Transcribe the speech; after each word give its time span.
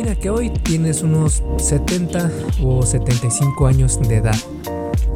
Imagina 0.00 0.18
que 0.18 0.30
hoy 0.30 0.48
tienes 0.48 1.02
unos 1.02 1.42
70 1.58 2.30
o 2.64 2.80
75 2.86 3.66
años 3.66 4.00
de 4.00 4.16
edad. 4.16 4.36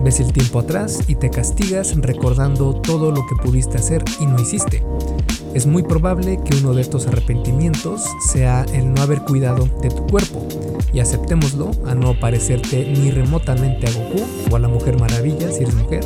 Ves 0.03 0.21
el 0.21 0.30
tiempo 0.30 0.59
atrás 0.59 1.04
y 1.09 1.14
te 1.14 1.30
castigas 1.30 1.96
recordando 1.96 2.75
todo 2.83 3.11
lo 3.11 3.25
que 3.27 3.35
pudiste 3.43 3.79
hacer 3.79 4.05
y 4.21 4.27
no 4.27 4.39
hiciste. 4.39 4.85
Es 5.55 5.67
muy 5.67 5.85
probable 5.85 6.39
que 6.45 6.59
uno 6.59 6.75
de 6.75 6.83
estos 6.83 7.06
arrepentimientos 7.06 8.04
sea 8.31 8.67
el 8.74 8.92
no 8.92 9.01
haber 9.01 9.22
cuidado 9.22 9.67
de 9.81 9.88
tu 9.88 10.06
cuerpo. 10.06 10.47
Y 10.92 11.01
aceptémoslo 11.01 11.71
a 11.87 11.94
no 11.94 12.21
parecerte 12.21 12.87
ni 12.87 13.10
remotamente 13.10 13.87
a 13.87 13.90
Goku 13.90 14.22
o 14.51 14.56
a 14.56 14.58
la 14.58 14.69
Mujer 14.69 15.01
Maravilla 15.01 15.51
si 15.51 15.62
eres 15.62 15.76
mujer, 15.76 16.05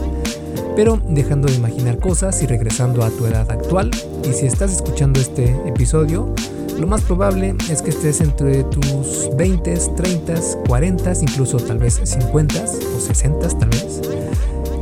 pero 0.77 1.01
dejando 1.09 1.49
de 1.49 1.57
imaginar 1.57 1.99
cosas 1.99 2.41
y 2.45 2.47
regresando 2.47 3.03
a 3.03 3.11
tu 3.11 3.27
edad 3.27 3.51
actual. 3.51 3.91
Y 4.23 4.33
si 4.35 4.47
estás 4.47 4.71
escuchando 4.73 5.19
este 5.19 5.51
episodio, 5.67 6.33
lo 6.79 6.87
más 6.87 7.03
probable 7.03 7.55
es 7.71 7.83
que 7.83 7.91
estés 7.91 8.21
entre 8.21 8.63
tus 8.65 9.29
20, 9.37 9.75
30, 9.97 10.35
40, 10.67 11.13
incluso 11.23 11.57
tal 11.59 11.79
vez 11.79 12.01
50 12.05 12.65
o 12.97 13.01
60 13.01 13.49
tal 13.49 13.69
vez, 13.69 14.01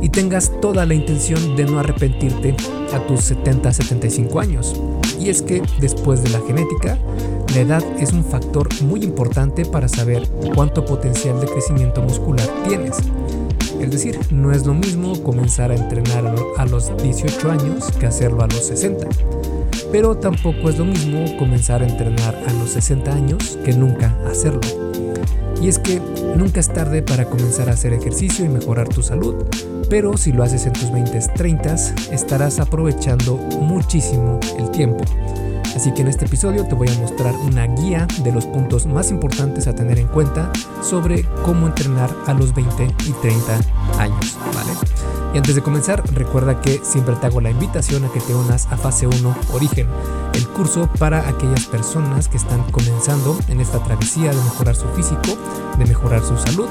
y 0.01 0.09
tengas 0.09 0.51
toda 0.61 0.85
la 0.85 0.93
intención 0.93 1.55
de 1.55 1.65
no 1.65 1.79
arrepentirte 1.79 2.55
a 2.93 2.99
tus 3.07 3.21
70, 3.21 3.73
75 3.73 4.39
años. 4.39 4.79
Y 5.19 5.29
es 5.29 5.41
que 5.41 5.63
después 5.79 6.21
de 6.23 6.29
la 6.29 6.39
genética, 6.41 6.97
la 7.55 7.61
edad 7.61 7.83
es 7.99 8.13
un 8.13 8.23
factor 8.23 8.69
muy 8.83 9.03
importante 9.03 9.65
para 9.65 9.87
saber 9.87 10.27
cuánto 10.53 10.85
potencial 10.85 11.39
de 11.41 11.47
crecimiento 11.47 12.03
muscular 12.03 12.47
tienes. 12.67 12.97
Es 13.81 13.91
decir, 13.91 14.19
no 14.31 14.51
es 14.51 14.65
lo 14.65 14.75
mismo 14.75 15.21
comenzar 15.23 15.71
a 15.71 15.75
entrenar 15.75 16.35
a 16.57 16.65
los 16.65 16.95
18 17.01 17.51
años 17.51 17.91
que 17.99 18.05
hacerlo 18.05 18.43
a 18.43 18.47
los 18.47 18.67
60 18.67 19.07
pero 19.91 20.15
tampoco 20.15 20.69
es 20.69 20.77
lo 20.77 20.85
mismo 20.85 21.37
comenzar 21.37 21.81
a 21.81 21.87
entrenar 21.87 22.35
a 22.47 22.53
los 22.53 22.71
60 22.71 23.13
años 23.13 23.57
que 23.63 23.73
nunca 23.73 24.15
hacerlo. 24.29 24.61
Y 25.61 25.69
es 25.69 25.79
que 25.79 26.01
nunca 26.35 26.59
es 26.59 26.71
tarde 26.71 27.01
para 27.01 27.25
comenzar 27.25 27.69
a 27.69 27.73
hacer 27.73 27.93
ejercicio 27.93 28.45
y 28.45 28.49
mejorar 28.49 28.87
tu 28.87 29.01
salud, 29.01 29.45
pero 29.89 30.17
si 30.17 30.31
lo 30.31 30.43
haces 30.43 30.65
en 30.65 30.73
tus 30.73 30.91
20 30.91 31.19
30 31.35 31.75
estarás 32.11 32.59
aprovechando 32.59 33.37
muchísimo 33.59 34.39
el 34.59 34.69
tiempo. 34.71 35.03
Así 35.75 35.93
que 35.93 36.01
en 36.01 36.07
este 36.07 36.25
episodio 36.25 36.65
te 36.65 36.73
voy 36.75 36.89
a 36.89 36.99
mostrar 36.99 37.35
una 37.35 37.67
guía 37.67 38.07
de 38.23 38.31
los 38.31 38.45
puntos 38.45 38.87
más 38.87 39.11
importantes 39.11 39.67
a 39.67 39.75
tener 39.75 39.99
en 39.99 40.07
cuenta 40.07 40.51
sobre 40.81 41.23
cómo 41.43 41.67
entrenar 41.67 42.09
a 42.25 42.33
los 42.33 42.53
20 42.55 42.87
y 43.05 43.11
30 43.11 43.59
años, 43.99 44.37
¿vale? 44.55 45.26
Y 45.33 45.37
antes 45.37 45.55
de 45.55 45.61
comenzar, 45.61 46.03
recuerda 46.13 46.61
que 46.61 46.79
siempre 46.83 47.15
te 47.15 47.27
hago 47.27 47.41
la 47.41 47.51
invitación 47.51 48.05
a 48.05 48.11
que 48.11 48.19
te 48.19 48.33
unas 48.33 48.65
a 48.67 48.77
Fase 48.77 49.07
1 49.07 49.35
Origen, 49.53 49.87
el 50.33 50.47
curso 50.47 50.89
para 50.99 51.27
aquellas 51.27 51.65
personas 51.65 52.27
que 52.27 52.37
están 52.37 52.63
comenzando 52.71 53.37
en 53.47 53.61
esta 53.61 53.83
travesía 53.83 54.31
de 54.31 54.37
mejorar 54.37 54.75
su 54.75 54.87
físico, 54.89 55.37
de 55.77 55.85
mejorar 55.85 56.23
su 56.23 56.37
salud 56.37 56.69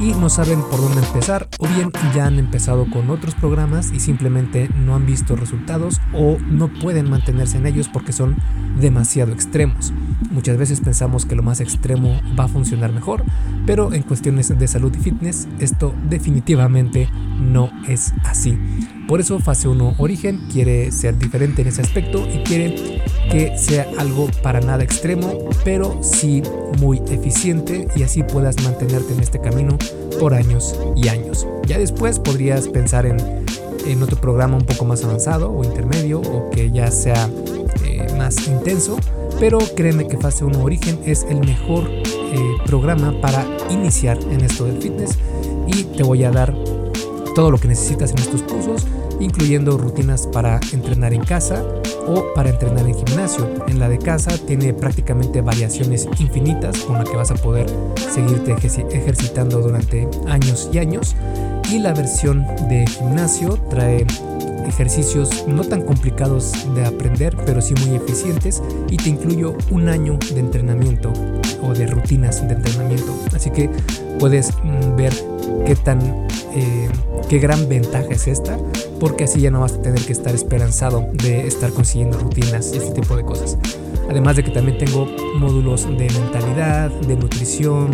y 0.00 0.14
no 0.14 0.30
saben 0.30 0.62
por 0.62 0.80
dónde 0.80 1.02
empezar 1.02 1.46
o 1.58 1.68
bien 1.68 1.92
ya 2.14 2.26
han 2.26 2.38
empezado 2.38 2.86
con 2.90 3.10
otros 3.10 3.34
programas 3.34 3.92
y 3.92 4.00
simplemente 4.00 4.70
no 4.74 4.94
han 4.94 5.04
visto 5.04 5.36
resultados 5.36 6.00
o 6.14 6.38
no 6.48 6.68
pueden 6.68 7.10
mantenerse 7.10 7.58
en 7.58 7.66
ellos 7.66 7.88
porque 7.88 8.12
son 8.12 8.36
demasiado 8.80 9.32
extremos. 9.32 9.92
Muchas 10.30 10.56
veces 10.56 10.80
pensamos 10.80 11.26
que 11.26 11.36
lo 11.36 11.42
más 11.42 11.60
extremo 11.60 12.20
va 12.38 12.44
a 12.44 12.48
funcionar 12.48 12.92
mejor, 12.92 13.24
pero 13.66 13.92
en 13.92 14.02
cuestiones 14.02 14.58
de 14.58 14.68
salud 14.68 14.94
y 14.96 15.02
fitness 15.02 15.48
esto 15.58 15.94
definitivamente 16.08 17.10
no 17.38 17.70
es 17.86 17.99
así. 18.24 18.58
Por 19.06 19.20
eso 19.20 19.38
fase 19.38 19.68
1 19.68 19.94
Origen 19.98 20.40
quiere 20.52 20.90
ser 20.92 21.18
diferente 21.18 21.62
en 21.62 21.68
ese 21.68 21.82
aspecto 21.82 22.26
y 22.32 22.42
quiere 22.44 23.00
que 23.30 23.56
sea 23.56 23.86
algo 23.98 24.28
para 24.42 24.60
nada 24.60 24.82
extremo, 24.82 25.50
pero 25.64 25.98
sí 26.02 26.42
muy 26.80 27.02
eficiente 27.10 27.88
y 27.96 28.02
así 28.02 28.22
puedas 28.22 28.62
mantenerte 28.62 29.12
en 29.12 29.20
este 29.20 29.40
camino 29.40 29.76
por 30.18 30.34
años 30.34 30.78
y 30.96 31.08
años. 31.08 31.46
Ya 31.66 31.78
después 31.78 32.18
podrías 32.18 32.68
pensar 32.68 33.06
en, 33.06 33.18
otro 34.02 34.20
programa 34.20 34.56
un 34.56 34.64
poco 34.64 34.84
más 34.84 35.02
avanzado 35.02 35.50
o 35.50 35.64
intermedio 35.64 36.20
o 36.20 36.48
que 36.50 36.70
ya 36.70 36.90
sea 36.92 37.28
eh, 37.84 38.06
más 38.16 38.46
intenso, 38.46 38.96
pero 39.40 39.58
créeme 39.74 40.06
que 40.06 40.16
Fase 40.16 40.44
1 40.44 40.62
Origen 40.62 41.00
es 41.04 41.26
el 41.28 41.40
mejor 41.40 41.90
eh, 41.90 42.56
programa 42.66 43.12
para 43.20 43.44
iniciar 43.68 44.16
en 44.30 44.42
esto 44.42 44.66
del 44.66 44.80
fitness 44.80 45.18
y 45.66 45.84
te 45.84 46.02
voy 46.02 46.24
a 46.24 46.30
dar 46.30 46.54
todo 47.34 47.50
lo 47.50 47.58
que 47.58 47.68
necesitas 47.68 48.10
en 48.10 48.18
estos 48.18 48.42
cursos, 48.42 48.86
incluyendo 49.20 49.76
rutinas 49.76 50.26
para 50.26 50.60
entrenar 50.72 51.12
en 51.12 51.22
casa 51.22 51.64
o 52.06 52.24
para 52.34 52.50
entrenar 52.50 52.86
en 52.86 52.94
gimnasio. 52.94 53.48
En 53.68 53.78
la 53.78 53.88
de 53.88 53.98
casa 53.98 54.36
tiene 54.38 54.72
prácticamente 54.72 55.40
variaciones 55.40 56.08
infinitas 56.18 56.78
con 56.80 56.96
la 56.96 57.04
que 57.04 57.16
vas 57.16 57.30
a 57.30 57.34
poder 57.34 57.66
seguirte 57.96 58.52
ejercitando 58.52 59.60
durante 59.60 60.08
años 60.26 60.70
y 60.72 60.78
años. 60.78 61.14
Y 61.70 61.78
la 61.78 61.92
versión 61.92 62.46
de 62.68 62.84
gimnasio 62.86 63.58
trae 63.68 64.06
ejercicios 64.66 65.46
no 65.46 65.64
tan 65.64 65.82
complicados 65.82 66.52
de 66.74 66.84
aprender, 66.84 67.36
pero 67.44 67.60
sí 67.60 67.74
muy 67.86 67.96
eficientes 67.96 68.62
y 68.88 68.96
te 68.96 69.10
incluyo 69.10 69.54
un 69.70 69.88
año 69.88 70.18
de 70.32 70.40
entrenamiento 70.40 71.12
o 71.62 71.74
de 71.74 71.86
rutinas 71.86 72.46
de 72.46 72.54
entrenamiento. 72.54 73.14
Así 73.34 73.50
que 73.50 73.70
puedes 74.18 74.52
mm, 74.62 74.96
ver 74.96 75.12
qué 75.66 75.76
tan 75.76 76.00
eh, 76.54 76.88
qué 77.30 77.38
gran 77.38 77.68
ventaja 77.68 78.08
es 78.10 78.26
esta, 78.26 78.58
porque 78.98 79.22
así 79.22 79.40
ya 79.40 79.52
no 79.52 79.60
vas 79.60 79.74
a 79.74 79.82
tener 79.82 80.00
que 80.04 80.12
estar 80.12 80.34
esperanzado 80.34 81.06
de 81.12 81.46
estar 81.46 81.70
consiguiendo 81.70 82.18
rutinas 82.18 82.72
y 82.74 82.78
este 82.78 82.90
tipo 83.00 83.16
de 83.16 83.22
cosas. 83.22 83.56
Además 84.10 84.34
de 84.34 84.42
que 84.42 84.50
también 84.50 84.78
tengo 84.78 85.06
módulos 85.38 85.84
de 85.84 86.10
mentalidad, 86.10 86.90
de 86.90 87.14
nutrición, 87.14 87.92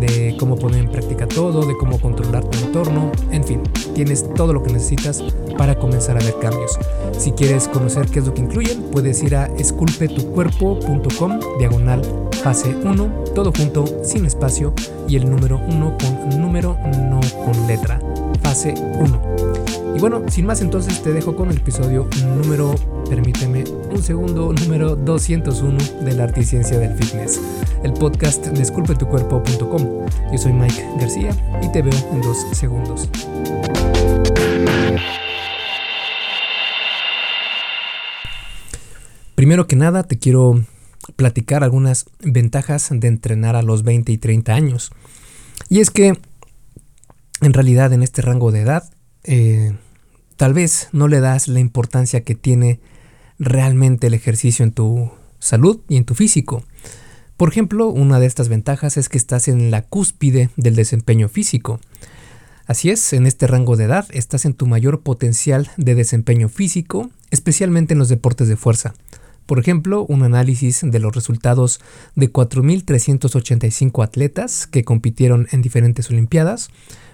de 0.00 0.36
cómo 0.38 0.56
poner 0.56 0.80
en 0.80 0.90
práctica 0.90 1.26
todo, 1.26 1.64
de 1.64 1.74
cómo 1.78 1.98
controlar 1.98 2.44
tu 2.44 2.58
entorno, 2.58 3.10
en 3.30 3.42
fin, 3.42 3.62
tienes 3.94 4.30
todo 4.34 4.52
lo 4.52 4.62
que 4.62 4.74
necesitas 4.74 5.24
para 5.56 5.76
comenzar 5.76 6.18
a 6.20 6.20
ver 6.22 6.34
cambios. 6.38 6.78
Si 7.18 7.32
quieres 7.32 7.68
conocer 7.68 8.04
qué 8.08 8.18
es 8.18 8.26
lo 8.26 8.34
que 8.34 8.42
incluyen, 8.42 8.82
puedes 8.92 9.22
ir 9.22 9.34
a 9.34 9.46
esculpetucuerpo.com 9.56 11.40
diagonal 11.58 12.02
fase 12.44 12.76
1, 12.76 13.24
todo 13.34 13.50
junto, 13.56 13.86
sin 14.04 14.26
espacio 14.26 14.74
y 15.08 15.16
el 15.16 15.30
número 15.30 15.58
1 15.66 15.96
con 15.98 16.42
número, 16.42 16.76
no 17.08 17.18
con 17.42 17.66
letra. 17.66 17.98
Fase 18.42 18.74
1. 18.76 19.94
Y 19.96 19.98
bueno, 19.98 20.20
sin 20.28 20.44
más 20.44 20.60
entonces 20.60 21.02
te 21.02 21.14
dejo 21.14 21.34
con 21.34 21.50
el 21.50 21.56
episodio 21.56 22.06
número, 22.36 22.74
permíteme 23.08 23.64
un 23.90 24.02
segundo, 24.02 24.52
número 24.52 24.94
201 24.94 25.78
de 26.04 26.12
la 26.12 26.24
Articiencia 26.24 26.78
del 26.78 26.94
Fitness, 26.94 27.40
el 27.82 27.94
podcast 27.94 28.44
de 28.44 28.60
esculpetucuerpo.com. 28.60 30.06
Yo 30.30 30.38
soy 30.38 30.52
Mike 30.52 30.86
García 31.00 31.34
y 31.62 31.72
te 31.72 31.80
veo 31.80 31.98
en 32.12 32.20
dos 32.20 32.36
segundos. 32.52 33.08
Primero 39.34 39.66
que 39.66 39.76
nada 39.76 40.02
te 40.02 40.18
quiero 40.18 40.60
platicar 41.16 41.64
algunas 41.64 42.06
ventajas 42.20 42.88
de 42.90 43.08
entrenar 43.08 43.56
a 43.56 43.62
los 43.62 43.82
20 43.82 44.12
y 44.12 44.18
30 44.18 44.54
años. 44.54 44.90
Y 45.68 45.80
es 45.80 45.90
que 45.90 46.18
en 47.40 47.52
realidad 47.52 47.92
en 47.92 48.02
este 48.02 48.22
rango 48.22 48.52
de 48.52 48.60
edad 48.60 48.90
eh, 49.24 49.76
tal 50.36 50.54
vez 50.54 50.88
no 50.92 51.08
le 51.08 51.20
das 51.20 51.48
la 51.48 51.60
importancia 51.60 52.22
que 52.22 52.34
tiene 52.34 52.80
realmente 53.38 54.06
el 54.06 54.14
ejercicio 54.14 54.64
en 54.64 54.72
tu 54.72 55.10
salud 55.38 55.80
y 55.88 55.96
en 55.96 56.04
tu 56.04 56.14
físico. 56.14 56.64
Por 57.36 57.48
ejemplo, 57.48 57.88
una 57.88 58.20
de 58.20 58.26
estas 58.26 58.48
ventajas 58.48 58.96
es 58.96 59.08
que 59.08 59.18
estás 59.18 59.48
en 59.48 59.70
la 59.70 59.82
cúspide 59.82 60.50
del 60.56 60.76
desempeño 60.76 61.28
físico. 61.28 61.80
Así 62.66 62.90
es, 62.90 63.12
en 63.12 63.26
este 63.26 63.46
rango 63.46 63.76
de 63.76 63.84
edad 63.84 64.06
estás 64.10 64.44
en 64.44 64.54
tu 64.54 64.66
mayor 64.66 65.02
potencial 65.02 65.70
de 65.76 65.94
desempeño 65.94 66.48
físico, 66.48 67.10
especialmente 67.30 67.92
en 67.92 67.98
los 67.98 68.08
deportes 68.08 68.48
de 68.48 68.56
fuerza. 68.56 68.94
Por 69.46 69.58
ejemplo, 69.58 70.06
un 70.08 70.22
análisis 70.22 70.80
de 70.82 70.98
los 70.98 71.14
resultados 71.14 71.80
de 72.14 72.32
4.385 72.32 74.02
atletas 74.02 74.66
que 74.66 74.84
compitieron 74.84 75.48
en 75.50 75.60
diferentes 75.60 76.10
Olimpiadas 76.10 76.70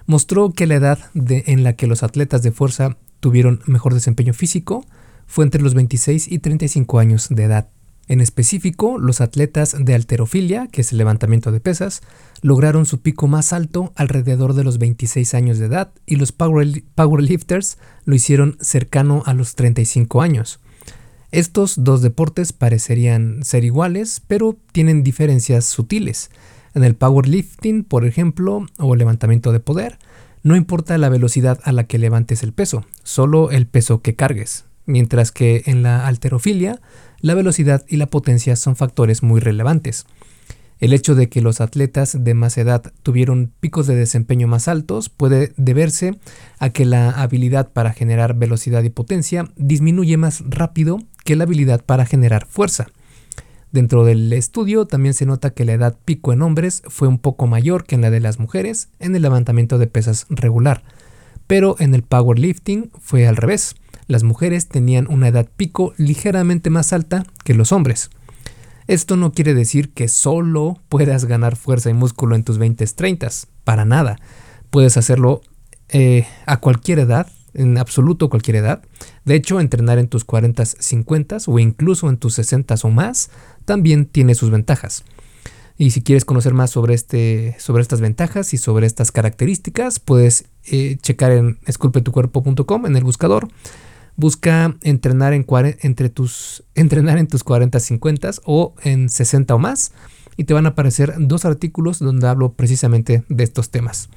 mostró 0.07 0.53
que 0.53 0.67
la 0.67 0.77
edad 0.77 0.99
en 1.15 1.65
la 1.65 1.75
que 1.75 1.87
los 1.87 2.03
atletas 2.03 2.43
de 2.43 2.53
fuerza 2.53 2.97
tuvieron 3.21 3.63
mejor 3.67 3.95
desempeño 3.95 4.33
físico 4.33 4.85
fue 5.27 5.45
entre 5.45 5.63
los 5.63 5.75
26 5.75 6.31
y 6.31 6.39
35 6.39 6.99
años 6.99 7.29
de 7.31 7.45
edad. 7.45 7.69
En 8.09 8.21
específico, 8.21 8.99
los 8.99 9.21
atletas 9.21 9.77
de 9.79 9.95
alterofilia, 9.95 10.67
que 10.67 10.81
es 10.81 10.91
el 10.91 10.99
levantamiento 10.99 11.53
de 11.53 11.61
pesas, 11.61 12.03
lograron 12.43 12.85
su 12.85 13.01
pico 13.01 13.29
más 13.29 13.53
alto 13.53 13.93
alrededor 13.95 14.55
de 14.55 14.65
los 14.65 14.79
26 14.79 15.33
años 15.35 15.59
de 15.59 15.67
edad 15.67 15.93
y 16.07 16.17
los 16.17 16.33
powerlifters 16.33 17.79
lo 18.05 18.15
hicieron 18.17 18.57
cercano 18.61 19.23
a 19.27 19.35
los 19.35 19.55
35 19.55 20.23
años. 20.23 20.59
Estos 21.33 21.85
dos 21.85 22.03
deportes 22.03 22.53
parecerían 22.53 23.45
ser 23.45 23.65
iguales, 23.65 24.21
pero 24.27 24.57
tienen 24.73 25.05
diferencias 25.05 25.65
sutiles. 25.65 26.31
En 26.75 26.83
el 26.83 26.97
powerlifting, 26.97 27.85
por 27.85 28.05
ejemplo, 28.05 28.67
o 28.79 28.97
levantamiento 28.97 29.53
de 29.53 29.61
poder, 29.61 29.99
no 30.43 30.57
importa 30.57 30.99
la 30.99 31.09
velocidad 31.09 31.61
a 31.63 31.71
la 31.71 31.85
que 31.85 31.99
levantes 31.99 32.43
el 32.43 32.53
peso, 32.53 32.85
solo 33.05 33.51
el 33.53 33.67
peso 33.67 34.03
que 34.03 34.17
cargues, 34.17 34.65
mientras 34.87 35.31
que 35.31 35.63
en 35.67 35.85
la 35.85 36.07
alterofilia 36.07 36.81
la 37.21 37.35
velocidad 37.35 37.85
y 37.87 37.97
la 37.97 38.07
potencia 38.07 38.57
son 38.57 38.75
factores 38.75 39.23
muy 39.23 39.39
relevantes. 39.41 40.07
El 40.81 40.95
hecho 40.95 41.15
de 41.15 41.29
que 41.29 41.43
los 41.43 41.61
atletas 41.61 42.25
de 42.25 42.33
más 42.33 42.57
edad 42.57 42.91
tuvieron 43.03 43.53
picos 43.61 43.87
de 43.87 43.95
desempeño 43.95 44.49
más 44.49 44.67
altos 44.67 45.11
puede 45.11 45.53
deberse 45.59 46.19
a 46.59 46.71
que 46.71 46.87
la 46.87 47.11
habilidad 47.11 47.71
para 47.71 47.93
generar 47.93 48.35
velocidad 48.35 48.83
y 48.83 48.89
potencia 48.89 49.53
disminuye 49.57 50.17
más 50.17 50.43
rápido 50.49 50.99
la 51.37 51.45
habilidad 51.45 51.85
para 51.85 52.07
generar 52.07 52.47
fuerza. 52.47 52.89
Dentro 53.73 54.05
del 54.05 54.33
estudio 54.33 54.87
también 54.87 55.15
se 55.15 55.27
nota 55.27 55.51
que 55.51 55.65
la 55.65 55.73
edad 55.73 55.97
pico 56.05 56.33
en 56.33 56.43
hombres 56.43 56.83
fue 56.89 57.07
un 57.07 57.19
poco 57.19 57.47
mayor 57.47 57.85
que 57.85 57.95
en 57.95 58.01
la 58.01 58.11
de 58.11 58.21
las 58.21 58.39
mujeres 58.41 58.89
en 58.99 59.15
el 59.15 59.23
levantamiento 59.23 59.79
de 59.79 59.87
pesas 59.87 60.27
regular, 60.29 60.83
pero 61.47 61.77
en 61.79 61.95
el 61.95 62.03
powerlifting 62.03 62.91
fue 63.01 63.29
al 63.29 63.37
revés. 63.37 63.77
Las 64.09 64.25
mujeres 64.25 64.67
tenían 64.67 65.07
una 65.09 65.29
edad 65.29 65.49
pico 65.57 65.95
ligeramente 65.97 66.69
más 66.69 66.93
alta 66.93 67.25
que 67.45 67.55
los 67.55 67.71
hombres. 67.71 68.11
Esto 68.89 69.15
no 69.15 69.33
quiere 69.33 69.55
decir 69.55 69.93
que 69.93 70.09
solo 70.09 70.81
puedas 70.89 71.27
ganar 71.27 71.55
fuerza 71.55 71.91
y 71.91 71.95
músculo 71.95 72.35
en 72.35 72.43
tus 72.43 72.59
20s, 72.59 72.97
30s, 72.97 73.47
para 73.63 73.85
nada. 73.85 74.17
Puedes 74.71 74.97
hacerlo 74.97 75.43
eh, 75.91 76.27
a 76.47 76.57
cualquier 76.57 76.99
edad, 76.99 77.29
en 77.55 77.79
absoluto 77.79 78.29
cualquier 78.29 78.57
edad. 78.57 78.83
De 79.25 79.35
hecho, 79.35 79.61
entrenar 79.61 79.99
en 79.99 80.09
tus 80.09 80.27
40s, 80.27 80.77
50s 80.79 81.45
o 81.47 81.59
incluso 81.59 82.09
en 82.09 82.17
tus 82.17 82.39
60s 82.39 82.85
o 82.85 82.91
más 82.91 83.31
también 83.65 84.07
tiene 84.07 84.35
sus 84.35 84.51
ventajas. 84.51 85.05
Y 85.79 85.93
si 85.93 86.03
quieres 86.03 86.25
conocer 86.25 86.53
más 86.53 86.71
sobre, 86.71 86.95
este, 86.95 87.57
sobre 87.59 87.83
estas 87.83 88.01
ventajas 88.01 88.53
y 88.53 88.59
sobre 88.59 88.87
estas 88.87 89.13
características, 89.13 89.99
puedes 89.99 90.45
eh, 90.65 90.99
checar 91.01 91.33
en 91.33 91.59
esculpetucuerpo.com 91.67 92.87
en 92.87 92.97
el 92.97 93.05
buscador 93.05 93.49
Busca 94.21 94.77
entrenar 94.83 95.33
en, 95.33 95.47
entre 95.81 96.11
tus, 96.11 96.63
entrenar 96.75 97.17
en 97.17 97.27
tus 97.27 97.43
40, 97.43 97.81
50 97.81 98.31
o 98.45 98.75
en 98.83 99.09
60 99.09 99.55
o 99.55 99.59
más 99.59 99.93
y 100.37 100.45
te 100.45 100.53
van 100.53 100.67
a 100.67 100.71
aparecer 100.71 101.15
dos 101.19 101.47
artículos 101.47 102.01
donde 102.01 102.29
hablo 102.29 102.53
precisamente 102.53 103.25
de 103.31 103.45
estos 103.45 103.71
temas. 103.71 104.11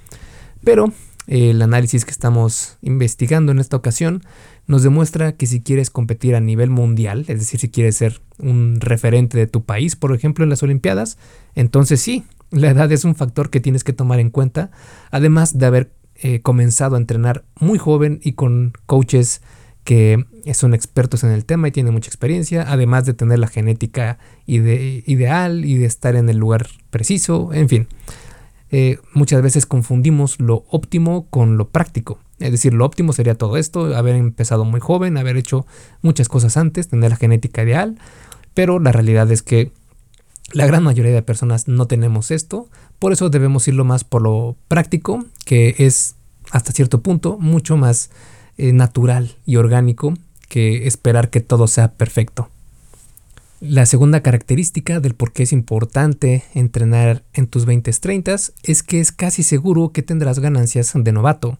Pero 0.62 0.92
el 1.28 1.62
análisis 1.62 2.06
que 2.06 2.12
estamos 2.12 2.78
investigando 2.82 3.52
en 3.52 3.60
esta 3.60 3.78
ocasión 3.78 4.24
nos 4.68 4.84
demuestra 4.84 5.34
que 5.34 5.46
si 5.46 5.62
quieres 5.62 5.90
competir 5.90 6.36
a 6.36 6.40
nivel 6.40 6.70
mundial, 6.70 7.26
es 7.28 7.40
decir, 7.40 7.60
si 7.60 7.70
quieres 7.70 7.96
ser 7.98 8.22
un 8.40 8.80
referente 8.80 9.38
de 9.38 9.48
tu 9.48 9.64
país, 9.64 9.96
por 9.96 10.14
ejemplo, 10.16 10.44
en 10.44 10.50
las 10.50 10.64
Olimpiadas, 10.64 11.18
entonces 11.56 12.02
sí, 12.02 12.24
la 12.52 12.70
edad 12.70 12.92
es 12.92 13.04
un 13.04 13.16
factor 13.16 13.50
que 13.50 13.60
tienes 13.60 13.84
que 13.84 13.94
tomar 13.94 14.20
en 14.20 14.30
cuenta, 14.30 14.72
además 15.12 15.58
de 15.58 15.66
haber 15.66 15.94
eh, 16.16 16.42
comenzado 16.42 16.96
a 16.96 17.00
entrenar 17.00 17.44
muy 17.60 17.78
joven 17.78 18.20
y 18.24 18.34
con 18.34 18.74
coaches 18.86 19.42
que 19.84 20.26
son 20.54 20.74
expertos 20.74 21.24
en 21.24 21.32
el 21.32 21.46
tema 21.46 21.68
y 21.68 21.72
tienen 21.72 21.94
mucha 21.94 22.08
experiencia, 22.08 22.66
además 22.68 23.06
de 23.06 23.14
tener 23.14 23.40
la 23.40 23.48
genética 23.48 24.18
ideal 24.46 25.66
y 25.66 25.78
de 25.78 25.86
estar 25.86 26.16
en 26.16 26.30
el 26.30 26.38
lugar 26.38 26.68
preciso, 26.90 27.52
en 27.54 27.68
fin. 27.68 27.88
Eh, 28.76 28.98
muchas 29.14 29.44
veces 29.44 29.68
confundimos 29.68 30.40
lo 30.40 30.66
óptimo 30.68 31.28
con 31.30 31.58
lo 31.58 31.70
práctico. 31.70 32.18
Es 32.40 32.50
decir, 32.50 32.74
lo 32.74 32.86
óptimo 32.86 33.14
sería 33.14 33.36
todo 33.36 33.58
esto, 33.58 33.96
haber 33.96 34.16
empezado 34.16 34.66
muy 34.66 34.80
joven, 34.80 35.16
haber 35.18 35.38
hecho 35.38 35.68
muchas 36.02 36.28
cosas 36.28 36.58
antes, 36.58 36.88
tener 36.88 37.12
la 37.12 37.16
genética 37.16 37.62
ideal, 37.62 38.00
pero 38.56 38.80
la 38.80 38.92
realidad 38.92 39.32
es 39.32 39.44
que 39.44 39.72
la 40.54 40.66
gran 40.66 40.82
mayoría 40.82 41.14
de 41.14 41.22
personas 41.22 41.68
no 41.68 41.86
tenemos 41.86 42.32
esto, 42.32 42.68
por 42.98 43.14
eso 43.14 43.30
debemos 43.30 43.68
irlo 43.68 43.86
más 43.86 44.04
por 44.04 44.24
lo 44.24 44.56
práctico, 44.68 45.24
que 45.46 45.76
es 45.78 46.16
hasta 46.50 46.72
cierto 46.72 47.02
punto 47.02 47.38
mucho 47.38 47.78
más 47.78 48.10
eh, 48.58 48.74
natural 48.74 49.36
y 49.46 49.58
orgánico 49.58 50.16
que 50.50 50.88
esperar 50.88 51.30
que 51.30 51.42
todo 51.42 51.68
sea 51.68 51.92
perfecto. 51.92 52.50
La 53.66 53.86
segunda 53.86 54.20
característica 54.20 55.00
del 55.00 55.16
por 55.16 55.32
qué 55.32 55.44
es 55.44 55.54
importante 55.54 56.44
entrenar 56.54 57.24
en 57.34 57.48
tus 57.48 57.66
20-30 57.66 58.52
es 58.62 58.84
que 58.84 59.00
es 59.00 59.14
casi 59.14 59.42
seguro 59.42 59.94
que 59.94 60.02
tendrás 60.02 60.40
ganancias 60.40 60.92
de 60.94 61.12
novato. 61.14 61.58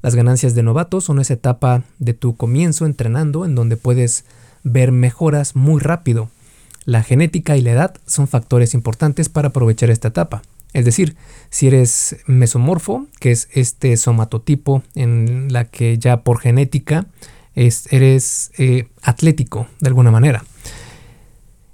Las 0.00 0.14
ganancias 0.14 0.54
de 0.54 0.62
novato 0.62 1.02
son 1.02 1.20
esa 1.20 1.34
etapa 1.34 1.82
de 1.98 2.14
tu 2.14 2.36
comienzo 2.36 2.86
entrenando 2.86 3.44
en 3.44 3.54
donde 3.54 3.76
puedes 3.76 4.24
ver 4.62 4.92
mejoras 4.92 5.54
muy 5.54 5.78
rápido. 5.78 6.30
La 6.86 7.02
genética 7.02 7.54
y 7.58 7.60
la 7.60 7.72
edad 7.72 7.94
son 8.06 8.28
factores 8.28 8.72
importantes 8.72 9.28
para 9.28 9.48
aprovechar 9.48 9.90
esta 9.90 10.08
etapa. 10.08 10.40
Es 10.72 10.86
decir, 10.86 11.16
si 11.50 11.66
eres 11.66 12.16
mesomorfo, 12.26 13.08
que 13.20 13.30
es 13.30 13.50
este 13.52 13.98
somatotipo 13.98 14.82
en 14.94 15.52
la 15.52 15.66
que 15.66 15.98
ya 15.98 16.22
por 16.22 16.40
genética 16.40 17.04
eres 17.54 18.52
eh, 18.56 18.88
atlético 19.02 19.66
de 19.80 19.88
alguna 19.88 20.10
manera. 20.10 20.44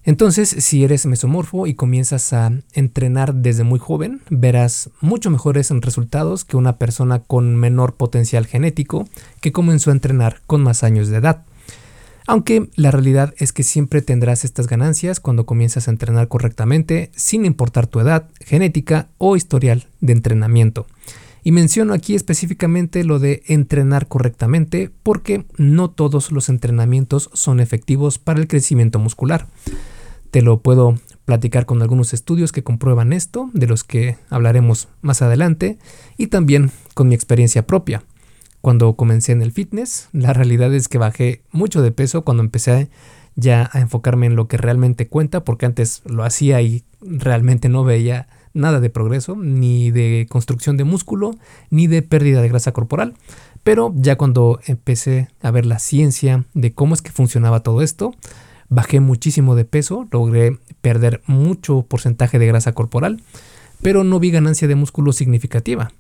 Entonces, 0.08 0.48
si 0.48 0.84
eres 0.84 1.04
mesomorfo 1.04 1.66
y 1.66 1.74
comienzas 1.74 2.32
a 2.32 2.50
entrenar 2.72 3.34
desde 3.34 3.62
muy 3.62 3.78
joven, 3.78 4.22
verás 4.30 4.88
mucho 5.02 5.28
mejores 5.28 5.70
resultados 5.70 6.46
que 6.46 6.56
una 6.56 6.78
persona 6.78 7.18
con 7.18 7.56
menor 7.56 7.96
potencial 7.96 8.46
genético 8.46 9.06
que 9.42 9.52
comenzó 9.52 9.90
a 9.90 9.92
entrenar 9.92 10.40
con 10.46 10.62
más 10.62 10.82
años 10.82 11.08
de 11.08 11.18
edad. 11.18 11.44
Aunque 12.26 12.70
la 12.74 12.90
realidad 12.90 13.34
es 13.36 13.52
que 13.52 13.62
siempre 13.62 14.00
tendrás 14.00 14.46
estas 14.46 14.66
ganancias 14.66 15.20
cuando 15.20 15.44
comienzas 15.44 15.88
a 15.88 15.90
entrenar 15.90 16.28
correctamente, 16.28 17.10
sin 17.14 17.44
importar 17.44 17.86
tu 17.86 18.00
edad, 18.00 18.30
genética 18.40 19.08
o 19.18 19.36
historial 19.36 19.88
de 20.00 20.14
entrenamiento. 20.14 20.86
Y 21.44 21.52
menciono 21.52 21.92
aquí 21.92 22.14
específicamente 22.14 23.04
lo 23.04 23.18
de 23.18 23.42
entrenar 23.46 24.08
correctamente 24.08 24.90
porque 25.02 25.44
no 25.58 25.90
todos 25.90 26.32
los 26.32 26.48
entrenamientos 26.48 27.28
son 27.34 27.60
efectivos 27.60 28.18
para 28.18 28.40
el 28.40 28.48
crecimiento 28.48 28.98
muscular. 28.98 29.46
Te 30.30 30.42
lo 30.42 30.60
puedo 30.60 30.98
platicar 31.24 31.66
con 31.66 31.82
algunos 31.82 32.14
estudios 32.14 32.52
que 32.52 32.62
comprueban 32.62 33.12
esto, 33.12 33.50
de 33.52 33.66
los 33.66 33.84
que 33.84 34.16
hablaremos 34.30 34.88
más 35.02 35.22
adelante, 35.22 35.78
y 36.16 36.28
también 36.28 36.70
con 36.94 37.08
mi 37.08 37.14
experiencia 37.14 37.66
propia 37.66 38.02
cuando 38.60 38.94
comencé 38.94 39.32
en 39.32 39.42
el 39.42 39.52
fitness. 39.52 40.08
La 40.12 40.32
realidad 40.32 40.74
es 40.74 40.88
que 40.88 40.98
bajé 40.98 41.42
mucho 41.52 41.82
de 41.82 41.92
peso 41.92 42.22
cuando 42.22 42.42
empecé 42.42 42.90
ya 43.36 43.70
a 43.72 43.80
enfocarme 43.80 44.26
en 44.26 44.36
lo 44.36 44.48
que 44.48 44.56
realmente 44.56 45.06
cuenta, 45.06 45.44
porque 45.44 45.66
antes 45.66 46.02
lo 46.04 46.24
hacía 46.24 46.60
y 46.60 46.84
realmente 47.00 47.68
no 47.68 47.84
veía 47.84 48.28
nada 48.52 48.80
de 48.80 48.90
progreso, 48.90 49.36
ni 49.36 49.90
de 49.90 50.26
construcción 50.28 50.76
de 50.76 50.84
músculo, 50.84 51.30
ni 51.70 51.86
de 51.86 52.02
pérdida 52.02 52.42
de 52.42 52.48
grasa 52.48 52.72
corporal. 52.72 53.14
Pero 53.62 53.92
ya 53.96 54.16
cuando 54.16 54.60
empecé 54.66 55.28
a 55.40 55.50
ver 55.50 55.66
la 55.66 55.78
ciencia 55.78 56.44
de 56.54 56.72
cómo 56.72 56.94
es 56.94 57.02
que 57.02 57.12
funcionaba 57.12 57.62
todo 57.62 57.82
esto, 57.82 58.14
bajé 58.68 59.00
muchísimo 59.00 59.54
de 59.54 59.64
peso, 59.64 60.06
logré 60.10 60.58
perder 60.80 61.22
mucho 61.26 61.82
porcentaje 61.82 62.38
de 62.38 62.46
grasa 62.46 62.72
corporal, 62.72 63.22
pero 63.82 64.04
no 64.04 64.20
vi 64.20 64.30
ganancia 64.30 64.68
de 64.68 64.74
músculo 64.74 65.12
significativa. 65.12 65.92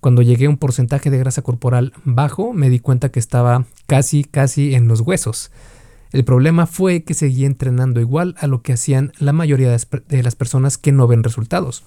Cuando 0.00 0.22
llegué 0.22 0.46
a 0.46 0.50
un 0.50 0.58
porcentaje 0.58 1.10
de 1.10 1.18
grasa 1.18 1.42
corporal 1.42 1.92
bajo, 2.04 2.52
me 2.52 2.70
di 2.70 2.78
cuenta 2.78 3.10
que 3.10 3.18
estaba 3.18 3.64
casi, 3.86 4.24
casi 4.24 4.74
en 4.74 4.88
los 4.88 5.00
huesos. 5.00 5.50
El 6.12 6.24
problema 6.24 6.66
fue 6.66 7.02
que 7.02 7.14
seguía 7.14 7.46
entrenando 7.46 8.00
igual 8.00 8.36
a 8.38 8.46
lo 8.46 8.62
que 8.62 8.72
hacían 8.72 9.12
la 9.18 9.32
mayoría 9.32 9.68
de 9.68 10.22
las 10.22 10.36
personas 10.36 10.78
que 10.78 10.92
no 10.92 11.06
ven 11.06 11.24
resultados. 11.24 11.82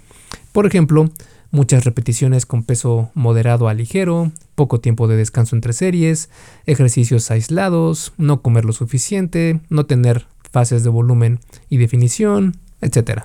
Por 0.51 0.65
ejemplo, 0.65 1.09
muchas 1.51 1.85
repeticiones 1.85 2.45
con 2.45 2.63
peso 2.63 3.11
moderado 3.13 3.67
a 3.67 3.73
ligero, 3.73 4.31
poco 4.55 4.79
tiempo 4.79 5.07
de 5.07 5.17
descanso 5.17 5.55
entre 5.55 5.73
series, 5.73 6.29
ejercicios 6.65 7.31
aislados, 7.31 8.13
no 8.17 8.41
comer 8.41 8.65
lo 8.65 8.73
suficiente, 8.73 9.59
no 9.69 9.85
tener 9.85 10.27
fases 10.51 10.83
de 10.83 10.89
volumen 10.89 11.39
y 11.69 11.77
definición, 11.77 12.57
etc. 12.81 13.23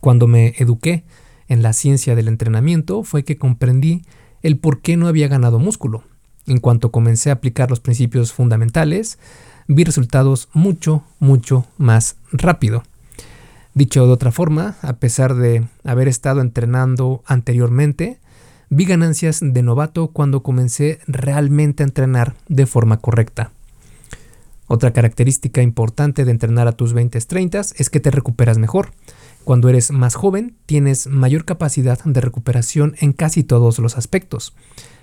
Cuando 0.00 0.26
me 0.26 0.54
eduqué 0.58 1.04
en 1.48 1.62
la 1.62 1.72
ciencia 1.72 2.14
del 2.14 2.28
entrenamiento 2.28 3.02
fue 3.02 3.24
que 3.24 3.38
comprendí 3.38 4.02
el 4.42 4.58
por 4.58 4.80
qué 4.80 4.96
no 4.96 5.08
había 5.08 5.28
ganado 5.28 5.58
músculo. 5.58 6.04
En 6.46 6.58
cuanto 6.58 6.90
comencé 6.90 7.30
a 7.30 7.34
aplicar 7.34 7.70
los 7.70 7.80
principios 7.80 8.32
fundamentales, 8.32 9.18
vi 9.66 9.84
resultados 9.84 10.48
mucho, 10.52 11.04
mucho 11.18 11.66
más 11.76 12.16
rápido. 12.32 12.82
Dicho 13.78 14.04
de 14.06 14.12
otra 14.12 14.32
forma, 14.32 14.74
a 14.82 14.94
pesar 14.94 15.36
de 15.36 15.64
haber 15.84 16.08
estado 16.08 16.40
entrenando 16.40 17.22
anteriormente, 17.26 18.18
vi 18.70 18.86
ganancias 18.86 19.38
de 19.40 19.62
novato 19.62 20.08
cuando 20.08 20.42
comencé 20.42 20.98
realmente 21.06 21.84
a 21.84 21.86
entrenar 21.86 22.34
de 22.48 22.66
forma 22.66 22.96
correcta. 22.96 23.52
Otra 24.66 24.92
característica 24.92 25.62
importante 25.62 26.24
de 26.24 26.32
entrenar 26.32 26.66
a 26.66 26.72
tus 26.72 26.92
20-30 26.92 27.74
es 27.76 27.88
que 27.88 28.00
te 28.00 28.10
recuperas 28.10 28.58
mejor. 28.58 28.90
Cuando 29.44 29.68
eres 29.68 29.92
más 29.92 30.16
joven, 30.16 30.56
tienes 30.66 31.06
mayor 31.06 31.44
capacidad 31.44 32.00
de 32.02 32.20
recuperación 32.20 32.96
en 32.98 33.12
casi 33.12 33.44
todos 33.44 33.78
los 33.78 33.96
aspectos. 33.96 34.56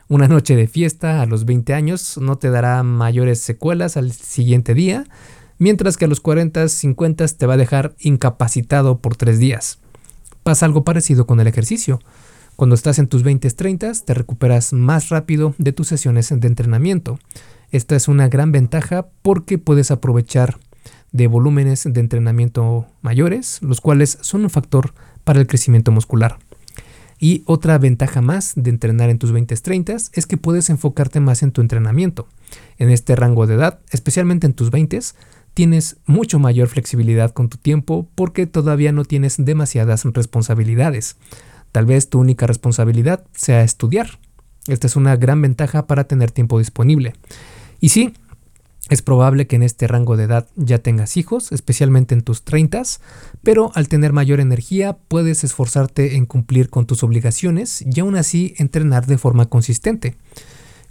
Una 0.09 0.27
noche 0.27 0.57
de 0.57 0.67
fiesta 0.67 1.21
a 1.21 1.25
los 1.25 1.45
20 1.45 1.73
años 1.73 2.17
no 2.17 2.39
te 2.39 2.49
dará 2.49 2.83
mayores 2.83 3.39
secuelas 3.39 3.95
al 3.95 4.11
siguiente 4.11 4.73
día, 4.73 5.05
mientras 5.57 5.97
que 5.97 6.05
a 6.05 6.07
los 6.07 6.19
40, 6.19 6.67
50 6.67 7.27
te 7.27 7.45
va 7.45 7.55
a 7.55 7.57
dejar 7.57 7.95
incapacitado 7.99 8.99
por 8.99 9.15
tres 9.15 9.39
días. 9.39 9.79
Pasa 10.43 10.65
algo 10.65 10.83
parecido 10.83 11.25
con 11.25 11.39
el 11.39 11.47
ejercicio. 11.47 11.99
Cuando 12.55 12.75
estás 12.75 12.99
en 12.99 13.07
tus 13.07 13.23
20, 13.23 13.49
30 13.49 13.91
te 14.05 14.13
recuperas 14.13 14.71
más 14.73 15.09
rápido 15.09 15.55
de 15.57 15.73
tus 15.73 15.87
sesiones 15.87 16.29
de 16.29 16.47
entrenamiento. 16.47 17.19
Esta 17.71 17.95
es 17.95 18.07
una 18.07 18.29
gran 18.29 18.51
ventaja 18.51 19.07
porque 19.21 19.57
puedes 19.57 19.91
aprovechar 19.91 20.57
de 21.11 21.27
volúmenes 21.27 21.83
de 21.89 21.99
entrenamiento 21.99 22.87
mayores, 23.01 23.59
los 23.61 23.81
cuales 23.81 24.17
son 24.21 24.43
un 24.43 24.49
factor 24.49 24.93
para 25.23 25.39
el 25.39 25.47
crecimiento 25.47 25.91
muscular. 25.91 26.37
Y 27.19 27.43
otra 27.45 27.77
ventaja 27.77 28.21
más 28.21 28.53
de 28.55 28.69
entrenar 28.69 29.09
en 29.09 29.19
tus 29.19 29.33
20-30 29.33 30.09
es 30.13 30.25
que 30.25 30.37
puedes 30.37 30.69
enfocarte 30.69 31.21
más 31.21 31.43
en 31.43 31.51
tu 31.51 31.61
entrenamiento. 31.61 32.27
En 32.77 32.89
este 32.89 33.15
rango 33.15 33.47
de 33.47 33.55
edad, 33.55 33.79
especialmente 33.91 34.45
en 34.45 34.53
tus 34.53 34.71
20, 34.71 34.99
tienes 35.55 35.97
mucho 36.05 36.37
mayor 36.37 36.67
flexibilidad 36.67 37.31
con 37.31 37.49
tu 37.49 37.57
tiempo 37.57 38.07
porque 38.13 38.45
todavía 38.45 38.91
no 38.91 39.05
tienes 39.05 39.37
demasiadas 39.39 40.03
responsabilidades. 40.03 41.15
Tal 41.71 41.85
vez 41.85 42.09
tu 42.09 42.19
única 42.19 42.45
responsabilidad 42.45 43.25
sea 43.33 43.63
estudiar. 43.63 44.19
Esta 44.67 44.85
es 44.85 44.95
una 44.95 45.15
gran 45.15 45.41
ventaja 45.41 45.87
para 45.87 46.03
tener 46.03 46.31
tiempo 46.31 46.59
disponible. 46.59 47.13
Y 47.79 47.89
sí, 47.89 48.13
es 48.89 49.01
probable 49.01 49.47
que 49.47 49.55
en 49.55 49.63
este 49.63 49.87
rango 49.87 50.17
de 50.17 50.25
edad 50.25 50.47
ya 50.55 50.79
tengas 50.79 51.15
hijos, 51.15 51.53
especialmente 51.53 52.13
en 52.13 52.21
tus 52.21 52.43
30, 52.43 52.83
pero 53.41 53.71
al 53.75 53.87
tener 53.87 54.11
mayor 54.11 54.41
energía 54.41 54.97
puedes 55.07 55.43
esforzarte 55.45 56.17
en 56.17 56.25
cumplir 56.25 56.69
con 56.69 56.85
tus 56.85 57.01
obligaciones 57.01 57.81
y 57.81 57.99
aún 58.01 58.17
así 58.17 58.55
entrenar 58.57 59.05
de 59.05 59.17
forma 59.17 59.47
consistente. 59.47 60.17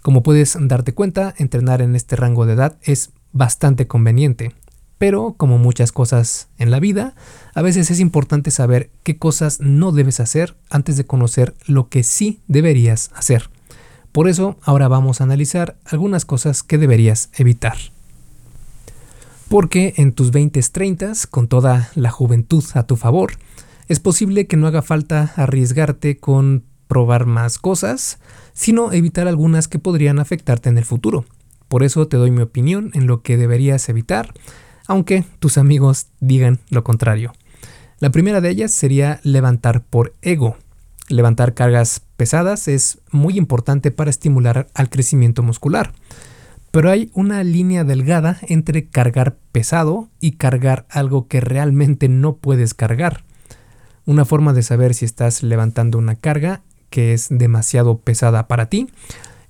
Como 0.03 0.23
puedes 0.23 0.57
darte 0.59 0.95
cuenta, 0.95 1.35
entrenar 1.37 1.83
en 1.83 1.97
este 1.97 2.17
rango 2.17 2.47
de 2.47 2.55
edad 2.55 2.79
es 2.83 3.11
bastante 3.35 3.87
conveniente, 3.87 4.55
pero 4.97 5.35
como 5.37 5.59
muchas 5.59 5.93
cosas 5.93 6.49
en 6.57 6.71
la 6.71 6.81
vida, 6.81 7.15
a 7.55 7.61
veces 7.61 7.91
es 7.91 8.01
importante 8.01 8.51
saber 8.51 8.91
qué 9.03 9.19
cosas 9.19 9.61
no 9.61 9.93
debes 9.93 10.21
hacer 10.21 10.57
antes 10.71 10.97
de 10.97 11.05
conocer 11.05 11.55
lo 11.67 11.91
que 11.91 12.03
sí 12.03 12.41
deberías 12.49 13.11
hacer. 13.15 13.51
Por 14.13 14.29
eso 14.29 14.57
ahora 14.63 14.89
vamos 14.89 15.21
a 15.21 15.25
analizar 15.25 15.77
algunas 15.85 16.25
cosas 16.25 16.63
que 16.63 16.79
deberías 16.79 17.29
evitar. 17.35 17.77
Porque 19.49 19.95
en 19.97 20.13
tus 20.13 20.33
20s 20.33 20.71
30 20.71 21.13
con 21.31 21.49
toda 21.49 21.91
la 21.97 22.11
juventud 22.11 22.65
a 22.75 22.85
tu 22.85 22.97
favor, 22.97 23.33
es 23.89 24.01
posible 24.01 24.47
que 24.47 24.57
no 24.57 24.69
haga 24.69 24.81
falta 24.81 25.35
arriesgarte 25.37 26.19
con 26.19 26.65
probar 26.87 27.27
más 27.27 27.59
cosas, 27.59 28.19
sino 28.53 28.93
evitar 28.93 29.27
algunas 29.27 29.69
que 29.69 29.79
podrían 29.79 30.19
afectarte 30.19 30.69
en 30.69 30.79
el 30.79 30.85
futuro. 30.85 31.25
Por 31.69 31.83
eso 31.83 32.09
te 32.09 32.17
doy 32.17 32.31
mi 32.31 32.43
opinión 32.43 32.91
en 32.95 33.07
lo 33.07 33.23
que 33.23 33.37
deberías 33.37 33.89
evitar, 33.89 34.35
aunque 34.87 35.25
tus 35.39 35.59
amigos 35.59 36.07
digan 36.21 36.61
lo 36.71 36.85
contrario. 36.85 37.33
La 38.01 38.11
primera 38.11 38.41
de 38.41 38.51
ellas 38.51 38.73
sería 38.73 39.21
levantar 39.23 39.83
por 39.83 40.15
ego. 40.23 40.57
Levantar 41.09 41.55
cargas 41.55 42.03
pesadas 42.17 42.69
es 42.69 42.99
muy 43.11 43.39
importante 43.39 43.91
para 43.91 44.11
estimular 44.11 44.69
al 44.75 44.89
crecimiento 44.89 45.43
muscular, 45.43 45.93
pero 46.71 46.91
hay 46.91 47.11
una 47.15 47.45
línea 47.45 47.85
delgada 47.85 48.39
entre 48.43 48.87
cargar 48.87 49.37
pesado 49.53 50.09
y 50.21 50.33
cargar 50.33 50.87
algo 50.91 51.29
que 51.29 51.41
realmente 51.41 52.09
no 52.09 52.37
puedes 52.37 52.75
cargar. 52.75 53.25
Una 54.07 54.25
forma 54.25 54.53
de 54.53 54.63
saber 54.63 54.95
si 54.95 55.05
estás 55.05 55.43
levantando 55.43 55.99
una 55.99 56.17
carga 56.17 56.63
que 56.91 57.13
es 57.13 57.29
demasiado 57.31 57.99
pesada 57.99 58.49
para 58.49 58.67
ti 58.69 58.89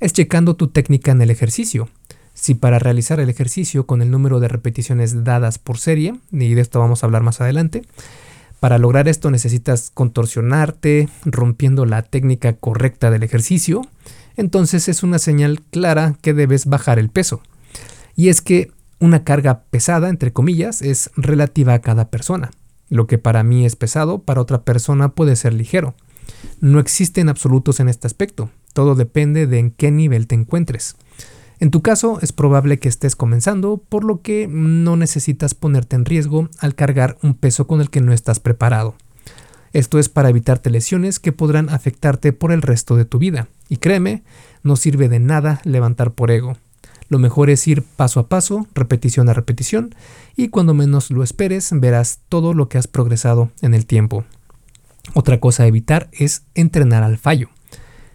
es 0.00 0.12
checando 0.12 0.54
tu 0.54 0.68
técnica 0.68 1.12
en 1.12 1.22
el 1.22 1.30
ejercicio. 1.30 1.88
Si 2.34 2.54
para 2.54 2.78
realizar 2.78 3.20
el 3.20 3.30
ejercicio 3.30 3.86
con 3.86 4.02
el 4.02 4.10
número 4.10 4.40
de 4.40 4.48
repeticiones 4.48 5.24
dadas 5.24 5.58
por 5.58 5.78
serie, 5.78 6.14
y 6.32 6.54
de 6.54 6.60
esto 6.60 6.80
vamos 6.80 7.02
a 7.02 7.06
hablar 7.06 7.22
más 7.22 7.40
adelante, 7.40 7.82
para 8.60 8.78
lograr 8.78 9.08
esto 9.08 9.30
necesitas 9.30 9.90
contorsionarte, 9.92 11.08
rompiendo 11.24 11.86
la 11.86 12.02
técnica 12.02 12.54
correcta 12.54 13.10
del 13.10 13.22
ejercicio, 13.22 13.82
entonces 14.36 14.88
es 14.88 15.02
una 15.02 15.18
señal 15.18 15.60
clara 15.70 16.16
que 16.22 16.34
debes 16.34 16.66
bajar 16.66 16.98
el 16.98 17.08
peso. 17.08 17.40
Y 18.16 18.30
es 18.30 18.40
que 18.40 18.72
una 19.00 19.22
carga 19.22 19.64
pesada, 19.70 20.08
entre 20.08 20.32
comillas, 20.32 20.82
es 20.82 21.10
relativa 21.16 21.74
a 21.74 21.80
cada 21.80 22.08
persona. 22.08 22.50
Lo 22.88 23.06
que 23.06 23.18
para 23.18 23.42
mí 23.42 23.66
es 23.66 23.76
pesado, 23.76 24.20
para 24.20 24.40
otra 24.40 24.62
persona 24.62 25.10
puede 25.10 25.36
ser 25.36 25.52
ligero. 25.52 25.94
No 26.60 26.80
existen 26.80 27.28
absolutos 27.28 27.80
en 27.80 27.88
este 27.88 28.06
aspecto, 28.06 28.50
todo 28.72 28.94
depende 28.94 29.46
de 29.46 29.58
en 29.58 29.70
qué 29.70 29.90
nivel 29.90 30.26
te 30.26 30.34
encuentres. 30.34 30.96
En 31.60 31.70
tu 31.70 31.82
caso 31.82 32.18
es 32.20 32.32
probable 32.32 32.78
que 32.78 32.88
estés 32.88 33.16
comenzando, 33.16 33.78
por 33.88 34.04
lo 34.04 34.22
que 34.22 34.48
no 34.48 34.96
necesitas 34.96 35.54
ponerte 35.54 35.96
en 35.96 36.04
riesgo 36.04 36.48
al 36.58 36.74
cargar 36.74 37.16
un 37.22 37.34
peso 37.34 37.66
con 37.66 37.80
el 37.80 37.90
que 37.90 38.00
no 38.00 38.12
estás 38.12 38.40
preparado. 38.40 38.94
Esto 39.72 39.98
es 39.98 40.08
para 40.08 40.28
evitarte 40.28 40.70
lesiones 40.70 41.18
que 41.18 41.32
podrán 41.32 41.68
afectarte 41.68 42.32
por 42.32 42.52
el 42.52 42.62
resto 42.62 42.96
de 42.96 43.04
tu 43.04 43.18
vida. 43.18 43.48
Y 43.68 43.78
créeme, 43.78 44.22
no 44.62 44.76
sirve 44.76 45.08
de 45.08 45.18
nada 45.18 45.60
levantar 45.64 46.12
por 46.12 46.30
ego. 46.30 46.56
Lo 47.08 47.18
mejor 47.18 47.50
es 47.50 47.66
ir 47.66 47.82
paso 47.82 48.20
a 48.20 48.28
paso, 48.28 48.66
repetición 48.74 49.28
a 49.28 49.34
repetición, 49.34 49.94
y 50.36 50.48
cuando 50.48 50.74
menos 50.74 51.10
lo 51.10 51.22
esperes 51.22 51.70
verás 51.72 52.20
todo 52.28 52.54
lo 52.54 52.68
que 52.68 52.78
has 52.78 52.86
progresado 52.86 53.50
en 53.62 53.74
el 53.74 53.84
tiempo. 53.86 54.24
Otra 55.12 55.38
cosa 55.38 55.64
a 55.64 55.66
evitar 55.66 56.08
es 56.12 56.42
entrenar 56.54 57.02
al 57.02 57.18
fallo. 57.18 57.50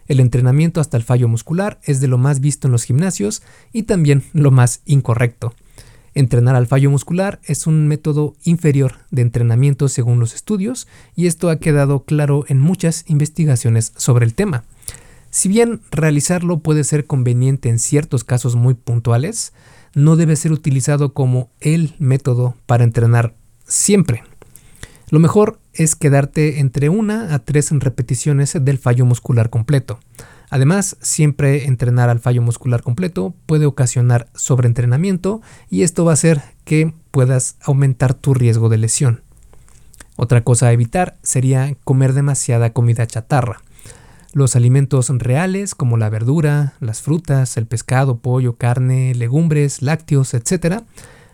El 0.09 0.19
entrenamiento 0.19 0.81
hasta 0.81 0.97
el 0.97 1.03
fallo 1.03 1.27
muscular 1.27 1.79
es 1.83 2.01
de 2.01 2.07
lo 2.07 2.17
más 2.17 2.39
visto 2.41 2.67
en 2.67 2.71
los 2.71 2.83
gimnasios 2.83 3.43
y 3.71 3.83
también 3.83 4.23
lo 4.33 4.49
más 4.49 4.81
incorrecto. 4.85 5.53
Entrenar 6.15 6.55
al 6.55 6.65
fallo 6.65 6.89
muscular 6.89 7.39
es 7.43 7.67
un 7.67 7.87
método 7.87 8.35
inferior 8.43 8.95
de 9.11 9.21
entrenamiento 9.21 9.87
según 9.87 10.19
los 10.19 10.33
estudios 10.33 10.87
y 11.15 11.27
esto 11.27 11.51
ha 11.51 11.59
quedado 11.59 12.05
claro 12.05 12.43
en 12.47 12.59
muchas 12.59 13.05
investigaciones 13.07 13.93
sobre 13.97 14.25
el 14.25 14.33
tema. 14.33 14.63
Si 15.29 15.47
bien 15.47 15.81
realizarlo 15.91 16.57
puede 16.57 16.83
ser 16.83 17.05
conveniente 17.05 17.69
en 17.69 17.77
ciertos 17.77 18.23
casos 18.23 18.55
muy 18.55 18.73
puntuales, 18.73 19.53
no 19.93 20.15
debe 20.15 20.35
ser 20.35 20.51
utilizado 20.51 21.13
como 21.13 21.51
el 21.59 21.93
método 21.99 22.55
para 22.65 22.83
entrenar 22.83 23.35
siempre. 23.67 24.23
Lo 25.11 25.19
mejor 25.19 25.59
es 25.79 25.95
quedarte 25.95 26.59
entre 26.59 26.89
una 26.89 27.33
a 27.33 27.39
tres 27.39 27.71
repeticiones 27.71 28.57
del 28.61 28.77
fallo 28.77 29.05
muscular 29.05 29.49
completo. 29.49 29.97
Además, 30.49 30.97
siempre 31.01 31.67
entrenar 31.67 32.09
al 32.09 32.19
fallo 32.19 32.41
muscular 32.41 32.83
completo 32.83 33.33
puede 33.45 33.65
ocasionar 33.65 34.27
sobreentrenamiento 34.35 35.41
y 35.69 35.83
esto 35.83 36.03
va 36.03 36.11
a 36.11 36.13
hacer 36.15 36.41
que 36.65 36.93
puedas 37.11 37.55
aumentar 37.61 38.13
tu 38.13 38.33
riesgo 38.33 38.67
de 38.67 38.77
lesión. 38.77 39.21
Otra 40.17 40.43
cosa 40.43 40.67
a 40.67 40.73
evitar 40.73 41.15
sería 41.23 41.73
comer 41.85 42.11
demasiada 42.11 42.73
comida 42.73 43.07
chatarra. 43.07 43.61
Los 44.33 44.57
alimentos 44.57 45.07
reales 45.07 45.75
como 45.75 45.95
la 45.95 46.09
verdura, 46.09 46.73
las 46.81 47.01
frutas, 47.01 47.55
el 47.55 47.67
pescado, 47.67 48.17
pollo, 48.17 48.57
carne, 48.57 49.15
legumbres, 49.15 49.81
lácteos, 49.81 50.33
etc., 50.33 50.83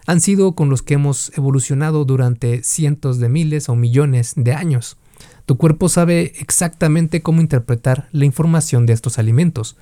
han 0.06 0.22
sido 0.22 0.54
con 0.54 0.70
los 0.70 0.82
que 0.82 0.96
hemos 0.96 1.32
evolucionado 1.38 2.06
durante 2.06 2.64
cientos 2.64 3.20
de 3.20 3.30
miles 3.30 3.70
o 3.70 3.76
millones 3.76 4.34
de 4.36 4.54
años. 4.54 4.98
Tu 5.46 5.58
cuerpo 5.58 5.90
sabe 5.90 6.34
exactamente 6.40 7.22
cómo 7.22 7.42
interpretar 7.42 8.08
la 8.12 8.26
información 8.26 8.86
de 8.86 8.94
estos 8.94 9.20
alimentos. 9.20 9.78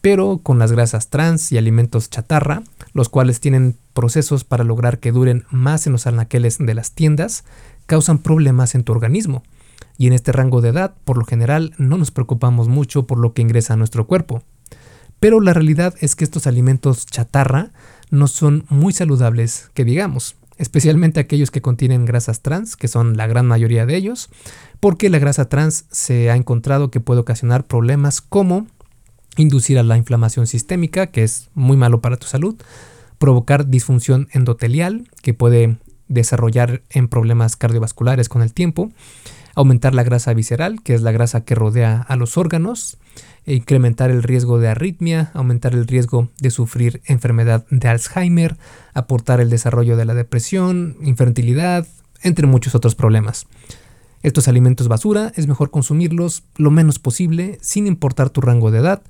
Pero 0.00 0.38
con 0.42 0.58
las 0.58 0.70
grasas 0.70 1.08
trans 1.08 1.50
y 1.50 1.58
alimentos 1.58 2.10
chatarra, 2.10 2.62
los 2.92 3.08
cuales 3.08 3.40
tienen 3.40 3.76
procesos 3.94 4.44
para 4.44 4.62
lograr 4.62 4.98
que 4.98 5.12
duren 5.12 5.44
más 5.50 5.86
en 5.86 5.92
los 5.92 6.06
anaqueles 6.06 6.58
de 6.58 6.74
las 6.74 6.92
tiendas, 6.92 7.44
causan 7.86 8.18
problemas 8.18 8.74
en 8.74 8.84
tu 8.84 8.92
organismo. 8.92 9.42
Y 9.96 10.06
en 10.06 10.12
este 10.12 10.32
rango 10.32 10.60
de 10.60 10.70
edad, 10.70 10.94
por 11.04 11.16
lo 11.16 11.24
general, 11.24 11.74
no 11.78 11.96
nos 11.96 12.10
preocupamos 12.10 12.68
mucho 12.68 13.06
por 13.06 13.18
lo 13.18 13.32
que 13.32 13.42
ingresa 13.42 13.74
a 13.74 13.76
nuestro 13.76 14.06
cuerpo. 14.06 14.42
Pero 15.20 15.40
la 15.40 15.54
realidad 15.54 15.94
es 16.00 16.16
que 16.16 16.24
estos 16.24 16.46
alimentos 16.46 17.06
chatarra 17.06 17.70
no 18.14 18.28
son 18.28 18.64
muy 18.68 18.92
saludables, 18.92 19.70
que 19.74 19.84
digamos, 19.84 20.36
especialmente 20.56 21.20
aquellos 21.20 21.50
que 21.50 21.60
contienen 21.60 22.04
grasas 22.04 22.40
trans, 22.40 22.76
que 22.76 22.88
son 22.88 23.16
la 23.16 23.26
gran 23.26 23.46
mayoría 23.46 23.86
de 23.86 23.96
ellos, 23.96 24.30
porque 24.80 25.10
la 25.10 25.18
grasa 25.18 25.48
trans 25.48 25.86
se 25.90 26.30
ha 26.30 26.36
encontrado 26.36 26.90
que 26.90 27.00
puede 27.00 27.20
ocasionar 27.20 27.66
problemas 27.66 28.20
como 28.20 28.66
inducir 29.36 29.78
a 29.78 29.82
la 29.82 29.96
inflamación 29.96 30.46
sistémica, 30.46 31.08
que 31.08 31.24
es 31.24 31.48
muy 31.54 31.76
malo 31.76 32.00
para 32.00 32.16
tu 32.16 32.26
salud, 32.26 32.56
provocar 33.18 33.66
disfunción 33.66 34.28
endotelial, 34.32 35.08
que 35.22 35.34
puede 35.34 35.76
desarrollar 36.08 36.82
en 36.90 37.08
problemas 37.08 37.56
cardiovasculares 37.56 38.28
con 38.28 38.42
el 38.42 38.52
tiempo, 38.52 38.92
aumentar 39.54 39.94
la 39.94 40.02
grasa 40.02 40.34
visceral, 40.34 40.82
que 40.82 40.94
es 40.94 41.02
la 41.02 41.12
grasa 41.12 41.44
que 41.44 41.54
rodea 41.54 42.00
a 42.02 42.16
los 42.16 42.36
órganos, 42.36 42.98
e 43.46 43.54
incrementar 43.54 44.10
el 44.10 44.22
riesgo 44.22 44.58
de 44.58 44.68
arritmia, 44.68 45.30
aumentar 45.34 45.74
el 45.74 45.86
riesgo 45.86 46.30
de 46.40 46.50
sufrir 46.50 47.02
enfermedad 47.06 47.66
de 47.70 47.88
Alzheimer, 47.88 48.56
aportar 48.94 49.40
el 49.40 49.50
desarrollo 49.50 49.96
de 49.96 50.04
la 50.04 50.14
depresión, 50.14 50.96
infertilidad, 51.02 51.86
entre 52.22 52.46
muchos 52.46 52.74
otros 52.74 52.94
problemas. 52.94 53.46
Estos 54.22 54.48
alimentos 54.48 54.88
basura 54.88 55.32
es 55.36 55.46
mejor 55.46 55.70
consumirlos 55.70 56.44
lo 56.56 56.70
menos 56.70 56.98
posible 56.98 57.58
sin 57.60 57.86
importar 57.86 58.30
tu 58.30 58.40
rango 58.40 58.70
de 58.70 58.78
edad, 58.78 59.02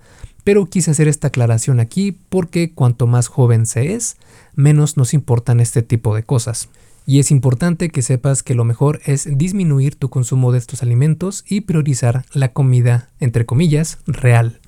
pero 0.43 0.67
quise 0.67 0.91
hacer 0.91 1.07
esta 1.07 1.29
aclaración 1.29 1.79
aquí 1.79 2.19
porque 2.29 2.73
cuanto 2.73 3.07
más 3.07 3.29
joven 3.29 3.67
se 3.67 3.95
es, 3.95 4.17
menos 4.57 4.97
nos 4.97 5.15
importan 5.15 5.61
este 5.61 5.83
tipo 5.83 6.17
de 6.17 6.25
cosas. 6.25 6.69
Y 7.07 7.19
es 7.19 7.31
importante 7.31 7.91
que 7.91 8.01
sepas 8.01 8.43
que 8.43 8.55
lo 8.55 8.65
mejor 8.65 9.01
es 9.05 9.29
disminuir 9.37 9.95
tu 9.95 10.09
consumo 10.09 10.53
de 10.53 10.59
estos 10.59 10.83
alimentos 10.83 11.45
y 11.47 11.63
priorizar 11.63 12.25
la 12.33 12.53
comida, 12.53 13.11
entre 13.21 13.45
comillas, 13.45 13.99
real. 14.07 14.61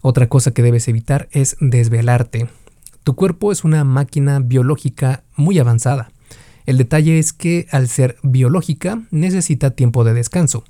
Otra 0.00 0.28
cosa 0.28 0.52
que 0.52 0.62
debes 0.62 0.86
evitar 0.86 1.28
es 1.32 1.56
desvelarte. 1.60 2.48
Tu 3.02 3.16
cuerpo 3.16 3.50
es 3.50 3.64
una 3.64 3.82
máquina 3.82 4.38
biológica 4.38 5.24
muy 5.34 5.58
avanzada. 5.58 6.12
El 6.66 6.78
detalle 6.78 7.18
es 7.18 7.32
que 7.32 7.66
al 7.72 7.88
ser 7.88 8.16
biológica 8.22 9.02
necesita 9.10 9.72
tiempo 9.72 10.04
de 10.04 10.14
descanso. 10.14 10.64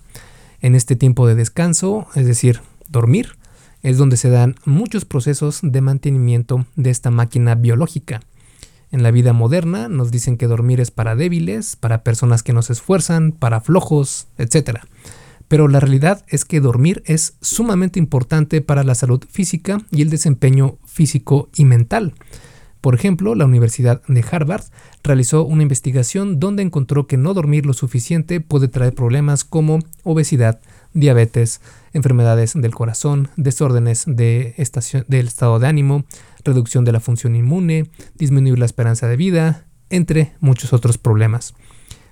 En 0.63 0.75
este 0.75 0.97
tiempo 0.97 1.27
de 1.27 1.35
descanso, 1.35 2.07
es 2.15 2.27
decir, 2.27 2.61
dormir, 2.89 3.37
es 3.83 3.99
donde 3.99 4.17
se 4.17 4.31
dan 4.31 4.57
muchos 4.65 5.05
procesos 5.05 5.61
de 5.63 5.81
mantenimiento 5.81 6.67
de 6.77 6.91
esta 6.91 7.11
máquina 7.11 7.55
biológica. 7.55 8.23
En 8.93 9.03
la 9.03 9.11
vida 9.13 9.33
moderna 9.33 9.89
nos 9.89 10.11
dicen 10.11 10.37
que 10.37 10.49
dormir 10.49 10.81
es 10.81 10.91
para 10.91 11.15
débiles, 11.15 11.77
para 11.77 12.03
personas 12.03 12.43
que 12.43 12.53
no 12.53 12.63
se 12.63 12.73
esfuerzan, 12.73 13.31
para 13.31 13.61
flojos, 13.61 14.27
etc. 14.37 14.81
Pero 15.47 15.69
la 15.69 15.81
realidad 15.81 16.25
es 16.29 16.45
que 16.45 16.61
dormir 16.61 17.03
es 17.07 17.35
sumamente 17.41 17.99
importante 18.01 18.61
para 18.63 18.83
la 18.83 18.95
salud 18.95 19.23
física 19.31 19.79
y 19.91 20.03
el 20.03 20.11
desempeño 20.11 20.79
físico 20.85 21.49
y 21.55 21.65
mental. 21.65 22.15
Por 22.81 22.95
ejemplo, 22.95 23.35
la 23.35 23.45
Universidad 23.45 24.03
de 24.09 24.25
Harvard 24.29 24.65
realizó 25.05 25.45
una 25.45 25.63
investigación 25.63 26.41
donde 26.41 26.63
encontró 26.63 27.07
que 27.07 27.17
no 27.17 27.35
dormir 27.35 27.67
lo 27.67 27.75
suficiente 27.75 28.41
puede 28.41 28.69
traer 28.69 28.95
problemas 28.95 29.45
como 29.45 29.81
obesidad, 30.03 30.61
diabetes, 30.93 31.61
enfermedades 31.93 32.55
del 32.55 32.75
corazón, 32.75 33.29
desórdenes 33.37 34.05
de 34.07 34.55
del 35.09 35.27
estado 35.27 35.59
de 35.59 35.67
ánimo, 35.67 36.05
reducción 36.45 36.85
de 36.85 36.93
la 36.93 37.01
función 37.01 37.37
inmune, 37.37 37.91
disminuir 38.15 38.59
la 38.59 38.67
esperanza 38.67 39.07
de 39.07 39.17
vida, 39.17 39.67
entre 39.91 40.33
muchos 40.41 40.73
otros 40.73 40.99
problemas. 40.99 41.55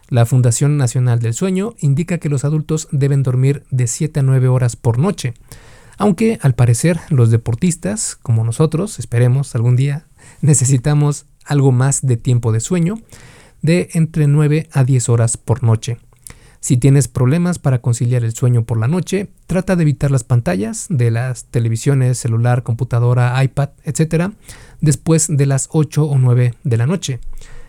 La 0.09 0.25
Fundación 0.25 0.79
Nacional 0.79 1.21
del 1.21 1.35
Sueño 1.35 1.75
indica 1.79 2.19
que 2.19 2.31
los 2.31 2.45
adultos 2.45 2.89
deben 2.93 3.23
dormir 3.23 3.65
de 3.71 3.87
7 3.87 4.21
a 4.21 4.23
9 4.23 4.49
horas 4.49 4.75
por 4.75 4.99
noche, 4.99 5.35
aunque 5.99 6.39
al 6.43 6.55
parecer 6.55 6.99
los 7.11 7.31
deportistas, 7.31 8.17
como 8.17 8.45
nosotros, 8.45 8.99
esperemos 8.99 9.55
algún 9.55 9.77
día, 9.77 10.07
necesitamos 10.41 11.27
algo 11.45 11.73
más 11.73 12.07
de 12.07 12.17
tiempo 12.17 12.53
de 12.53 12.61
sueño, 12.61 13.01
de 13.61 13.91
entre 13.93 14.29
9 14.29 14.69
a 14.73 14.85
10 14.85 15.09
horas 15.09 15.37
por 15.37 15.63
noche. 15.63 15.99
Si 16.69 16.77
tienes 16.77 17.09
problemas 17.09 17.59
para 17.59 17.79
conciliar 17.79 18.25
el 18.25 18.35
sueño 18.35 18.63
por 18.63 18.79
la 18.79 18.89
noche, 18.89 19.31
trata 19.47 19.75
de 19.75 19.85
evitar 19.85 20.11
las 20.11 20.23
pantallas 20.23 20.85
de 20.91 21.11
las 21.11 21.47
televisiones, 21.47 22.19
celular, 22.19 22.63
computadora, 22.63 23.43
iPad, 23.43 23.71
etc. 23.85 24.33
después 24.83 25.29
de 25.31 25.47
las 25.47 25.71
8 25.73 26.05
o 26.05 26.19
9 26.19 26.53
de 26.65 26.77
la 26.77 26.87
noche. 26.87 27.21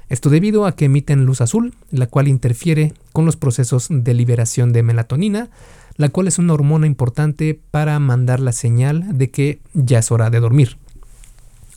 Esto 0.10 0.30
debido 0.30 0.66
a 0.66 0.76
que 0.76 0.84
emiten 0.84 1.26
luz 1.26 1.40
azul, 1.40 1.76
la 1.92 2.08
cual 2.08 2.28
interfiere 2.28 2.92
con 3.14 3.24
los 3.26 3.38
procesos 3.38 3.88
de 3.90 4.14
liberación 4.14 4.74
de 4.74 4.84
melatonina, 4.84 5.50
la 5.96 6.10
cual 6.10 6.28
es 6.28 6.38
una 6.38 6.54
hormona 6.54 6.86
importante 6.86 7.58
para 7.72 7.98
mandar 8.00 8.42
la 8.42 8.52
señal 8.52 9.18
de 9.18 9.32
que 9.32 9.62
ya 9.74 10.00
es 10.00 10.12
hora 10.12 10.30
de 10.30 10.42
dormir. 10.42 10.76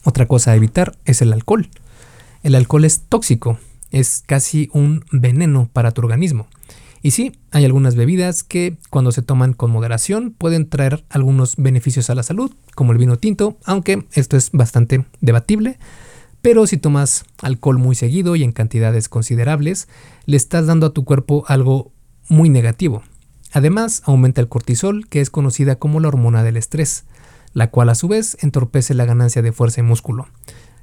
Otra 0.02 0.26
cosa 0.26 0.50
a 0.50 0.56
evitar 0.56 0.98
es 1.04 1.22
el 1.22 1.32
alcohol. 1.32 1.68
El 2.42 2.56
alcohol 2.56 2.84
es 2.84 3.02
tóxico, 3.08 3.60
es 3.92 4.24
casi 4.26 4.70
un 4.72 5.04
veneno 5.12 5.70
para 5.72 5.92
tu 5.92 6.00
organismo. 6.00 6.48
Y 7.02 7.10
sí, 7.10 7.32
hay 7.50 7.64
algunas 7.64 7.96
bebidas 7.96 8.44
que 8.44 8.78
cuando 8.88 9.10
se 9.10 9.22
toman 9.22 9.54
con 9.54 9.72
moderación 9.72 10.30
pueden 10.30 10.68
traer 10.68 11.04
algunos 11.10 11.56
beneficios 11.56 12.08
a 12.10 12.14
la 12.14 12.22
salud, 12.22 12.54
como 12.76 12.92
el 12.92 12.98
vino 12.98 13.16
tinto, 13.16 13.58
aunque 13.64 14.06
esto 14.12 14.36
es 14.36 14.52
bastante 14.52 15.04
debatible. 15.20 15.78
Pero 16.42 16.66
si 16.66 16.76
tomas 16.76 17.24
alcohol 17.40 17.78
muy 17.78 17.96
seguido 17.96 18.36
y 18.36 18.44
en 18.44 18.52
cantidades 18.52 19.08
considerables, 19.08 19.88
le 20.26 20.36
estás 20.36 20.66
dando 20.66 20.86
a 20.86 20.92
tu 20.92 21.04
cuerpo 21.04 21.44
algo 21.48 21.92
muy 22.28 22.48
negativo. 22.48 23.02
Además, 23.52 24.02
aumenta 24.06 24.40
el 24.40 24.48
cortisol, 24.48 25.08
que 25.08 25.20
es 25.20 25.28
conocida 25.28 25.76
como 25.76 26.00
la 26.00 26.08
hormona 26.08 26.42
del 26.42 26.56
estrés, 26.56 27.04
la 27.52 27.70
cual 27.70 27.90
a 27.90 27.94
su 27.94 28.08
vez 28.08 28.38
entorpece 28.40 28.94
la 28.94 29.04
ganancia 29.04 29.42
de 29.42 29.52
fuerza 29.52 29.80
y 29.80 29.84
músculo. 29.84 30.26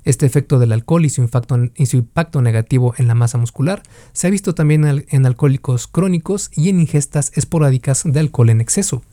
Este 0.05 0.25
efecto 0.25 0.59
del 0.59 0.71
alcohol 0.71 1.05
y 1.05 1.09
su, 1.09 1.21
impacto, 1.21 2.41
negativo 2.41 2.93
en 2.97 3.07
la 3.07 3.15
masa 3.15 3.37
muscular 3.37 3.83
se 4.13 4.27
ha 4.27 4.29
visto 4.29 4.55
también 4.55 5.05
en 5.07 5.25
alcohólicos 5.25 5.87
crónicos 5.87 6.51
y 6.55 6.69
en 6.69 6.79
ingestas 6.79 7.31
esporádicas 7.35 8.03
de 8.05 8.19
alcohol 8.19 8.49
en 8.49 8.61
exceso. 8.61 9.03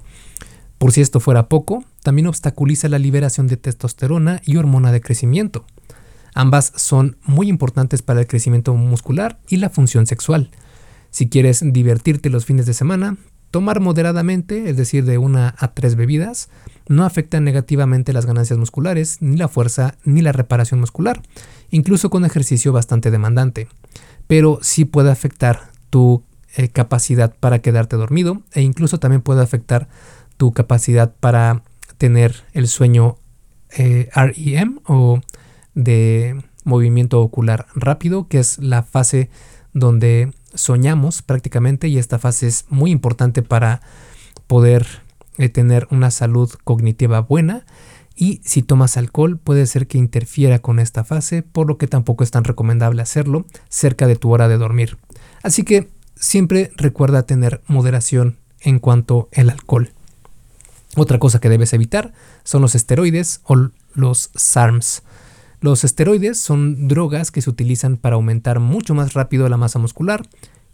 Por 0.78 0.92
si 0.92 1.00
esto 1.00 1.20
fuera 1.20 1.48
poco, 1.48 1.84
también 2.02 2.26
obstaculiza 2.26 2.88
la 2.88 2.98
liberación 2.98 3.46
de 3.46 3.56
testosterona 3.56 4.42
y 4.44 4.56
hormona 4.56 4.92
de 4.92 5.00
crecimiento. 5.00 5.64
Ambas 6.34 6.72
son 6.76 7.16
muy 7.24 7.48
importantes 7.48 8.02
para 8.02 8.20
el 8.20 8.26
crecimiento 8.26 8.74
muscular 8.74 9.38
y 9.48 9.56
la 9.56 9.70
función 9.70 10.06
sexual. 10.06 10.50
Si 11.10 11.30
quieres 11.30 11.62
divertirte 11.64 12.28
los 12.28 12.44
fines 12.44 12.66
de 12.66 12.74
semana, 12.74 13.16
tomar 13.50 13.80
moderadamente, 13.80 14.68
es 14.70 14.76
decir, 14.76 15.04
de 15.04 15.18
una 15.18 15.54
a 15.58 15.68
tres 15.68 15.94
bebidas, 15.94 16.48
no 16.88 17.04
afecta 17.04 17.40
negativamente 17.40 18.12
las 18.12 18.26
ganancias 18.26 18.58
musculares, 18.58 19.18
ni 19.20 19.36
la 19.36 19.48
fuerza, 19.48 19.96
ni 20.04 20.22
la 20.22 20.32
reparación 20.32 20.80
muscular, 20.80 21.22
incluso 21.70 22.10
con 22.10 22.24
ejercicio 22.24 22.72
bastante 22.72 23.10
demandante. 23.10 23.68
Pero 24.26 24.58
sí 24.62 24.84
puede 24.84 25.10
afectar 25.10 25.70
tu 25.90 26.22
eh, 26.56 26.68
capacidad 26.68 27.34
para 27.38 27.60
quedarte 27.60 27.96
dormido 27.96 28.42
e 28.52 28.62
incluso 28.62 28.98
también 28.98 29.22
puede 29.22 29.42
afectar 29.42 29.88
tu 30.36 30.52
capacidad 30.52 31.14
para 31.20 31.62
tener 31.98 32.44
el 32.52 32.68
sueño 32.68 33.16
eh, 33.76 34.08
REM 34.14 34.80
o 34.86 35.20
de 35.74 36.42
movimiento 36.64 37.20
ocular 37.20 37.66
rápido, 37.74 38.28
que 38.28 38.38
es 38.38 38.58
la 38.58 38.82
fase 38.82 39.30
donde 39.72 40.32
soñamos 40.56 41.22
prácticamente 41.22 41.88
y 41.88 41.98
esta 41.98 42.18
fase 42.18 42.48
es 42.48 42.64
muy 42.68 42.90
importante 42.90 43.42
para 43.42 43.80
poder 44.46 44.86
eh, 45.38 45.48
tener 45.48 45.86
una 45.90 46.10
salud 46.10 46.50
cognitiva 46.64 47.20
buena 47.20 47.64
y 48.16 48.40
si 48.44 48.62
tomas 48.62 48.96
alcohol 48.96 49.38
puede 49.38 49.66
ser 49.66 49.86
que 49.86 49.98
interfiera 49.98 50.58
con 50.58 50.78
esta 50.78 51.04
fase, 51.04 51.42
por 51.42 51.66
lo 51.66 51.76
que 51.76 51.86
tampoco 51.86 52.24
es 52.24 52.30
tan 52.30 52.44
recomendable 52.44 53.02
hacerlo 53.02 53.44
cerca 53.68 54.06
de 54.06 54.16
tu 54.16 54.32
hora 54.32 54.48
de 54.48 54.56
dormir. 54.56 54.96
Así 55.42 55.62
que 55.64 55.90
siempre 56.14 56.72
recuerda 56.76 57.24
tener 57.24 57.60
moderación 57.66 58.38
en 58.60 58.78
cuanto 58.78 59.28
al 59.36 59.50
alcohol. 59.50 59.92
Otra 60.96 61.18
cosa 61.18 61.40
que 61.40 61.50
debes 61.50 61.74
evitar 61.74 62.14
son 62.42 62.62
los 62.62 62.74
esteroides 62.74 63.42
o 63.44 63.68
los 63.94 64.30
SARMs. 64.34 65.02
Los 65.60 65.84
esteroides 65.84 66.38
son 66.38 66.88
drogas 66.88 67.30
que 67.30 67.42
se 67.42 67.50
utilizan 67.50 67.96
para 67.96 68.16
aumentar 68.16 68.60
mucho 68.60 68.94
más 68.94 69.14
rápido 69.14 69.48
la 69.48 69.56
masa 69.56 69.78
muscular, 69.78 70.22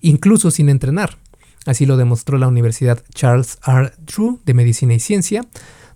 incluso 0.01 0.51
sin 0.51 0.69
entrenar. 0.69 1.19
Así 1.67 1.87
lo 1.87 1.97
demostró 1.97 2.39
la 2.39 2.49
Universidad 2.49 3.03
Charles 3.15 3.59
R. 3.67 3.93
Drew 4.05 4.41
de 4.45 4.55
Medicina 4.55 4.95
y 4.95 5.01
Ciencia, 5.01 5.47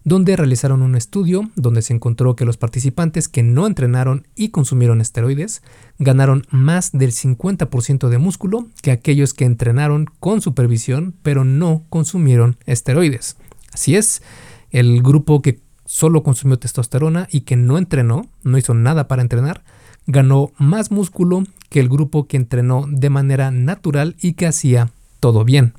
donde 0.05 0.37
realizaron 0.37 0.83
un 0.83 0.95
estudio 0.95 1.51
donde 1.57 1.83
se 1.83 1.93
encontró 1.93 2.37
que 2.37 2.45
los 2.45 2.57
participantes 2.57 3.27
que 3.27 3.43
no 3.43 3.67
entrenaron 3.67 4.29
y 4.37 4.51
consumieron 4.51 5.01
esteroides 5.01 5.63
ganaron 5.99 6.47
más 6.51 6.93
del 6.93 7.11
50% 7.11 8.09
de 8.09 8.19
músculo 8.19 8.69
que 8.83 8.93
aquellos 8.93 9.35
que 9.35 9.45
entrenaron 9.45 10.07
con 10.21 10.41
supervisión 10.41 11.17
pero 11.25 11.45
no 11.45 11.83
consumieron 11.89 12.57
esteroides. 12.67 13.37
Así 13.73 13.97
es, 13.97 14.23
el 14.71 15.03
grupo 15.03 15.43
que 15.43 15.59
solo 15.87 16.23
consumió 16.23 16.59
testosterona 16.59 17.29
y 17.31 17.43
que 17.43 17.57
no 17.57 17.79
entrenó, 17.79 18.27
no 18.43 18.59
hizo 18.59 18.75
nada 18.75 19.09
para 19.09 19.23
entrenar, 19.23 19.63
ganó 20.07 20.53
más 20.59 20.91
músculo 20.91 21.45
que 21.71 21.81
el 21.81 21.89
grupo 21.89 22.27
que 22.27 22.37
entrenó 22.37 22.85
de 22.89 23.11
manera 23.11 23.51
natural 23.51 24.17
y 24.21 24.35
que 24.35 24.47
hacía 24.47 24.91
todo 25.21 25.45
bien. 25.45 25.75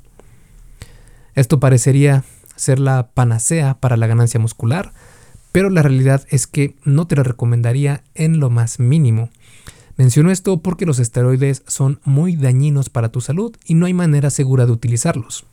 Esto 1.35 1.59
parecería 1.59 2.23
ser 2.55 2.79
la 2.79 3.09
panacea 3.13 3.75
para 3.75 3.97
la 3.97 4.07
ganancia 4.07 4.39
muscular, 4.39 4.91
pero 5.51 5.69
la 5.69 5.83
realidad 5.83 6.25
es 6.29 6.47
que 6.47 6.75
no 6.83 7.07
te 7.07 7.15
lo 7.15 7.23
recomendaría 7.23 8.03
en 8.15 8.39
lo 8.39 8.49
más 8.49 8.79
mínimo. 8.79 9.29
Menciono 9.97 10.31
esto 10.31 10.61
porque 10.61 10.85
los 10.85 10.99
esteroides 10.99 11.63
son 11.67 11.99
muy 12.03 12.35
dañinos 12.35 12.89
para 12.89 13.09
tu 13.09 13.21
salud 13.21 13.55
y 13.65 13.73
no 13.73 13.85
hay 13.85 13.93
manera 13.93 14.29
segura 14.29 14.65
de 14.65 14.71
utilizarlos. 14.71 15.45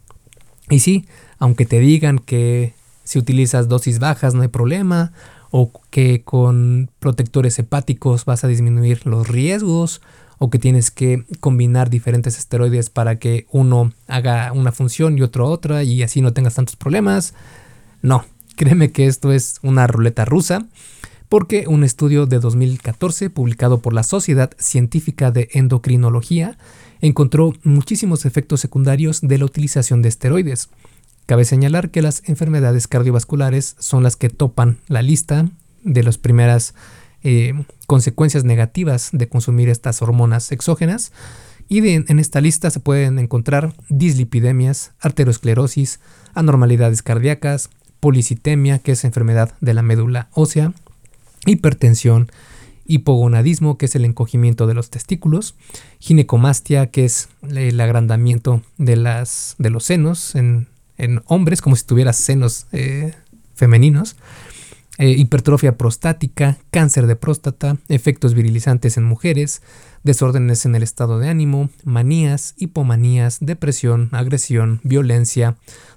Y 0.68 0.80
sí, 0.80 1.06
aunque 1.38 1.66
te 1.66 1.78
digan 1.78 2.18
que 2.18 2.74
si 3.04 3.18
utilizas 3.18 3.68
dosis 3.68 3.98
bajas 3.98 4.34
no 4.34 4.42
hay 4.42 4.48
problema, 4.48 5.12
o 5.50 5.70
que 5.90 6.22
con 6.24 6.90
protectores 6.98 7.58
hepáticos 7.58 8.24
vas 8.24 8.42
a 8.42 8.48
disminuir 8.48 9.06
los 9.06 9.28
riesgos, 9.28 10.00
o 10.38 10.50
que 10.50 10.58
tienes 10.58 10.90
que 10.90 11.24
combinar 11.40 11.90
diferentes 11.90 12.38
esteroides 12.38 12.90
para 12.90 13.18
que 13.18 13.46
uno 13.50 13.92
haga 14.08 14.52
una 14.52 14.72
función 14.72 15.16
y 15.16 15.22
otro 15.22 15.48
otra 15.48 15.84
y 15.84 16.02
así 16.02 16.20
no 16.20 16.32
tengas 16.32 16.54
tantos 16.54 16.76
problemas. 16.76 17.34
No, 18.02 18.24
créeme 18.56 18.90
que 18.90 19.06
esto 19.06 19.32
es 19.32 19.58
una 19.62 19.86
ruleta 19.86 20.24
rusa 20.24 20.66
porque 21.28 21.64
un 21.66 21.84
estudio 21.84 22.26
de 22.26 22.38
2014 22.38 23.30
publicado 23.30 23.80
por 23.80 23.92
la 23.92 24.02
Sociedad 24.02 24.50
Científica 24.58 25.30
de 25.30 25.48
Endocrinología 25.52 26.58
encontró 27.00 27.54
muchísimos 27.64 28.24
efectos 28.24 28.60
secundarios 28.60 29.20
de 29.20 29.38
la 29.38 29.44
utilización 29.44 30.02
de 30.02 30.10
esteroides. 30.10 30.68
Cabe 31.26 31.44
señalar 31.44 31.90
que 31.90 32.02
las 32.02 32.22
enfermedades 32.26 32.86
cardiovasculares 32.86 33.76
son 33.78 34.02
las 34.02 34.16
que 34.16 34.28
topan 34.28 34.78
la 34.88 35.00
lista 35.00 35.48
de 35.82 36.02
las 36.02 36.18
primeras 36.18 36.74
eh, 37.22 37.54
consecuencias 37.86 38.44
negativas 38.44 39.08
de 39.12 39.28
consumir 39.28 39.70
estas 39.70 40.02
hormonas 40.02 40.52
exógenas. 40.52 41.12
Y 41.66 41.88
en 41.88 42.18
esta 42.18 42.42
lista 42.42 42.68
se 42.68 42.80
pueden 42.80 43.18
encontrar 43.18 43.72
dislipidemias, 43.88 44.92
arteriosclerosis, 45.00 45.98
anormalidades 46.34 47.02
cardíacas, 47.02 47.70
policitemia, 48.00 48.80
que 48.80 48.92
es 48.92 49.04
enfermedad 49.04 49.54
de 49.62 49.72
la 49.72 49.80
médula 49.80 50.28
ósea, 50.32 50.74
hipertensión 51.46 52.30
hipogonadismo, 52.86 53.78
que 53.78 53.86
es 53.86 53.94
el 53.94 54.04
encogimiento 54.04 54.66
de 54.66 54.74
los 54.74 54.90
testículos, 54.90 55.54
ginecomastia, 56.00 56.88
que 56.88 57.06
es 57.06 57.30
el 57.48 57.80
agrandamiento 57.80 58.60
de, 58.76 58.96
las, 58.96 59.54
de 59.56 59.70
los 59.70 59.84
senos 59.84 60.34
en, 60.34 60.68
hombres, 61.26 61.60
como 61.60 61.76
si 61.76 61.84
tuvieras 61.84 62.16
senos 62.16 62.66
eh, 62.72 63.14
femeninos, 63.54 64.16
eh, 64.98 65.10
hipertrofia 65.10 65.76
prostática, 65.76 66.56
cáncer 66.70 67.06
de 67.06 67.16
próstata, 67.16 67.78
efectos 67.88 68.34
virilizantes 68.34 68.96
en 68.96 69.04
mujeres, 69.04 69.60
desórdenes 70.04 70.66
en 70.66 70.76
el 70.76 70.84
estado 70.84 71.18
de 71.18 71.28
ánimo, 71.28 71.68
manías, 71.82 72.54
hipomanías, 72.58 73.38
depresión, 73.40 74.08
agresión, 74.12 74.80
violencia, 74.84 75.56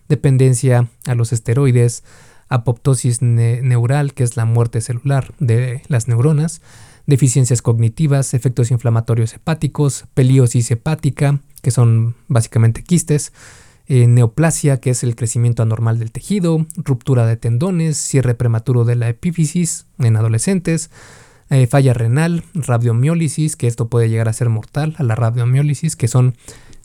dependencia 0.10 0.88
a 1.06 1.14
los 1.14 1.32
esteroides, 1.32 2.04
apoptosis 2.50 3.22
neural, 3.22 4.14
que 4.14 4.24
es 4.24 4.38
la 4.38 4.46
muerte 4.46 4.82
celular 4.82 5.34
de 5.40 5.84
las 5.90 6.08
neuronas, 6.08 6.62
deficiencias 7.06 7.62
cognitivas, 7.62 8.34
efectos 8.34 8.72
inflamatorios 8.72 9.34
hepáticos, 9.34 10.06
peliosis 10.14 10.72
hepática, 10.72 11.40
que 11.62 11.72
son 11.72 12.16
básicamente 12.28 12.84
quistes, 12.84 13.32
eh, 13.88 14.08
neoplasia, 14.08 14.80
que 14.80 14.90
es 14.92 15.04
el 15.04 15.16
crecimiento 15.16 15.64
anormal 15.64 16.00
del 16.00 16.12
tejido, 16.12 16.66
ruptura 16.76 17.26
de 17.26 17.38
tendones, 17.38 17.98
cierre 17.98 18.36
prematuro 18.36 18.86
de 18.86 18.96
la 18.96 19.10
epífisis 19.10 19.86
en 20.00 20.16
adolescentes, 20.16 20.90
eh, 21.50 21.68
falla 21.68 21.94
renal, 21.94 22.44
radiomiólisis, 22.54 23.56
que 23.56 23.68
esto 23.68 23.88
puede 23.88 24.10
llegar 24.10 24.28
a 24.28 24.34
ser 24.34 24.50
mortal, 24.50 24.96
a 24.98 25.04
la 25.04 25.16
radiomiólisis, 25.16 25.96
que 25.96 26.08
son 26.08 26.36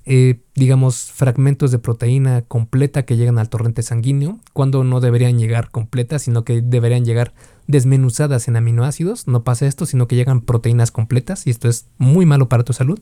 eh, 0.04 0.40
digamos, 0.56 1.12
fragmentos 1.12 1.70
de 1.70 1.78
proteína 1.78 2.42
completa 2.42 3.04
que 3.04 3.16
llegan 3.16 3.38
al 3.38 3.48
torrente 3.48 3.82
sanguíneo, 3.82 4.40
cuando 4.52 4.82
no 4.82 5.00
deberían 5.00 5.38
llegar 5.38 5.70
completas, 5.70 6.22
sino 6.22 6.44
que 6.44 6.60
deberían 6.60 7.04
llegar 7.04 7.32
desmenuzadas 7.68 8.48
en 8.48 8.56
aminoácidos. 8.56 9.28
No 9.28 9.44
pasa 9.44 9.66
esto, 9.66 9.86
sino 9.86 10.08
que 10.08 10.16
llegan 10.16 10.40
proteínas 10.40 10.90
completas 10.90 11.46
y 11.46 11.50
esto 11.50 11.68
es 11.68 11.86
muy 11.98 12.26
malo 12.26 12.48
para 12.48 12.64
tu 12.64 12.72
salud. 12.72 12.98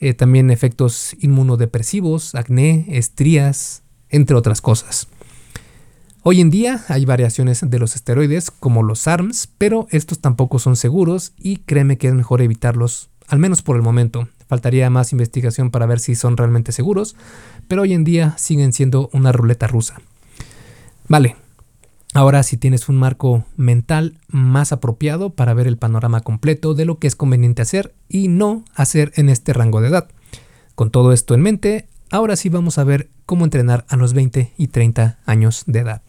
Eh, 0.00 0.14
también 0.14 0.50
efectos 0.50 1.16
inmunodepresivos, 1.20 2.34
acné, 2.34 2.86
estrías, 2.88 3.82
entre 4.08 4.36
otras 4.36 4.60
cosas. 4.60 5.08
Hoy 6.22 6.40
en 6.40 6.50
día 6.50 6.84
hay 6.88 7.04
variaciones 7.04 7.68
de 7.68 7.78
los 7.78 7.96
esteroides 7.96 8.50
como 8.50 8.82
los 8.82 9.08
ARMS, 9.08 9.48
pero 9.58 9.86
estos 9.90 10.18
tampoco 10.18 10.58
son 10.58 10.76
seguros 10.76 11.32
y 11.38 11.58
créeme 11.58 11.96
que 11.96 12.08
es 12.08 12.14
mejor 12.14 12.42
evitarlos, 12.42 13.08
al 13.28 13.38
menos 13.38 13.62
por 13.62 13.76
el 13.76 13.82
momento. 13.82 14.28
Faltaría 14.46 14.90
más 14.90 15.12
investigación 15.12 15.70
para 15.70 15.86
ver 15.86 16.00
si 16.00 16.14
son 16.14 16.36
realmente 16.36 16.72
seguros, 16.72 17.16
pero 17.66 17.82
hoy 17.82 17.92
en 17.92 18.04
día 18.04 18.34
siguen 18.38 18.72
siendo 18.72 19.10
una 19.12 19.32
ruleta 19.32 19.66
rusa. 19.66 20.00
Vale, 21.06 21.36
ahora 22.14 22.42
si 22.42 22.56
tienes 22.56 22.88
un 22.88 22.96
marco 22.96 23.44
mental 23.56 24.18
más 24.28 24.72
apropiado 24.72 25.30
para 25.30 25.54
ver 25.54 25.66
el 25.66 25.76
panorama 25.76 26.20
completo 26.20 26.74
de 26.74 26.84
lo 26.84 26.98
que 26.98 27.06
es 27.06 27.16
conveniente 27.16 27.62
hacer 27.62 27.94
y 28.08 28.28
no 28.28 28.64
hacer 28.74 29.12
en 29.16 29.28
este 29.28 29.52
rango 29.52 29.80
de 29.80 29.88
edad. 29.88 30.08
Con 30.74 30.90
todo 30.90 31.12
esto 31.12 31.34
en 31.34 31.42
mente, 31.42 31.88
ahora 32.10 32.36
sí 32.36 32.48
vamos 32.48 32.78
a 32.78 32.84
ver 32.84 33.08
cómo 33.26 33.44
entrenar 33.44 33.84
a 33.88 33.96
los 33.96 34.14
20 34.14 34.52
y 34.56 34.68
30 34.68 35.18
años 35.26 35.64
de 35.66 35.78
edad. 35.80 36.02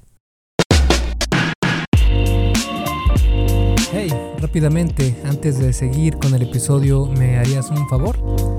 Hey, 3.91 4.13
rápidamente, 4.39 5.19
antes 5.25 5.57
de 5.57 5.73
seguir 5.73 6.17
con 6.17 6.33
el 6.33 6.43
episodio, 6.43 7.07
¿me 7.07 7.37
harías 7.37 7.69
un 7.71 7.89
favor? 7.89 8.58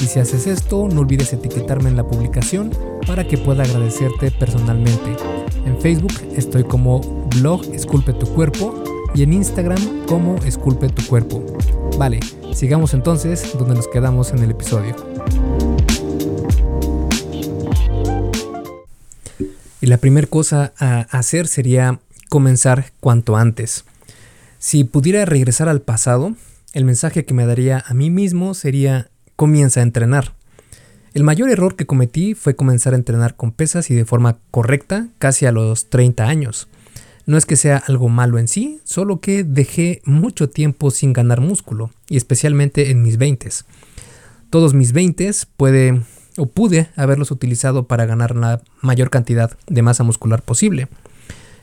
Y 0.00 0.06
si 0.06 0.18
haces 0.18 0.46
esto, 0.46 0.88
no 0.88 1.02
olvides 1.02 1.34
etiquetarme 1.34 1.90
en 1.90 1.96
la 1.96 2.08
publicación 2.08 2.70
para 3.06 3.28
que 3.28 3.36
pueda 3.36 3.64
agradecerte 3.64 4.30
personalmente. 4.30 5.14
En 5.66 5.78
Facebook 5.78 6.14
estoy 6.34 6.64
como 6.64 7.00
blog 7.36 7.62
Esculpe 7.74 8.14
tu 8.14 8.26
cuerpo 8.34 8.82
y 9.14 9.22
en 9.22 9.34
Instagram 9.34 10.06
como 10.06 10.36
Esculpe 10.36 10.88
tu 10.88 11.06
cuerpo. 11.06 11.44
Vale, 11.98 12.20
sigamos 12.54 12.94
entonces 12.94 13.52
donde 13.58 13.74
nos 13.74 13.88
quedamos 13.88 14.32
en 14.32 14.38
el 14.38 14.52
episodio. 14.52 14.96
Y 19.82 19.86
la 19.86 19.98
primera 19.98 20.26
cosa 20.26 20.72
a 20.78 21.00
hacer 21.10 21.46
sería 21.46 22.00
comenzar 22.30 22.92
cuanto 23.00 23.36
antes. 23.36 23.84
Si 24.58 24.84
pudiera 24.84 25.26
regresar 25.26 25.68
al 25.68 25.82
pasado, 25.82 26.34
el 26.72 26.86
mensaje 26.86 27.26
que 27.26 27.34
me 27.34 27.44
daría 27.44 27.84
a 27.86 27.92
mí 27.92 28.08
mismo 28.08 28.54
sería 28.54 29.09
comienza 29.40 29.80
a 29.80 29.84
entrenar. 29.84 30.34
El 31.14 31.24
mayor 31.24 31.48
error 31.48 31.74
que 31.74 31.86
cometí 31.86 32.34
fue 32.34 32.56
comenzar 32.56 32.92
a 32.92 32.96
entrenar 32.96 33.36
con 33.36 33.52
pesas 33.52 33.90
y 33.90 33.94
de 33.94 34.04
forma 34.04 34.36
correcta 34.50 35.08
casi 35.18 35.46
a 35.46 35.50
los 35.50 35.88
30 35.88 36.24
años. 36.24 36.68
No 37.24 37.38
es 37.38 37.46
que 37.46 37.56
sea 37.56 37.78
algo 37.78 38.10
malo 38.10 38.38
en 38.38 38.48
sí, 38.48 38.82
solo 38.84 39.20
que 39.20 39.42
dejé 39.42 40.02
mucho 40.04 40.50
tiempo 40.50 40.90
sin 40.90 41.14
ganar 41.14 41.40
músculo, 41.40 41.90
y 42.06 42.18
especialmente 42.18 42.90
en 42.90 43.00
mis 43.00 43.16
20 43.16 43.48
Todos 44.50 44.74
mis 44.74 44.92
20 44.92 45.30
puede 45.56 46.02
o 46.36 46.44
pude 46.44 46.90
haberlos 46.94 47.30
utilizado 47.30 47.86
para 47.86 48.04
ganar 48.04 48.36
la 48.36 48.60
mayor 48.82 49.08
cantidad 49.08 49.56
de 49.66 49.80
masa 49.80 50.04
muscular 50.04 50.42
posible. 50.42 50.88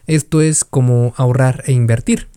Esto 0.08 0.42
es 0.42 0.66
como 0.66 1.14
ahorrar 1.16 1.62
e 1.68 1.74
invertir. 1.74 2.28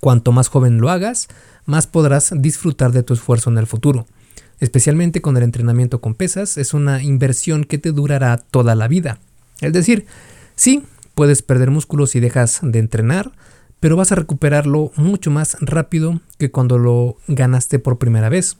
Cuanto 0.00 0.32
más 0.32 0.48
joven 0.48 0.78
lo 0.78 0.90
hagas, 0.90 1.28
más 1.70 1.86
podrás 1.86 2.32
disfrutar 2.36 2.92
de 2.92 3.02
tu 3.02 3.14
esfuerzo 3.14 3.48
en 3.48 3.58
el 3.58 3.66
futuro. 3.66 4.06
Especialmente 4.58 5.22
con 5.22 5.36
el 5.36 5.44
entrenamiento 5.44 6.00
con 6.00 6.14
pesas, 6.14 6.58
es 6.58 6.74
una 6.74 7.02
inversión 7.02 7.64
que 7.64 7.78
te 7.78 7.92
durará 7.92 8.36
toda 8.36 8.74
la 8.74 8.88
vida. 8.88 9.18
Es 9.60 9.72
decir, 9.72 10.04
sí, 10.54 10.82
puedes 11.14 11.42
perder 11.42 11.70
músculos 11.70 12.10
si 12.10 12.20
dejas 12.20 12.58
de 12.62 12.78
entrenar, 12.78 13.32
pero 13.78 13.96
vas 13.96 14.12
a 14.12 14.16
recuperarlo 14.16 14.92
mucho 14.96 15.30
más 15.30 15.56
rápido 15.60 16.20
que 16.38 16.50
cuando 16.50 16.76
lo 16.76 17.16
ganaste 17.28 17.78
por 17.78 17.98
primera 17.98 18.28
vez. 18.28 18.58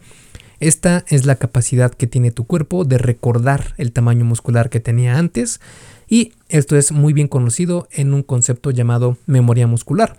Esta 0.60 1.04
es 1.08 1.26
la 1.26 1.36
capacidad 1.36 1.92
que 1.92 2.06
tiene 2.06 2.30
tu 2.30 2.46
cuerpo 2.46 2.84
de 2.84 2.98
recordar 2.98 3.74
el 3.76 3.92
tamaño 3.92 4.24
muscular 4.24 4.70
que 4.70 4.80
tenía 4.80 5.18
antes 5.18 5.60
y 6.08 6.32
esto 6.48 6.76
es 6.76 6.92
muy 6.92 7.12
bien 7.12 7.28
conocido 7.28 7.88
en 7.90 8.14
un 8.14 8.22
concepto 8.22 8.70
llamado 8.70 9.16
memoria 9.26 9.66
muscular, 9.66 10.16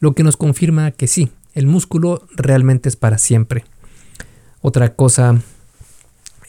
lo 0.00 0.14
que 0.14 0.22
nos 0.22 0.36
confirma 0.36 0.90
que 0.90 1.06
sí, 1.06 1.30
el 1.54 1.66
músculo 1.66 2.26
realmente 2.36 2.88
es 2.88 2.96
para 2.96 3.18
siempre. 3.18 3.64
Otra 4.60 4.94
cosa 4.94 5.40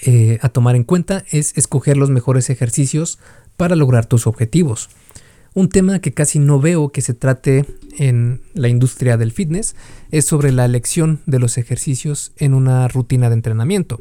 eh, 0.06 0.40
a 0.42 0.50
tomar 0.50 0.76
en 0.76 0.84
cuenta 0.84 1.24
es 1.32 1.58
escoger 1.58 1.98
los 1.98 2.10
mejores 2.10 2.50
ejercicios 2.50 3.20
para 3.58 3.76
lograr 3.76 4.06
tus 4.06 4.28
objetivos. 4.28 4.90
Un 5.54 5.70
tema 5.70 6.00
que 6.00 6.14
casi 6.14 6.40
no 6.40 6.60
veo 6.60 6.90
que 6.90 7.02
se 7.02 7.14
trate 7.14 7.66
en 7.98 8.42
la 8.54 8.68
industria 8.68 9.16
del 9.16 9.32
fitness 9.32 9.76
es 10.12 10.26
sobre 10.26 10.52
la 10.52 10.66
elección 10.66 11.22
de 11.26 11.40
los 11.40 11.58
ejercicios 11.58 12.34
en 12.38 12.54
una 12.54 12.88
rutina 12.90 13.30
de 13.30 13.36
entrenamiento. 13.36 14.00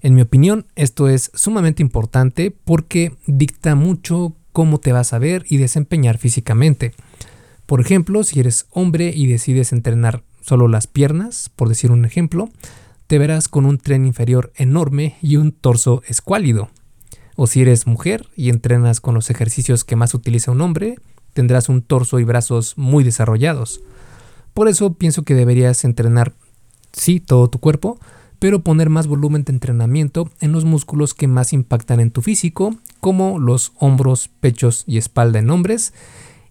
En 0.00 0.14
mi 0.14 0.22
opinión, 0.22 0.66
esto 0.76 1.08
es 1.08 1.32
sumamente 1.34 1.82
importante 1.82 2.52
porque 2.52 3.16
dicta 3.26 3.74
mucho 3.74 4.36
cómo 4.52 4.78
te 4.78 4.92
vas 4.92 5.12
a 5.12 5.18
ver 5.18 5.44
y 5.48 5.56
desempeñar 5.56 6.18
físicamente. 6.18 6.92
Por 7.66 7.80
ejemplo, 7.80 8.22
si 8.22 8.38
eres 8.38 8.66
hombre 8.70 9.12
y 9.14 9.26
decides 9.26 9.72
entrenar 9.72 10.22
solo 10.40 10.68
las 10.68 10.86
piernas, 10.86 11.50
por 11.56 11.68
decir 11.68 11.90
un 11.90 12.04
ejemplo, 12.04 12.48
te 13.08 13.18
verás 13.18 13.48
con 13.48 13.66
un 13.66 13.78
tren 13.78 14.06
inferior 14.06 14.52
enorme 14.54 15.16
y 15.20 15.36
un 15.36 15.50
torso 15.50 16.02
escuálido. 16.06 16.70
O 17.34 17.48
si 17.48 17.62
eres 17.62 17.86
mujer 17.86 18.28
y 18.36 18.50
entrenas 18.50 19.00
con 19.00 19.14
los 19.14 19.30
ejercicios 19.30 19.84
que 19.84 19.96
más 19.96 20.14
utiliza 20.14 20.52
un 20.52 20.60
hombre, 20.60 20.96
tendrás 21.32 21.68
un 21.68 21.82
torso 21.82 22.20
y 22.20 22.24
brazos 22.24 22.78
muy 22.78 23.02
desarrollados. 23.02 23.82
Por 24.54 24.68
eso 24.68 24.94
pienso 24.94 25.24
que 25.24 25.34
deberías 25.34 25.84
entrenar, 25.84 26.34
sí, 26.92 27.20
todo 27.20 27.50
tu 27.50 27.58
cuerpo, 27.58 27.98
pero 28.38 28.62
poner 28.62 28.90
más 28.90 29.06
volumen 29.06 29.44
de 29.44 29.52
entrenamiento 29.52 30.30
en 30.40 30.52
los 30.52 30.64
músculos 30.64 31.14
que 31.14 31.26
más 31.26 31.52
impactan 31.52 32.00
en 32.00 32.10
tu 32.10 32.22
físico, 32.22 32.76
como 33.00 33.38
los 33.38 33.72
hombros, 33.78 34.30
pechos 34.40 34.84
y 34.86 34.98
espalda 34.98 35.40
en 35.40 35.50
hombres, 35.50 35.92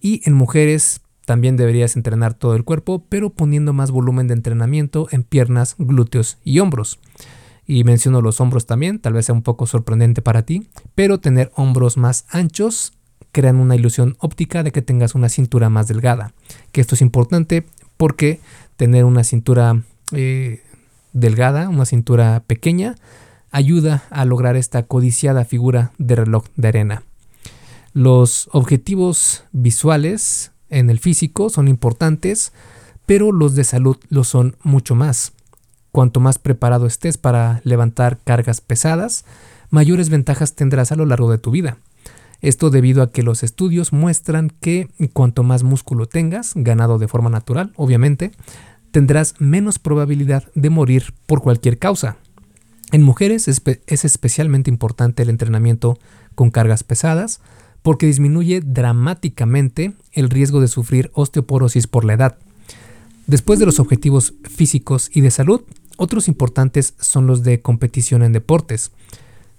y 0.02 0.22
en 0.26 0.34
mujeres 0.34 1.02
también 1.26 1.58
deberías 1.58 1.96
entrenar 1.96 2.34
todo 2.34 2.56
el 2.56 2.64
cuerpo, 2.64 3.04
pero 3.10 3.32
poniendo 3.32 3.74
más 3.74 3.92
volumen 3.92 4.28
de 4.28 4.36
entrenamiento 4.36 5.08
en 5.12 5.24
piernas, 5.24 5.76
glúteos 5.78 6.38
y 6.44 6.60
hombros. 6.60 7.00
Y 7.68 7.84
menciono 7.84 8.22
los 8.22 8.40
hombros 8.40 8.66
también, 8.66 9.00
tal 9.00 9.14
vez 9.14 9.26
sea 9.26 9.36
un 9.36 9.42
poco 9.42 9.66
sorprendente 9.66 10.22
para 10.22 10.44
ti, 10.44 10.68
pero 10.94 11.20
tener 11.20 11.52
hombros 11.56 11.98
más 11.98 12.26
anchos 12.30 12.94
crean 13.32 13.58
una 13.58 13.76
ilusión 13.76 14.16
óptica 14.20 14.64
de 14.64 14.72
que 14.72 14.82
tengas 14.82 15.16
una 15.16 15.30
cintura 15.30 15.70
más 15.70 15.88
delgada, 15.88 16.34
que 16.72 16.80
esto 16.80 16.96
es 16.96 17.02
importante 17.02 17.66
porque 17.98 18.40
Tener 18.78 19.06
una 19.06 19.24
cintura 19.24 19.84
eh, 20.12 20.62
delgada, 21.14 21.70
una 21.70 21.86
cintura 21.86 22.44
pequeña, 22.46 22.96
ayuda 23.52 24.04
a 24.10 24.26
lograr 24.26 24.58
esta 24.58 24.84
codiciada 24.84 25.46
figura 25.46 25.94
de 25.98 26.16
reloj 26.16 26.46
de 26.58 26.68
arena. 26.68 27.04
Los 27.94 28.50
objetivos 28.52 29.46
visuales 29.54 30.52
en 30.70 30.90
el 30.90 31.00
físico 31.00 31.50
son 31.50 31.68
importantes, 31.68 32.52
pero 33.06 33.32
los 33.32 33.56
de 33.56 33.64
salud 33.64 33.98
lo 34.10 34.24
son 34.24 34.56
mucho 34.64 34.96
más. 34.96 35.34
Cuanto 35.92 36.20
más 36.20 36.40
preparado 36.40 36.88
estés 36.88 37.18
para 37.18 37.62
levantar 37.64 38.20
cargas 38.24 38.62
pesadas, 38.62 39.26
mayores 39.70 40.10
ventajas 40.10 40.54
tendrás 40.54 40.92
a 40.92 40.96
lo 40.96 41.06
largo 41.06 41.32
de 41.32 41.38
tu 41.38 41.52
vida. 41.52 41.78
Esto 42.42 42.70
debido 42.70 43.02
a 43.02 43.12
que 43.12 43.24
los 43.24 43.44
estudios 43.44 43.94
muestran 43.94 44.52
que 44.62 44.90
cuanto 45.14 45.44
más 45.44 45.64
músculo 45.64 46.06
tengas, 46.06 46.52
ganado 46.56 46.98
de 46.98 47.08
forma 47.08 47.30
natural, 47.30 47.72
obviamente, 47.76 48.32
tendrás 48.92 49.36
menos 49.40 49.80
probabilidad 49.80 50.44
de 50.54 50.70
morir 50.70 51.14
por 51.26 51.42
cualquier 51.42 51.80
causa. 51.80 52.18
En 52.92 53.02
mujeres 53.02 53.48
es, 53.48 53.62
especialmente 53.88 54.70
importante 54.70 55.24
el 55.24 55.30
entrenamiento 55.30 55.98
con 56.36 56.52
cargas 56.52 56.84
pesadas 56.84 57.42
porque 57.86 58.08
disminuye 58.08 58.62
dramáticamente 58.62 59.94
el 60.12 60.32
riesgo 60.32 60.60
de 60.60 60.68
sufrir 60.68 61.12
osteoporosis 61.14 61.86
por 61.86 62.04
la 62.04 62.14
edad. 62.14 62.36
Después 63.28 63.60
de 63.60 63.68
los 63.68 63.80
objetivos 63.80 64.34
físicos 64.42 65.12
y 65.14 65.22
de 65.22 65.30
salud, 65.30 65.62
otros 65.96 66.28
importantes 66.28 66.96
son 67.00 67.28
los 67.28 67.44
de 67.44 67.62
competición 67.62 68.24
en 68.24 68.34
deportes. 68.34 68.90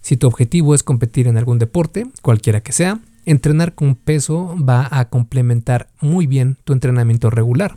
Si 0.00 0.16
tu 0.16 0.26
objetivo 0.26 0.74
es 0.74 0.82
competir 0.82 1.28
en 1.28 1.36
algún 1.36 1.60
deporte, 1.60 2.08
cualquiera 2.20 2.64
que 2.64 2.72
sea, 2.72 2.98
entrenar 3.26 3.76
con 3.76 3.94
peso 3.94 4.56
va 4.56 4.88
a 4.90 5.08
complementar 5.08 5.88
muy 6.00 6.26
bien 6.26 6.56
tu 6.64 6.72
entrenamiento 6.72 7.30
regular. 7.30 7.76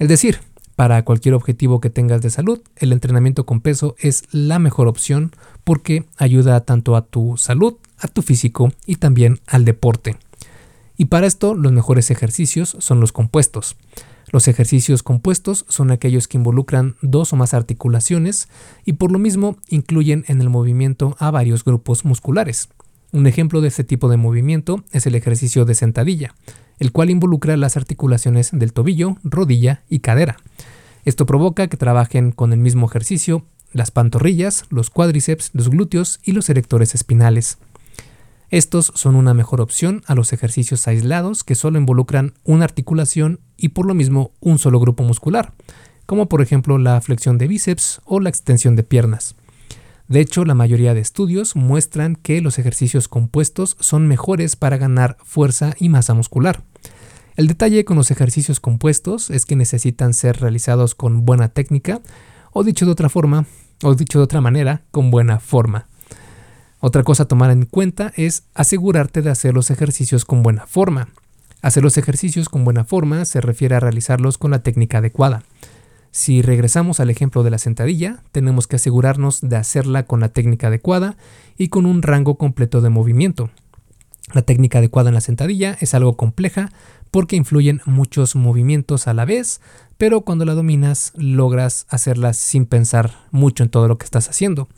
Es 0.00 0.08
decir, 0.08 0.40
para 0.82 1.04
cualquier 1.04 1.34
objetivo 1.34 1.80
que 1.80 1.90
tengas 1.90 2.22
de 2.22 2.30
salud, 2.30 2.60
el 2.74 2.90
entrenamiento 2.90 3.46
con 3.46 3.60
peso 3.60 3.94
es 4.00 4.24
la 4.32 4.58
mejor 4.58 4.88
opción 4.88 5.30
porque 5.62 6.06
ayuda 6.16 6.58
tanto 6.62 6.96
a 6.96 7.02
tu 7.02 7.36
salud, 7.36 7.74
a 7.98 8.08
tu 8.08 8.20
físico 8.20 8.72
y 8.84 8.96
también 8.96 9.38
al 9.46 9.64
deporte. 9.64 10.16
Y 10.96 11.04
para 11.04 11.28
esto 11.28 11.54
los 11.54 11.70
mejores 11.70 12.10
ejercicios 12.10 12.76
son 12.80 12.98
los 12.98 13.12
compuestos. 13.12 13.76
Los 14.32 14.48
ejercicios 14.48 15.04
compuestos 15.04 15.66
son 15.68 15.92
aquellos 15.92 16.26
que 16.26 16.38
involucran 16.38 16.96
dos 17.00 17.32
o 17.32 17.36
más 17.36 17.54
articulaciones 17.54 18.48
y 18.84 18.94
por 18.94 19.12
lo 19.12 19.20
mismo 19.20 19.58
incluyen 19.68 20.24
en 20.26 20.40
el 20.40 20.50
movimiento 20.50 21.16
a 21.20 21.30
varios 21.30 21.64
grupos 21.64 22.04
musculares. 22.04 22.70
Un 23.12 23.28
ejemplo 23.28 23.60
de 23.60 23.68
este 23.68 23.84
tipo 23.84 24.08
de 24.08 24.16
movimiento 24.16 24.82
es 24.90 25.06
el 25.06 25.14
ejercicio 25.14 25.64
de 25.64 25.76
sentadilla, 25.76 26.34
el 26.80 26.90
cual 26.90 27.08
involucra 27.08 27.56
las 27.56 27.76
articulaciones 27.76 28.50
del 28.52 28.72
tobillo, 28.72 29.18
rodilla 29.22 29.84
y 29.88 30.00
cadera. 30.00 30.38
Esto 31.04 31.26
provoca 31.26 31.66
que 31.68 31.76
trabajen 31.76 32.32
con 32.32 32.52
el 32.52 32.60
mismo 32.60 32.86
ejercicio 32.86 33.44
las 33.72 33.90
pantorrillas, 33.90 34.66
los 34.70 34.90
cuádriceps, 34.90 35.50
los 35.52 35.70
glúteos 35.70 36.20
y 36.22 36.32
los 36.32 36.48
erectores 36.50 36.94
espinales. 36.94 37.58
Estos 38.50 38.92
son 38.94 39.16
una 39.16 39.32
mejor 39.32 39.62
opción 39.62 40.02
a 40.06 40.14
los 40.14 40.32
ejercicios 40.34 40.86
aislados 40.86 41.42
que 41.42 41.54
solo 41.54 41.78
involucran 41.78 42.34
una 42.44 42.64
articulación 42.64 43.40
y 43.56 43.70
por 43.70 43.86
lo 43.86 43.94
mismo 43.94 44.32
un 44.40 44.58
solo 44.58 44.78
grupo 44.78 45.04
muscular, 45.04 45.54
como 46.04 46.28
por 46.28 46.42
ejemplo 46.42 46.76
la 46.76 47.00
flexión 47.00 47.38
de 47.38 47.48
bíceps 47.48 48.02
o 48.04 48.20
la 48.20 48.28
extensión 48.28 48.76
de 48.76 48.82
piernas. 48.82 49.36
De 50.08 50.20
hecho, 50.20 50.44
la 50.44 50.54
mayoría 50.54 50.92
de 50.92 51.00
estudios 51.00 51.56
muestran 51.56 52.16
que 52.16 52.42
los 52.42 52.58
ejercicios 52.58 53.08
compuestos 53.08 53.78
son 53.80 54.06
mejores 54.06 54.56
para 54.56 54.76
ganar 54.76 55.16
fuerza 55.24 55.74
y 55.78 55.88
masa 55.88 56.12
muscular. 56.12 56.62
El 57.34 57.46
detalle 57.46 57.84
con 57.86 57.96
los 57.96 58.10
ejercicios 58.10 58.60
compuestos 58.60 59.30
es 59.30 59.46
que 59.46 59.56
necesitan 59.56 60.12
ser 60.12 60.40
realizados 60.40 60.94
con 60.94 61.24
buena 61.24 61.48
técnica, 61.48 62.02
o 62.52 62.62
dicho 62.62 62.84
de 62.84 62.92
otra 62.92 63.08
forma, 63.08 63.46
o 63.82 63.94
dicho 63.94 64.18
de 64.18 64.24
otra 64.24 64.42
manera, 64.42 64.82
con 64.90 65.10
buena 65.10 65.40
forma. 65.40 65.86
Otra 66.80 67.04
cosa 67.04 67.22
a 67.22 67.28
tomar 67.28 67.50
en 67.50 67.64
cuenta 67.64 68.12
es 68.16 68.44
asegurarte 68.54 69.22
de 69.22 69.30
hacer 69.30 69.54
los 69.54 69.70
ejercicios 69.70 70.26
con 70.26 70.42
buena 70.42 70.66
forma. 70.66 71.08
Hacer 71.62 71.82
los 71.82 71.96
ejercicios 71.96 72.48
con 72.48 72.64
buena 72.64 72.84
forma 72.84 73.24
se 73.24 73.40
refiere 73.40 73.76
a 73.76 73.80
realizarlos 73.80 74.36
con 74.36 74.50
la 74.50 74.62
técnica 74.62 74.98
adecuada. 74.98 75.42
Si 76.10 76.42
regresamos 76.42 77.00
al 77.00 77.08
ejemplo 77.08 77.42
de 77.42 77.50
la 77.50 77.58
sentadilla, 77.58 78.22
tenemos 78.32 78.66
que 78.66 78.76
asegurarnos 78.76 79.40
de 79.40 79.56
hacerla 79.56 80.02
con 80.02 80.20
la 80.20 80.28
técnica 80.28 80.66
adecuada 80.66 81.16
y 81.56 81.68
con 81.68 81.86
un 81.86 82.02
rango 82.02 82.34
completo 82.34 82.82
de 82.82 82.90
movimiento. 82.90 83.48
La 84.32 84.42
técnica 84.42 84.78
adecuada 84.78 85.10
en 85.10 85.14
la 85.14 85.20
sentadilla 85.20 85.76
es 85.80 85.94
algo 85.94 86.16
compleja 86.16 86.70
porque 87.10 87.36
influyen 87.36 87.82
muchos 87.84 88.34
movimientos 88.34 89.06
a 89.06 89.14
la 89.14 89.24
vez, 89.24 89.60
pero 89.98 90.22
cuando 90.22 90.44
la 90.44 90.54
dominas 90.54 91.12
logras 91.16 91.86
hacerlas 91.90 92.38
sin 92.38 92.66
pensar 92.66 93.12
mucho 93.30 93.62
en 93.62 93.68
todo 93.68 93.88
lo 93.88 93.98
que 93.98 94.04
estás 94.04 94.28
haciendo. 94.28 94.68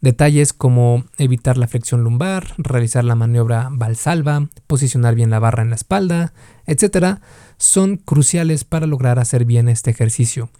Detalles 0.00 0.52
como 0.52 1.04
evitar 1.16 1.56
la 1.56 1.66
flexión 1.66 2.04
lumbar, 2.04 2.52
realizar 2.58 3.04
la 3.04 3.14
maniobra 3.14 3.70
valsalva, 3.72 4.48
posicionar 4.66 5.14
bien 5.14 5.30
la 5.30 5.38
barra 5.38 5.62
en 5.62 5.70
la 5.70 5.76
espalda, 5.76 6.34
etc., 6.66 7.20
son 7.56 7.96
cruciales 7.96 8.64
para 8.64 8.86
lograr 8.86 9.18
hacer 9.18 9.46
bien 9.46 9.68
este 9.68 9.90
ejercicio. 9.90 10.50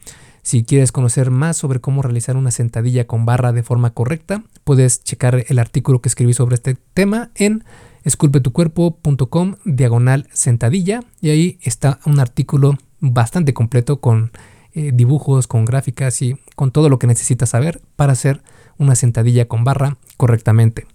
Si 0.43 0.65
quieres 0.65 0.93
conocer 0.93 1.31
más 1.31 1.57
sobre 1.57 1.81
cómo 1.81 2.03
realizar 2.03 2.37
una 2.37 2.51
sentadilla 2.51 3.07
con 3.07 3.27
barra 3.27 3.53
de 3.53 3.63
forma 3.63 3.91
correcta, 3.91 4.45
puedes 4.65 5.05
checar 5.05 5.45
el 5.49 5.59
artículo 5.59 6.01
que 6.01 6.09
escribí 6.09 6.33
sobre 6.35 6.55
este 6.55 6.77
tema 6.95 7.31
en 7.35 7.65
esculpetucuerpo.com 8.05 9.57
diagonal 9.65 10.29
sentadilla 10.33 11.01
y 11.21 11.31
ahí 11.31 11.59
está 11.63 11.99
un 12.07 12.21
artículo 12.21 12.79
bastante 13.01 13.53
completo 13.55 14.01
con 14.01 14.31
eh, 14.75 14.91
dibujos, 14.93 15.47
con 15.47 15.65
gráficas 15.65 16.21
y 16.23 16.37
con 16.57 16.71
todo 16.71 16.89
lo 16.89 16.99
que 16.99 17.07
necesitas 17.07 17.51
saber 17.51 17.81
para 17.97 18.13
hacer 18.13 18.43
una 18.79 18.95
sentadilla 18.95 19.47
con 19.47 19.65
barra 19.65 19.99
correctamente. 20.17 20.87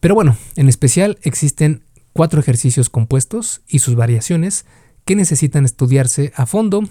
Pero 0.00 0.14
bueno, 0.14 0.36
en 0.56 0.68
especial 0.68 1.18
existen 1.22 1.82
cuatro 2.12 2.40
ejercicios 2.40 2.90
compuestos 2.90 3.62
y 3.68 3.78
sus 3.78 3.94
variaciones 3.94 4.66
que 5.04 5.16
necesitan 5.16 5.64
estudiarse 5.64 6.32
a 6.36 6.46
fondo, 6.46 6.82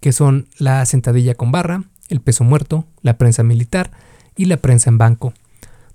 que 0.00 0.12
son 0.12 0.48
la 0.58 0.84
sentadilla 0.86 1.34
con 1.34 1.52
barra, 1.52 1.84
el 2.08 2.20
peso 2.20 2.44
muerto, 2.44 2.86
la 3.02 3.18
prensa 3.18 3.42
militar 3.42 3.90
y 4.36 4.46
la 4.46 4.58
prensa 4.58 4.90
en 4.90 4.98
banco. 4.98 5.34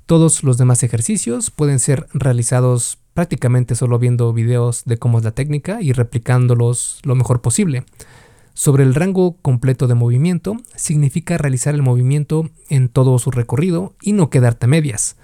Todos 0.07 0.41
los 0.45 0.57
demás 0.57 0.83
ejercicios 0.83 1.51
pueden 1.51 1.79
ser 1.79 2.07
realizados 2.13 2.97
prácticamente 3.13 3.75
solo 3.75 3.99
viendo 3.99 4.31
videos 4.31 4.85
de 4.85 4.97
cómo 4.97 5.17
es 5.17 5.25
la 5.25 5.31
técnica 5.31 5.81
y 5.81 5.91
replicándolos 5.91 7.01
lo 7.03 7.13
mejor 7.13 7.41
posible. 7.41 7.83
Sobre 8.53 8.85
el 8.85 8.95
rango 8.95 9.35
completo 9.41 9.85
de 9.85 9.95
movimiento 9.95 10.55
significa 10.77 11.37
realizar 11.37 11.75
el 11.75 11.81
movimiento 11.81 12.49
en 12.69 12.87
todo 12.87 13.19
su 13.19 13.31
recorrido 13.31 13.95
y 14.01 14.13
no 14.13 14.29
quedarte 14.29 14.65
medias. 14.65 15.17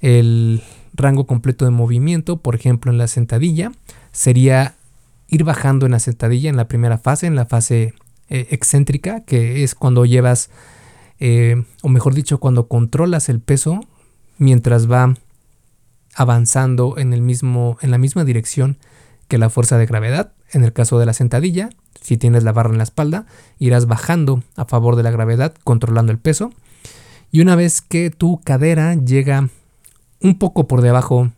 El 0.00 0.62
rango 0.94 1.26
completo 1.26 1.66
de 1.66 1.70
movimiento, 1.70 2.38
por 2.38 2.54
ejemplo 2.54 2.90
en 2.90 2.96
la 2.96 3.08
sentadilla, 3.08 3.72
sería 4.12 4.76
ir 5.28 5.44
bajando 5.44 5.84
en 5.84 5.92
la 5.92 5.98
sentadilla 5.98 6.48
en 6.48 6.56
la 6.56 6.68
primera 6.68 6.96
fase, 6.96 7.26
en 7.26 7.36
la 7.36 7.44
fase 7.44 7.92
eh, 8.30 8.46
excéntrica, 8.48 9.24
que 9.24 9.62
es 9.62 9.74
cuando 9.74 10.06
llevas, 10.06 10.48
eh, 11.20 11.64
o 11.82 11.90
mejor 11.90 12.14
dicho, 12.14 12.38
cuando 12.38 12.66
controlas 12.66 13.28
el 13.28 13.40
peso 13.40 13.80
mientras 14.38 14.90
va 14.90 15.14
avanzando 16.14 16.96
en, 16.98 17.12
el 17.12 17.22
mismo, 17.22 17.78
en 17.82 17.90
la 17.90 17.98
misma 17.98 18.24
dirección 18.24 18.78
que 19.28 19.38
la 19.38 19.50
fuerza 19.50 19.78
de 19.78 19.86
gravedad. 19.86 20.32
En 20.52 20.64
el 20.64 20.72
caso 20.72 20.98
de 20.98 21.06
la 21.06 21.12
sentadilla, 21.12 21.70
si 22.00 22.16
tienes 22.16 22.44
la 22.44 22.52
barra 22.52 22.70
en 22.70 22.78
la 22.78 22.84
espalda, 22.84 23.26
irás 23.58 23.86
bajando 23.86 24.42
a 24.56 24.64
favor 24.64 24.96
de 24.96 25.02
la 25.02 25.10
gravedad, 25.10 25.54
controlando 25.64 26.12
el 26.12 26.18
peso. 26.18 26.52
Y 27.30 27.40
una 27.40 27.56
vez 27.56 27.80
que 27.82 28.10
tu 28.10 28.40
cadera 28.40 28.94
llega 28.94 29.48
un 30.20 30.38
poco 30.38 30.66
por 30.66 30.80
debajo 30.80 31.32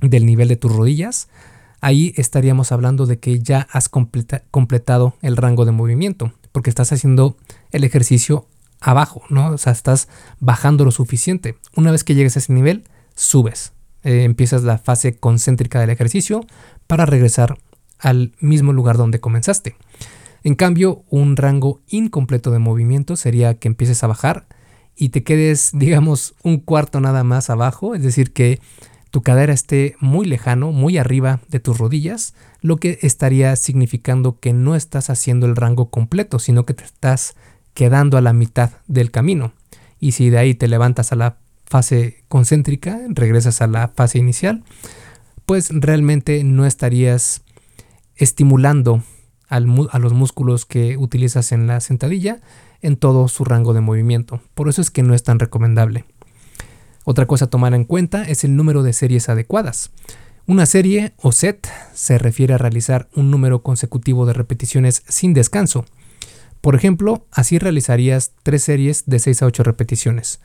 del 0.00 0.26
nivel 0.26 0.48
de 0.48 0.56
tus 0.56 0.74
rodillas, 0.74 1.28
ahí 1.80 2.12
estaríamos 2.16 2.72
hablando 2.72 3.06
de 3.06 3.18
que 3.18 3.38
ya 3.38 3.68
has 3.70 3.88
completado 3.88 5.14
el 5.22 5.36
rango 5.36 5.64
de 5.64 5.72
movimiento, 5.72 6.32
porque 6.52 6.70
estás 6.70 6.92
haciendo 6.92 7.36
el 7.70 7.84
ejercicio 7.84 8.46
abajo, 8.80 9.22
¿no? 9.28 9.50
O 9.50 9.58
sea, 9.58 9.72
estás 9.72 10.08
bajando 10.40 10.84
lo 10.84 10.90
suficiente. 10.90 11.56
Una 11.76 11.90
vez 11.90 12.04
que 12.04 12.14
llegues 12.14 12.36
a 12.36 12.40
ese 12.40 12.52
nivel, 12.52 12.84
subes. 13.14 13.72
Eh, 14.04 14.24
empiezas 14.24 14.62
la 14.62 14.78
fase 14.78 15.16
concéntrica 15.16 15.80
del 15.80 15.90
ejercicio 15.90 16.46
para 16.86 17.06
regresar 17.06 17.58
al 17.98 18.32
mismo 18.40 18.72
lugar 18.72 18.96
donde 18.96 19.20
comenzaste. 19.20 19.76
En 20.44 20.54
cambio, 20.54 21.02
un 21.10 21.36
rango 21.36 21.80
incompleto 21.88 22.50
de 22.50 22.60
movimiento 22.60 23.16
sería 23.16 23.54
que 23.54 23.68
empieces 23.68 24.02
a 24.04 24.06
bajar 24.06 24.46
y 24.96 25.10
te 25.10 25.22
quedes, 25.24 25.70
digamos, 25.74 26.34
un 26.42 26.58
cuarto 26.58 27.00
nada 27.00 27.24
más 27.24 27.50
abajo, 27.50 27.94
es 27.94 28.02
decir, 28.02 28.32
que 28.32 28.60
tu 29.10 29.22
cadera 29.22 29.52
esté 29.52 29.96
muy 30.00 30.26
lejano, 30.26 30.70
muy 30.70 30.98
arriba 30.98 31.40
de 31.48 31.60
tus 31.60 31.78
rodillas, 31.78 32.34
lo 32.60 32.76
que 32.76 32.98
estaría 33.02 33.56
significando 33.56 34.38
que 34.38 34.52
no 34.52 34.74
estás 34.74 35.08
haciendo 35.08 35.46
el 35.46 35.56
rango 35.56 35.90
completo, 35.90 36.38
sino 36.38 36.66
que 36.66 36.74
te 36.74 36.84
estás 36.84 37.34
quedando 37.78 38.18
a 38.18 38.20
la 38.20 38.32
mitad 38.32 38.72
del 38.88 39.12
camino. 39.12 39.52
Y 40.00 40.10
si 40.10 40.30
de 40.30 40.38
ahí 40.38 40.52
te 40.52 40.66
levantas 40.66 41.12
a 41.12 41.14
la 41.14 41.36
fase 41.64 42.24
concéntrica, 42.26 42.98
regresas 43.06 43.62
a 43.62 43.68
la 43.68 43.86
fase 43.86 44.18
inicial, 44.18 44.64
pues 45.46 45.70
realmente 45.70 46.42
no 46.42 46.66
estarías 46.66 47.42
estimulando 48.16 49.04
a 49.48 49.60
los 49.60 50.12
músculos 50.12 50.66
que 50.66 50.96
utilizas 50.96 51.52
en 51.52 51.68
la 51.68 51.78
sentadilla 51.78 52.40
en 52.82 52.96
todo 52.96 53.28
su 53.28 53.44
rango 53.44 53.74
de 53.74 53.80
movimiento. 53.80 54.40
Por 54.56 54.68
eso 54.68 54.82
es 54.82 54.90
que 54.90 55.04
no 55.04 55.14
es 55.14 55.22
tan 55.22 55.38
recomendable. 55.38 56.04
Otra 57.04 57.26
cosa 57.26 57.44
a 57.44 57.50
tomar 57.50 57.74
en 57.74 57.84
cuenta 57.84 58.24
es 58.24 58.42
el 58.42 58.56
número 58.56 58.82
de 58.82 58.92
series 58.92 59.28
adecuadas. 59.28 59.92
Una 60.48 60.66
serie 60.66 61.12
o 61.18 61.30
set 61.30 61.68
se 61.94 62.18
refiere 62.18 62.54
a 62.54 62.58
realizar 62.58 63.08
un 63.14 63.30
número 63.30 63.62
consecutivo 63.62 64.26
de 64.26 64.32
repeticiones 64.32 65.04
sin 65.06 65.32
descanso. 65.32 65.84
Por 66.60 66.74
ejemplo, 66.74 67.26
así 67.30 67.58
realizarías 67.58 68.32
tres 68.42 68.64
series 68.64 69.04
de 69.06 69.18
6 69.18 69.42
a 69.42 69.46
8 69.46 69.62
repeticiones. 69.62 70.40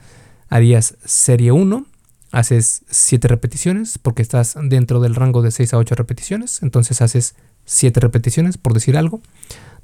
Harías 0.48 0.96
serie 1.04 1.52
1, 1.52 1.86
haces 2.30 2.82
7 2.90 3.28
repeticiones 3.28 3.98
porque 3.98 4.22
estás 4.22 4.56
dentro 4.62 5.00
del 5.00 5.14
rango 5.14 5.42
de 5.42 5.50
6 5.50 5.74
a 5.74 5.78
8 5.78 5.94
repeticiones, 5.94 6.62
entonces 6.62 7.00
haces 7.00 7.34
7 7.64 8.00
repeticiones 8.00 8.58
por 8.58 8.74
decir 8.74 8.96
algo. 8.96 9.20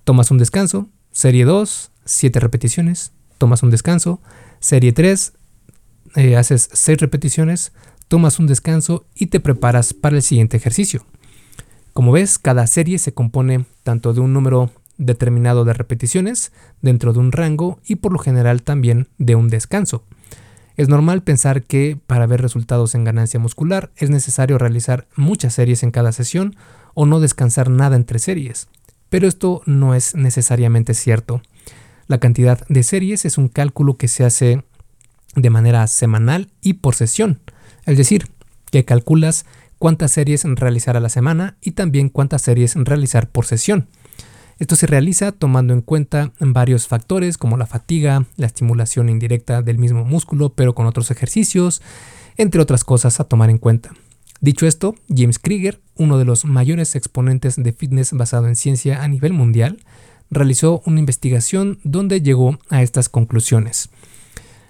Tomas 0.05 0.31
un 0.31 0.39
descanso, 0.39 0.89
serie 1.13 1.45
2, 1.45 1.91
7 2.05 2.41
repeticiones, 2.41 3.13
tomas 3.39 3.63
un 3.63 3.71
descanso, 3.71 4.21
serie 4.61 4.93
3, 4.93 5.33
eh, 6.17 6.37
haces 6.37 6.69
6 6.73 6.99
repeticiones, 6.99 7.73
tomas 8.09 8.39
un 8.39 8.47
descanso 8.47 9.07
y 9.15 9.27
te 9.27 9.41
preparas 9.41 9.95
para 9.95 10.17
el 10.17 10.23
siguiente 10.23 10.57
ejercicio. 10.57 11.07
Como 11.93 12.13
ves, 12.13 12.39
cada 12.39 12.67
serie 12.67 12.99
se 12.99 13.15
compone 13.15 13.65
tanto 13.83 14.13
de 14.13 14.21
un 14.21 14.33
número 14.33 14.71
determinado 15.01 15.65
de 15.65 15.73
repeticiones 15.73 16.53
dentro 16.83 17.13
de 17.13 17.19
un 17.19 17.33
rango 17.33 17.81
y 17.85 17.97
por 17.97 18.13
lo 18.13 18.19
general 18.19 18.63
también 18.63 19.09
de 19.19 19.35
un 19.35 19.49
descanso. 19.49 20.05
Es 20.77 20.89
normal 20.89 21.23
pensar 21.23 21.63
que 21.63 21.99
para 22.07 22.27
ver 22.27 22.41
resultados 22.41 22.95
en 22.95 23.05
ganancia 23.05 23.41
muscular 23.41 23.91
es 23.97 24.11
necesario 24.11 24.59
realizar 24.59 25.09
muchas 25.17 25.55
series 25.55 25.83
en 25.83 25.91
cada 25.91 26.13
sesión 26.13 26.55
o 26.95 27.07
no 27.07 27.19
descansar 27.21 27.71
nada 27.71 27.97
entre 27.97 28.19
series, 28.19 28.69
pero 29.09 29.27
esto 29.27 29.63
no 29.67 29.95
es 29.95 30.15
necesariamente 30.15 30.95
cierto. 30.95 31.43
La 32.07 32.19
cantidad 32.19 32.67
de 32.69 32.83
series 32.83 33.25
es 33.25 33.39
un 33.39 33.49
cálculo 33.49 33.97
que 33.97 34.09
se 34.09 34.25
hace 34.25 34.65
de 35.35 35.51
manera 35.51 35.87
semanal 35.87 36.49
y 36.61 36.75
por 36.75 36.95
sesión, 36.95 37.41
es 37.87 37.97
decir, 37.97 38.29
que 38.71 38.85
calculas 38.85 39.47
cuántas 39.79 40.13
series 40.13 40.45
realizar 40.45 40.97
a 40.97 41.01
la 41.01 41.09
semana 41.09 41.57
y 41.63 41.73
también 41.73 42.11
cuántas 42.11 42.43
series 42.43 42.75
realizar 42.75 43.31
por 43.31 43.47
sesión. 43.47 43.89
Esto 44.61 44.77
se 44.77 44.87
realiza 44.87 45.33
tomando 45.33 45.73
en 45.73 45.81
cuenta 45.81 46.33
varios 46.39 46.87
factores 46.87 47.39
como 47.39 47.57
la 47.57 47.65
fatiga, 47.65 48.27
la 48.37 48.45
estimulación 48.45 49.09
indirecta 49.09 49.63
del 49.63 49.79
mismo 49.79 50.05
músculo 50.05 50.51
pero 50.51 50.75
con 50.75 50.85
otros 50.85 51.11
ejercicios, 51.11 51.81
entre 52.37 52.61
otras 52.61 52.85
cosas 52.85 53.21
a 53.21 53.25
tomar 53.25 53.49
en 53.49 53.57
cuenta. 53.57 53.95
Dicho 54.43 54.67
esto, 54.67 54.95
James 55.09 55.39
Krieger, 55.39 55.81
uno 55.97 56.19
de 56.19 56.27
los 56.27 56.45
mayores 56.45 56.95
exponentes 56.95 57.57
de 57.57 57.73
fitness 57.73 58.13
basado 58.13 58.49
en 58.49 58.55
ciencia 58.55 59.03
a 59.03 59.09
nivel 59.09 59.33
mundial, 59.33 59.79
realizó 60.31 60.83
una 60.85 61.01
investigación 61.01 61.79
donde 61.83 62.21
llegó 62.21 62.59
a 62.69 62.83
estas 62.83 63.09
conclusiones. 63.09 63.89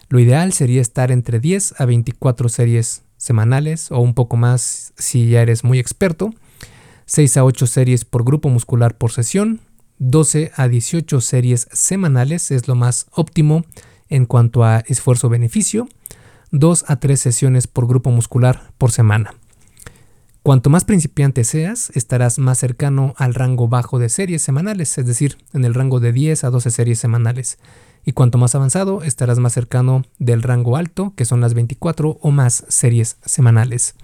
Lo 0.09 0.21
ideal 0.21 0.53
sería 0.53 0.83
estar 0.83 1.11
entre 1.11 1.41
10 1.41 1.81
a 1.81 1.85
24 1.85 2.49
series 2.49 3.03
semanales 3.17 3.91
o 3.91 3.99
un 3.99 4.15
poco 4.15 4.37
más 4.37 4.93
si 4.97 5.31
ya 5.31 5.43
eres 5.43 5.65
muy 5.65 5.81
experto, 5.81 6.33
6 7.07 7.39
a 7.39 7.45
8 7.45 7.67
series 7.67 8.05
por 8.05 8.23
grupo 8.23 8.49
muscular 8.49 8.97
por 8.97 9.11
sesión, 9.11 9.61
12 10.01 10.51
a 10.57 10.67
18 10.67 11.21
series 11.21 11.69
semanales 11.73 12.51
es 12.51 12.69
lo 12.69 12.75
más 12.75 13.07
óptimo 13.13 13.67
en 14.09 14.25
cuanto 14.25 14.65
a 14.65 14.79
esfuerzo-beneficio, 14.79 15.89
2 16.53 16.85
a 16.89 16.97
3 16.97 17.21
sesiones 17.21 17.67
por 17.67 17.87
grupo 17.87 18.11
muscular 18.11 18.73
por 18.79 18.93
semana. 18.93 19.35
Cuanto 20.43 20.71
más 20.71 20.87
principiante 20.87 21.45
seas, 21.45 21.91
estarás 21.95 22.39
más 22.39 22.57
cercano 22.57 23.13
al 23.19 23.35
rango 23.35 23.69
bajo 23.69 23.99
de 23.99 24.09
series 24.09 24.41
semanales, 24.41 24.97
es 24.97 25.05
decir, 25.05 25.37
en 25.53 25.67
el 25.67 25.75
rango 25.75 26.01
de 26.01 26.13
10 26.13 26.45
a 26.45 26.51
12 26.51 26.71
series 26.71 26.99
semanales. 26.99 27.59
Y 28.03 28.13
cuanto 28.13 28.39
más 28.39 28.55
avanzado, 28.55 29.03
estarás 29.03 29.39
más 29.39 29.53
cercano 29.53 30.07
del 30.19 30.43
rango 30.43 30.79
alto, 30.79 31.13
que 31.15 31.27
son 31.27 31.43
las 31.43 31.53
24 31.53 32.19
o 32.23 32.31
más 32.31 32.65
series 32.69 33.19
semanales. 33.23 33.97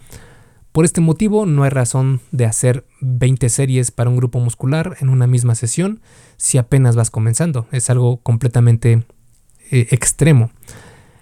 Por 0.76 0.84
este 0.84 1.00
motivo, 1.00 1.46
no 1.46 1.64
hay 1.64 1.70
razón 1.70 2.20
de 2.32 2.44
hacer 2.44 2.84
20 3.00 3.48
series 3.48 3.90
para 3.90 4.10
un 4.10 4.16
grupo 4.18 4.40
muscular 4.40 4.98
en 5.00 5.08
una 5.08 5.26
misma 5.26 5.54
sesión 5.54 6.02
si 6.36 6.58
apenas 6.58 6.96
vas 6.96 7.10
comenzando. 7.10 7.66
Es 7.72 7.88
algo 7.88 8.18
completamente 8.18 9.06
eh, 9.70 9.86
extremo. 9.90 10.50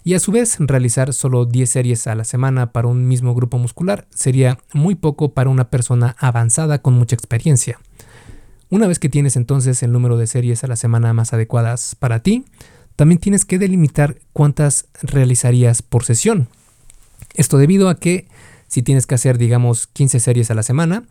Y 0.03 0.15
a 0.15 0.19
su 0.19 0.33
vez, 0.33 0.57
realizar 0.59 1.13
solo 1.13 1.45
10 1.45 1.71
series 1.71 2.09
a 2.09 2.17
la 2.17 2.25
semana 2.25 2.73
para 2.73 2.89
un 2.89 3.07
mismo 3.07 3.33
grupo 3.33 3.57
muscular 3.59 4.09
sería 4.11 4.59
muy 4.73 4.97
poco 4.97 5.35
para 5.35 5.51
una 5.51 5.71
persona 5.71 6.17
avanzada 6.19 6.83
con 6.83 6.95
mucha 6.95 7.15
experiencia. 7.15 7.79
Una 8.71 8.89
vez 8.89 8.99
que 8.99 9.09
tienes 9.09 9.37
entonces 9.37 9.85
el 9.85 9.93
número 9.93 10.17
de 10.17 10.27
series 10.27 10.65
a 10.65 10.67
la 10.67 10.75
semana 10.75 11.13
más 11.13 11.33
adecuadas 11.33 11.95
para 11.95 12.25
ti, 12.25 12.45
también 12.97 13.21
tienes 13.21 13.45
que 13.45 13.61
delimitar 13.61 14.17
cuántas 14.33 14.89
realizarías 15.01 15.81
por 15.81 16.05
sesión. 16.05 16.49
Esto 17.35 17.57
debido 17.57 17.89
a 17.89 18.01
que 18.01 18.27
si 18.75 18.83
tienes 18.83 19.07
que 19.07 19.15
hacer, 19.15 19.39
digamos, 19.39 19.87
15 19.87 20.19
series 20.19 20.51
a 20.51 20.55
la 20.55 20.65
semana, 20.65 21.05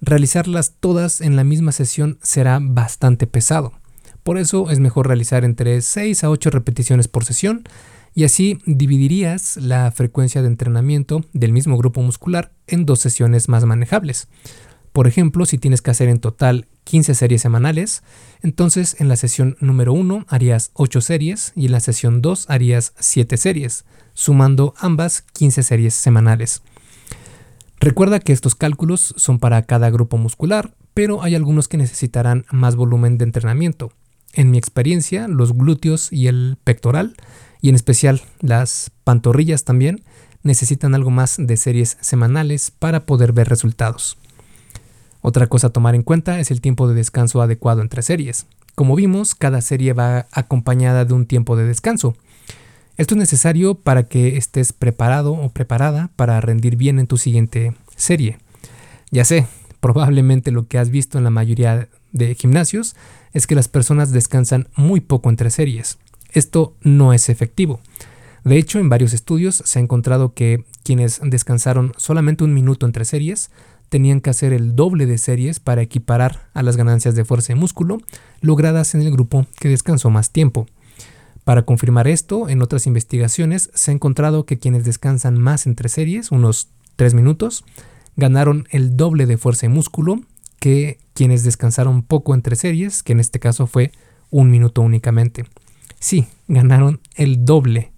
realizarlas 0.00 0.76
todas 0.80 1.20
en 1.20 1.36
la 1.36 1.44
misma 1.44 1.70
sesión 1.70 2.18
será 2.22 2.60
bastante 2.62 3.26
pesado. 3.26 3.74
Por 4.22 4.38
eso 4.38 4.70
es 4.70 4.80
mejor 4.80 5.06
realizar 5.06 5.44
entre 5.44 5.82
6 5.82 6.24
a 6.24 6.30
8 6.30 6.48
repeticiones 6.48 7.08
por 7.08 7.26
sesión 7.26 7.64
y 8.14 8.24
así 8.24 8.56
dividirías 8.64 9.58
la 9.58 9.90
frecuencia 9.90 10.40
de 10.40 10.48
entrenamiento 10.48 11.22
del 11.34 11.52
mismo 11.52 11.76
grupo 11.76 12.00
muscular 12.00 12.52
en 12.66 12.86
dos 12.86 13.00
sesiones 13.00 13.50
más 13.50 13.66
manejables. 13.66 14.28
Por 14.94 15.06
ejemplo, 15.06 15.44
si 15.44 15.58
tienes 15.58 15.82
que 15.82 15.90
hacer 15.90 16.08
en 16.08 16.20
total 16.20 16.68
15 16.84 17.14
series 17.14 17.42
semanales, 17.42 18.02
entonces 18.40 18.96
en 18.98 19.08
la 19.08 19.16
sesión 19.16 19.58
número 19.60 19.92
1 19.92 20.24
harías 20.30 20.70
8 20.72 21.02
series 21.02 21.52
y 21.54 21.66
en 21.66 21.72
la 21.72 21.80
sesión 21.80 22.22
2 22.22 22.48
harías 22.48 22.94
7 22.98 23.36
series, 23.36 23.84
sumando 24.14 24.72
ambas 24.78 25.20
15 25.34 25.62
series 25.62 25.92
semanales. 25.92 26.62
Recuerda 27.80 28.20
que 28.20 28.34
estos 28.34 28.54
cálculos 28.54 29.14
son 29.16 29.38
para 29.38 29.62
cada 29.62 29.88
grupo 29.88 30.18
muscular, 30.18 30.74
pero 30.92 31.22
hay 31.22 31.34
algunos 31.34 31.66
que 31.66 31.78
necesitarán 31.78 32.44
más 32.50 32.76
volumen 32.76 33.16
de 33.16 33.24
entrenamiento. 33.24 33.90
En 34.34 34.50
mi 34.50 34.58
experiencia, 34.58 35.28
los 35.28 35.54
glúteos 35.54 36.12
y 36.12 36.28
el 36.28 36.58
pectoral, 36.62 37.16
y 37.62 37.70
en 37.70 37.74
especial 37.74 38.20
las 38.40 38.92
pantorrillas 39.02 39.64
también, 39.64 40.04
necesitan 40.42 40.94
algo 40.94 41.10
más 41.10 41.36
de 41.38 41.56
series 41.56 41.96
semanales 42.02 42.70
para 42.70 43.06
poder 43.06 43.32
ver 43.32 43.48
resultados. 43.48 44.18
Otra 45.22 45.46
cosa 45.46 45.68
a 45.68 45.70
tomar 45.70 45.94
en 45.94 46.02
cuenta 46.02 46.38
es 46.38 46.50
el 46.50 46.60
tiempo 46.60 46.86
de 46.86 46.94
descanso 46.94 47.40
adecuado 47.40 47.80
entre 47.80 48.02
series. 48.02 48.44
Como 48.74 48.94
vimos, 48.94 49.34
cada 49.34 49.62
serie 49.62 49.94
va 49.94 50.26
acompañada 50.32 51.06
de 51.06 51.14
un 51.14 51.24
tiempo 51.24 51.56
de 51.56 51.64
descanso. 51.64 52.14
Esto 53.00 53.14
es 53.14 53.18
necesario 53.18 53.76
para 53.76 54.02
que 54.02 54.36
estés 54.36 54.74
preparado 54.74 55.32
o 55.32 55.48
preparada 55.48 56.10
para 56.16 56.38
rendir 56.42 56.76
bien 56.76 56.98
en 56.98 57.06
tu 57.06 57.16
siguiente 57.16 57.72
serie. 57.96 58.36
Ya 59.10 59.24
sé, 59.24 59.46
probablemente 59.80 60.50
lo 60.50 60.68
que 60.68 60.76
has 60.76 60.90
visto 60.90 61.16
en 61.16 61.24
la 61.24 61.30
mayoría 61.30 61.88
de 62.12 62.34
gimnasios 62.34 62.96
es 63.32 63.46
que 63.46 63.54
las 63.54 63.68
personas 63.68 64.12
descansan 64.12 64.68
muy 64.76 65.00
poco 65.00 65.30
entre 65.30 65.48
series. 65.48 65.96
Esto 66.32 66.76
no 66.82 67.14
es 67.14 67.30
efectivo. 67.30 67.80
De 68.44 68.58
hecho, 68.58 68.78
en 68.78 68.90
varios 68.90 69.14
estudios 69.14 69.62
se 69.64 69.78
ha 69.78 69.82
encontrado 69.82 70.34
que 70.34 70.66
quienes 70.82 71.22
descansaron 71.24 71.94
solamente 71.96 72.44
un 72.44 72.52
minuto 72.52 72.84
entre 72.84 73.06
series 73.06 73.50
tenían 73.88 74.20
que 74.20 74.28
hacer 74.28 74.52
el 74.52 74.76
doble 74.76 75.06
de 75.06 75.16
series 75.16 75.58
para 75.58 75.80
equiparar 75.80 76.50
a 76.52 76.62
las 76.62 76.76
ganancias 76.76 77.14
de 77.14 77.24
fuerza 77.24 77.52
y 77.52 77.56
músculo 77.56 77.96
logradas 78.42 78.94
en 78.94 79.00
el 79.00 79.10
grupo 79.10 79.46
que 79.58 79.70
descansó 79.70 80.10
más 80.10 80.32
tiempo. 80.32 80.66
Para 81.44 81.62
confirmar 81.62 82.06
esto, 82.06 82.48
en 82.48 82.62
otras 82.62 82.86
investigaciones 82.86 83.70
se 83.74 83.90
ha 83.90 83.94
encontrado 83.94 84.44
que 84.44 84.58
quienes 84.58 84.84
descansan 84.84 85.40
más 85.40 85.66
entre 85.66 85.88
series, 85.88 86.30
unos 86.30 86.68
3 86.96 87.14
minutos, 87.14 87.64
ganaron 88.16 88.66
el 88.70 88.96
doble 88.96 89.26
de 89.26 89.38
fuerza 89.38 89.66
y 89.66 89.68
músculo 89.70 90.20
que 90.58 90.98
quienes 91.14 91.42
descansaron 91.42 92.02
poco 92.02 92.34
entre 92.34 92.56
series, 92.56 93.02
que 93.02 93.12
en 93.12 93.20
este 93.20 93.40
caso 93.40 93.66
fue 93.66 93.92
un 94.30 94.50
minuto 94.50 94.82
únicamente. 94.82 95.46
Sí, 95.98 96.26
ganaron 96.48 97.00
el 97.14 97.44
doble. 97.44 97.92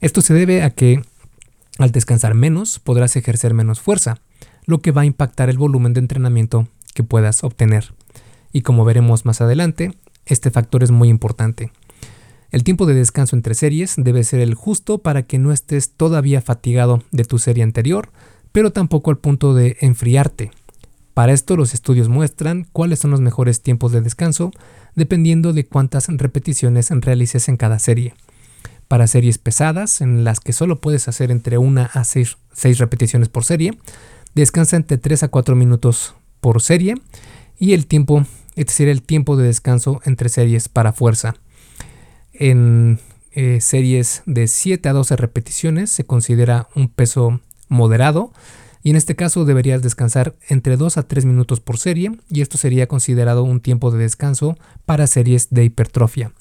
Esto 0.00 0.20
se 0.20 0.34
debe 0.34 0.62
a 0.62 0.70
que 0.70 1.02
al 1.78 1.90
descansar 1.92 2.34
menos 2.34 2.78
podrás 2.78 3.16
ejercer 3.16 3.54
menos 3.54 3.80
fuerza, 3.80 4.20
lo 4.66 4.80
que 4.80 4.92
va 4.92 5.02
a 5.02 5.06
impactar 5.06 5.48
el 5.48 5.58
volumen 5.58 5.94
de 5.94 6.00
entrenamiento 6.00 6.68
que 6.94 7.02
puedas 7.02 7.42
obtener. 7.44 7.94
Y 8.52 8.62
como 8.62 8.84
veremos 8.84 9.24
más 9.24 9.40
adelante, 9.40 9.92
este 10.26 10.50
factor 10.50 10.82
es 10.82 10.90
muy 10.90 11.08
importante. 11.08 11.72
El 12.50 12.64
tiempo 12.64 12.86
de 12.86 12.94
descanso 12.94 13.36
entre 13.36 13.54
series 13.54 13.94
debe 13.98 14.24
ser 14.24 14.40
el 14.40 14.54
justo 14.54 14.98
para 14.98 15.24
que 15.24 15.38
no 15.38 15.52
estés 15.52 15.90
todavía 15.90 16.40
fatigado 16.40 17.02
de 17.10 17.24
tu 17.24 17.38
serie 17.38 17.62
anterior, 17.62 18.10
pero 18.52 18.72
tampoco 18.72 19.10
al 19.10 19.18
punto 19.18 19.52
de 19.52 19.76
enfriarte. 19.80 20.50
Para 21.12 21.32
esto 21.32 21.56
los 21.56 21.74
estudios 21.74 22.08
muestran 22.08 22.66
cuáles 22.72 23.00
son 23.00 23.10
los 23.10 23.20
mejores 23.20 23.60
tiempos 23.60 23.92
de 23.92 24.00
descanso 24.00 24.50
dependiendo 24.94 25.52
de 25.52 25.66
cuántas 25.66 26.08
repeticiones 26.08 26.90
realices 26.90 27.48
en 27.48 27.58
cada 27.58 27.78
serie. 27.78 28.14
Para 28.88 29.06
series 29.06 29.36
pesadas, 29.36 30.00
en 30.00 30.24
las 30.24 30.40
que 30.40 30.54
solo 30.54 30.80
puedes 30.80 31.06
hacer 31.08 31.30
entre 31.30 31.58
1 31.58 31.88
a 31.92 32.04
6, 32.04 32.36
repeticiones 32.78 33.28
por 33.28 33.44
serie, 33.44 33.78
descansa 34.34 34.76
entre 34.76 34.96
3 34.96 35.24
a 35.24 35.28
4 35.28 35.54
minutos 35.54 36.14
por 36.40 36.62
serie 36.62 36.94
y 37.58 37.74
el 37.74 37.86
tiempo 37.86 38.24
Este 38.56 38.72
sería 38.72 38.92
el 38.92 39.02
tiempo 39.02 39.36
de 39.36 39.46
descanso 39.46 40.00
entre 40.04 40.30
series 40.30 40.70
para 40.70 40.92
fuerza. 40.92 41.34
En 42.38 43.00
eh, 43.32 43.60
series 43.60 44.22
de 44.26 44.46
7 44.46 44.88
a 44.88 44.92
12 44.92 45.16
repeticiones 45.16 45.90
se 45.90 46.04
considera 46.04 46.68
un 46.76 46.88
peso 46.88 47.40
moderado 47.68 48.32
y 48.84 48.90
en 48.90 48.96
este 48.96 49.16
caso 49.16 49.44
deberías 49.44 49.82
descansar 49.82 50.36
entre 50.48 50.76
2 50.76 50.98
a 50.98 51.02
3 51.02 51.24
minutos 51.24 51.58
por 51.58 51.78
serie 51.78 52.12
y 52.30 52.40
esto 52.40 52.56
sería 52.56 52.86
considerado 52.86 53.42
un 53.42 53.60
tiempo 53.60 53.90
de 53.90 53.98
descanso 53.98 54.56
para 54.86 55.08
series 55.08 55.48
de 55.50 55.64
hipertrofia. 55.64 56.32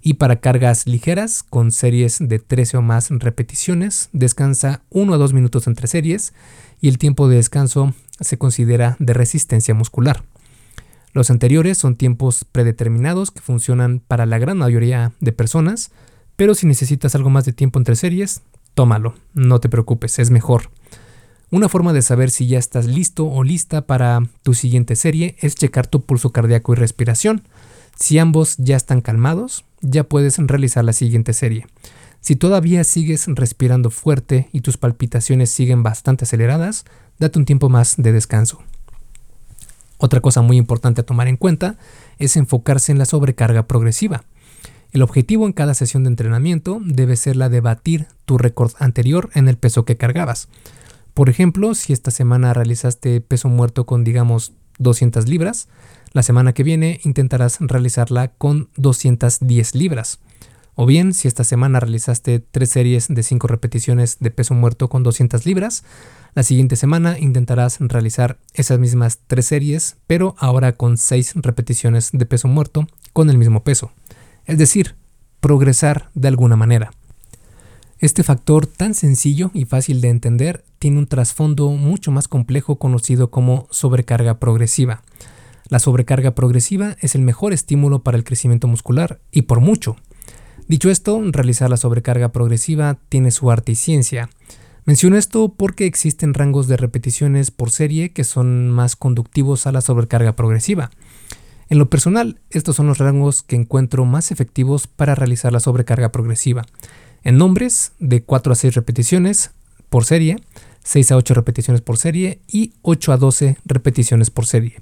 Y 0.00 0.14
para 0.14 0.36
cargas 0.36 0.86
ligeras, 0.86 1.42
con 1.42 1.70
series 1.70 2.18
de 2.20 2.38
13 2.38 2.78
o 2.78 2.82
más 2.82 3.10
repeticiones, 3.10 4.08
descansa 4.12 4.80
1 4.90 5.12
a 5.12 5.16
2 5.18 5.34
minutos 5.34 5.66
entre 5.66 5.86
series 5.86 6.32
y 6.80 6.88
el 6.88 6.96
tiempo 6.96 7.28
de 7.28 7.36
descanso 7.36 7.92
se 8.20 8.38
considera 8.38 8.96
de 9.00 9.12
resistencia 9.12 9.74
muscular. 9.74 10.22
Los 11.16 11.30
anteriores 11.30 11.78
son 11.78 11.96
tiempos 11.96 12.44
predeterminados 12.44 13.30
que 13.30 13.40
funcionan 13.40 14.02
para 14.06 14.26
la 14.26 14.36
gran 14.36 14.58
mayoría 14.58 15.12
de 15.18 15.32
personas, 15.32 15.90
pero 16.36 16.54
si 16.54 16.66
necesitas 16.66 17.14
algo 17.14 17.30
más 17.30 17.46
de 17.46 17.54
tiempo 17.54 17.78
entre 17.78 17.96
series, 17.96 18.42
tómalo, 18.74 19.14
no 19.32 19.58
te 19.58 19.70
preocupes, 19.70 20.18
es 20.18 20.28
mejor. 20.30 20.68
Una 21.50 21.70
forma 21.70 21.94
de 21.94 22.02
saber 22.02 22.30
si 22.30 22.48
ya 22.48 22.58
estás 22.58 22.84
listo 22.84 23.26
o 23.26 23.44
lista 23.44 23.86
para 23.86 24.28
tu 24.42 24.52
siguiente 24.52 24.94
serie 24.94 25.36
es 25.40 25.54
checar 25.54 25.86
tu 25.86 26.02
pulso 26.02 26.32
cardíaco 26.32 26.74
y 26.74 26.76
respiración. 26.76 27.44
Si 27.98 28.18
ambos 28.18 28.58
ya 28.58 28.76
están 28.76 29.00
calmados, 29.00 29.64
ya 29.80 30.04
puedes 30.04 30.36
realizar 30.36 30.84
la 30.84 30.92
siguiente 30.92 31.32
serie. 31.32 31.66
Si 32.20 32.36
todavía 32.36 32.84
sigues 32.84 33.24
respirando 33.26 33.88
fuerte 33.88 34.50
y 34.52 34.60
tus 34.60 34.76
palpitaciones 34.76 35.48
siguen 35.50 35.82
bastante 35.82 36.24
aceleradas, 36.24 36.84
date 37.18 37.38
un 37.38 37.46
tiempo 37.46 37.70
más 37.70 37.94
de 37.96 38.12
descanso. 38.12 38.62
Otra 39.98 40.20
cosa 40.20 40.42
muy 40.42 40.56
importante 40.56 41.00
a 41.00 41.06
tomar 41.06 41.28
en 41.28 41.36
cuenta 41.36 41.76
es 42.18 42.36
enfocarse 42.36 42.92
en 42.92 42.98
la 42.98 43.06
sobrecarga 43.06 43.66
progresiva. 43.66 44.24
El 44.92 45.02
objetivo 45.02 45.46
en 45.46 45.52
cada 45.52 45.74
sesión 45.74 46.04
de 46.04 46.10
entrenamiento 46.10 46.80
debe 46.84 47.16
ser 47.16 47.36
la 47.36 47.48
de 47.48 47.60
batir 47.60 48.06
tu 48.24 48.38
récord 48.38 48.72
anterior 48.78 49.30
en 49.34 49.48
el 49.48 49.56
peso 49.56 49.84
que 49.84 49.96
cargabas. 49.96 50.48
Por 51.14 51.28
ejemplo, 51.28 51.74
si 51.74 51.92
esta 51.92 52.10
semana 52.10 52.52
realizaste 52.52 53.20
peso 53.20 53.48
muerto 53.48 53.86
con 53.86 54.04
digamos 54.04 54.52
200 54.78 55.28
libras, 55.28 55.68
la 56.12 56.22
semana 56.22 56.52
que 56.52 56.62
viene 56.62 57.00
intentarás 57.04 57.58
realizarla 57.60 58.28
con 58.28 58.68
210 58.76 59.74
libras. 59.74 60.18
O 60.78 60.84
bien, 60.84 61.14
si 61.14 61.26
esta 61.26 61.42
semana 61.42 61.80
realizaste 61.80 62.38
tres 62.38 62.68
series 62.68 63.08
de 63.08 63.22
5 63.22 63.46
repeticiones 63.46 64.18
de 64.20 64.30
peso 64.30 64.52
muerto 64.52 64.90
con 64.90 65.02
200 65.02 65.46
libras, 65.46 65.84
la 66.34 66.42
siguiente 66.42 66.76
semana 66.76 67.18
intentarás 67.18 67.78
realizar 67.80 68.36
esas 68.52 68.78
mismas 68.78 69.20
tres 69.26 69.46
series, 69.46 69.96
pero 70.06 70.36
ahora 70.38 70.76
con 70.76 70.98
6 70.98 71.32
repeticiones 71.36 72.10
de 72.12 72.26
peso 72.26 72.46
muerto 72.46 72.86
con 73.14 73.30
el 73.30 73.38
mismo 73.38 73.64
peso. 73.64 73.90
Es 74.44 74.58
decir, 74.58 74.96
progresar 75.40 76.10
de 76.14 76.28
alguna 76.28 76.56
manera. 76.56 76.90
Este 77.98 78.22
factor 78.22 78.66
tan 78.66 78.92
sencillo 78.92 79.50
y 79.54 79.64
fácil 79.64 80.02
de 80.02 80.10
entender 80.10 80.62
tiene 80.78 80.98
un 80.98 81.06
trasfondo 81.06 81.70
mucho 81.70 82.10
más 82.10 82.28
complejo 82.28 82.76
conocido 82.76 83.30
como 83.30 83.66
sobrecarga 83.70 84.38
progresiva. 84.38 85.02
La 85.70 85.78
sobrecarga 85.78 86.34
progresiva 86.34 86.96
es 87.00 87.14
el 87.14 87.22
mejor 87.22 87.54
estímulo 87.54 88.02
para 88.02 88.18
el 88.18 88.24
crecimiento 88.24 88.68
muscular 88.68 89.20
y 89.32 89.42
por 89.42 89.60
mucho. 89.60 89.96
Dicho 90.68 90.90
esto, 90.90 91.20
realizar 91.30 91.70
la 91.70 91.76
sobrecarga 91.76 92.32
progresiva 92.32 92.98
tiene 93.08 93.30
su 93.30 93.50
arte 93.50 93.72
y 93.72 93.76
ciencia. 93.76 94.28
Menciono 94.84 95.16
esto 95.16 95.54
porque 95.56 95.86
existen 95.86 96.34
rangos 96.34 96.68
de 96.68 96.76
repeticiones 96.76 97.50
por 97.50 97.70
serie 97.70 98.10
que 98.10 98.24
son 98.24 98.70
más 98.70 98.96
conductivos 98.96 99.66
a 99.66 99.72
la 99.72 99.80
sobrecarga 99.80 100.34
progresiva. 100.36 100.90
En 101.68 101.78
lo 101.78 101.90
personal, 101.90 102.38
estos 102.50 102.76
son 102.76 102.86
los 102.86 102.98
rangos 102.98 103.42
que 103.42 103.56
encuentro 103.56 104.04
más 104.04 104.30
efectivos 104.30 104.86
para 104.86 105.14
realizar 105.16 105.52
la 105.52 105.60
sobrecarga 105.60 106.12
progresiva 106.12 106.64
en 107.26 107.38
nombres 107.38 107.92
de 107.98 108.22
4 108.22 108.52
a 108.52 108.56
6 108.56 108.74
repeticiones 108.76 109.50
por 109.88 110.04
serie, 110.04 110.36
6 110.84 111.10
a 111.10 111.16
8 111.16 111.34
repeticiones 111.34 111.80
por 111.80 111.98
serie 111.98 112.40
y 112.46 112.74
8 112.82 113.12
a 113.12 113.16
12 113.16 113.56
repeticiones 113.64 114.30
por 114.30 114.46
serie. 114.46 114.76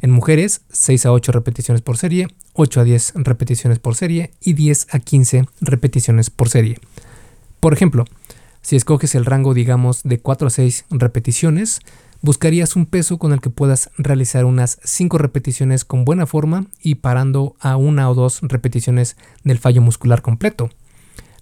En 0.00 0.10
mujeres, 0.10 0.62
6 0.70 1.06
a 1.06 1.12
8 1.12 1.32
repeticiones 1.32 1.82
por 1.82 1.96
serie, 1.96 2.28
8 2.52 2.80
a 2.80 2.84
10 2.84 3.12
repeticiones 3.16 3.78
por 3.78 3.94
serie 3.94 4.32
y 4.40 4.52
10 4.52 4.88
a 4.90 4.98
15 4.98 5.46
repeticiones 5.60 6.30
por 6.30 6.48
serie. 6.48 6.78
Por 7.60 7.72
ejemplo, 7.72 8.04
si 8.62 8.76
escoges 8.76 9.14
el 9.14 9.24
rango 9.24 9.54
digamos 9.54 10.02
de 10.02 10.18
4 10.18 10.46
a 10.46 10.50
6 10.50 10.86
repeticiones, 10.90 11.80
buscarías 12.22 12.76
un 12.76 12.86
peso 12.86 13.18
con 13.18 13.32
el 13.32 13.40
que 13.40 13.50
puedas 13.50 13.90
realizar 13.98 14.46
unas 14.46 14.78
5 14.84 15.18
repeticiones 15.18 15.84
con 15.84 16.04
buena 16.04 16.26
forma 16.26 16.66
y 16.82 16.96
parando 16.96 17.56
a 17.60 17.76
una 17.76 18.08
o 18.08 18.14
dos 18.14 18.40
repeticiones 18.42 19.16
del 19.42 19.58
fallo 19.58 19.82
muscular 19.82 20.22
completo. 20.22 20.70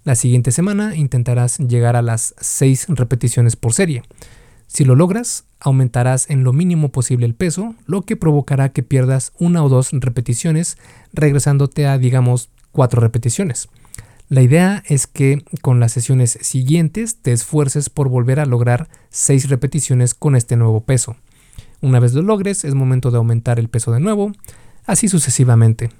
La 0.03 0.15
siguiente 0.15 0.51
semana 0.51 0.97
intentarás 0.97 1.59
llegar 1.59 1.95
a 1.95 2.01
las 2.01 2.35
6 2.41 2.87
repeticiones 2.89 3.55
por 3.55 3.73
serie. 3.73 4.03
Si 4.73 4.85
lo 4.85 4.95
logras, 4.95 5.45
aumentarás 5.59 6.31
en 6.31 6.43
lo 6.43 6.51
mínimo 6.51 6.89
posible 6.89 7.27
el 7.27 7.35
peso, 7.35 7.75
lo 7.85 8.01
que 8.01 8.15
provocará 8.15 8.69
que 8.69 8.81
pierdas 8.81 9.31
una 9.37 9.63
o 9.63 9.69
dos 9.69 9.91
repeticiones, 9.91 10.79
regresándote 11.13 11.85
a, 11.85 11.99
digamos, 11.99 12.49
4 12.71 12.99
repeticiones. 12.99 13.69
La 14.29 14.41
idea 14.41 14.81
es 14.87 15.05
que 15.05 15.45
con 15.61 15.79
las 15.79 15.91
sesiones 15.91 16.39
siguientes 16.41 17.17
te 17.17 17.33
esfuerces 17.33 17.91
por 17.91 18.09
volver 18.09 18.39
a 18.39 18.47
lograr 18.47 18.89
6 19.11 19.47
repeticiones 19.49 20.15
con 20.15 20.35
este 20.35 20.55
nuevo 20.55 20.81
peso. 20.81 21.17
Una 21.81 21.99
vez 21.99 22.13
lo 22.13 22.23
logres, 22.23 22.65
es 22.65 22.73
momento 22.73 23.11
de 23.11 23.17
aumentar 23.17 23.59
el 23.59 23.69
peso 23.69 23.91
de 23.91 23.99
nuevo, 23.99 24.31
así 24.87 25.07
sucesivamente. 25.07 25.91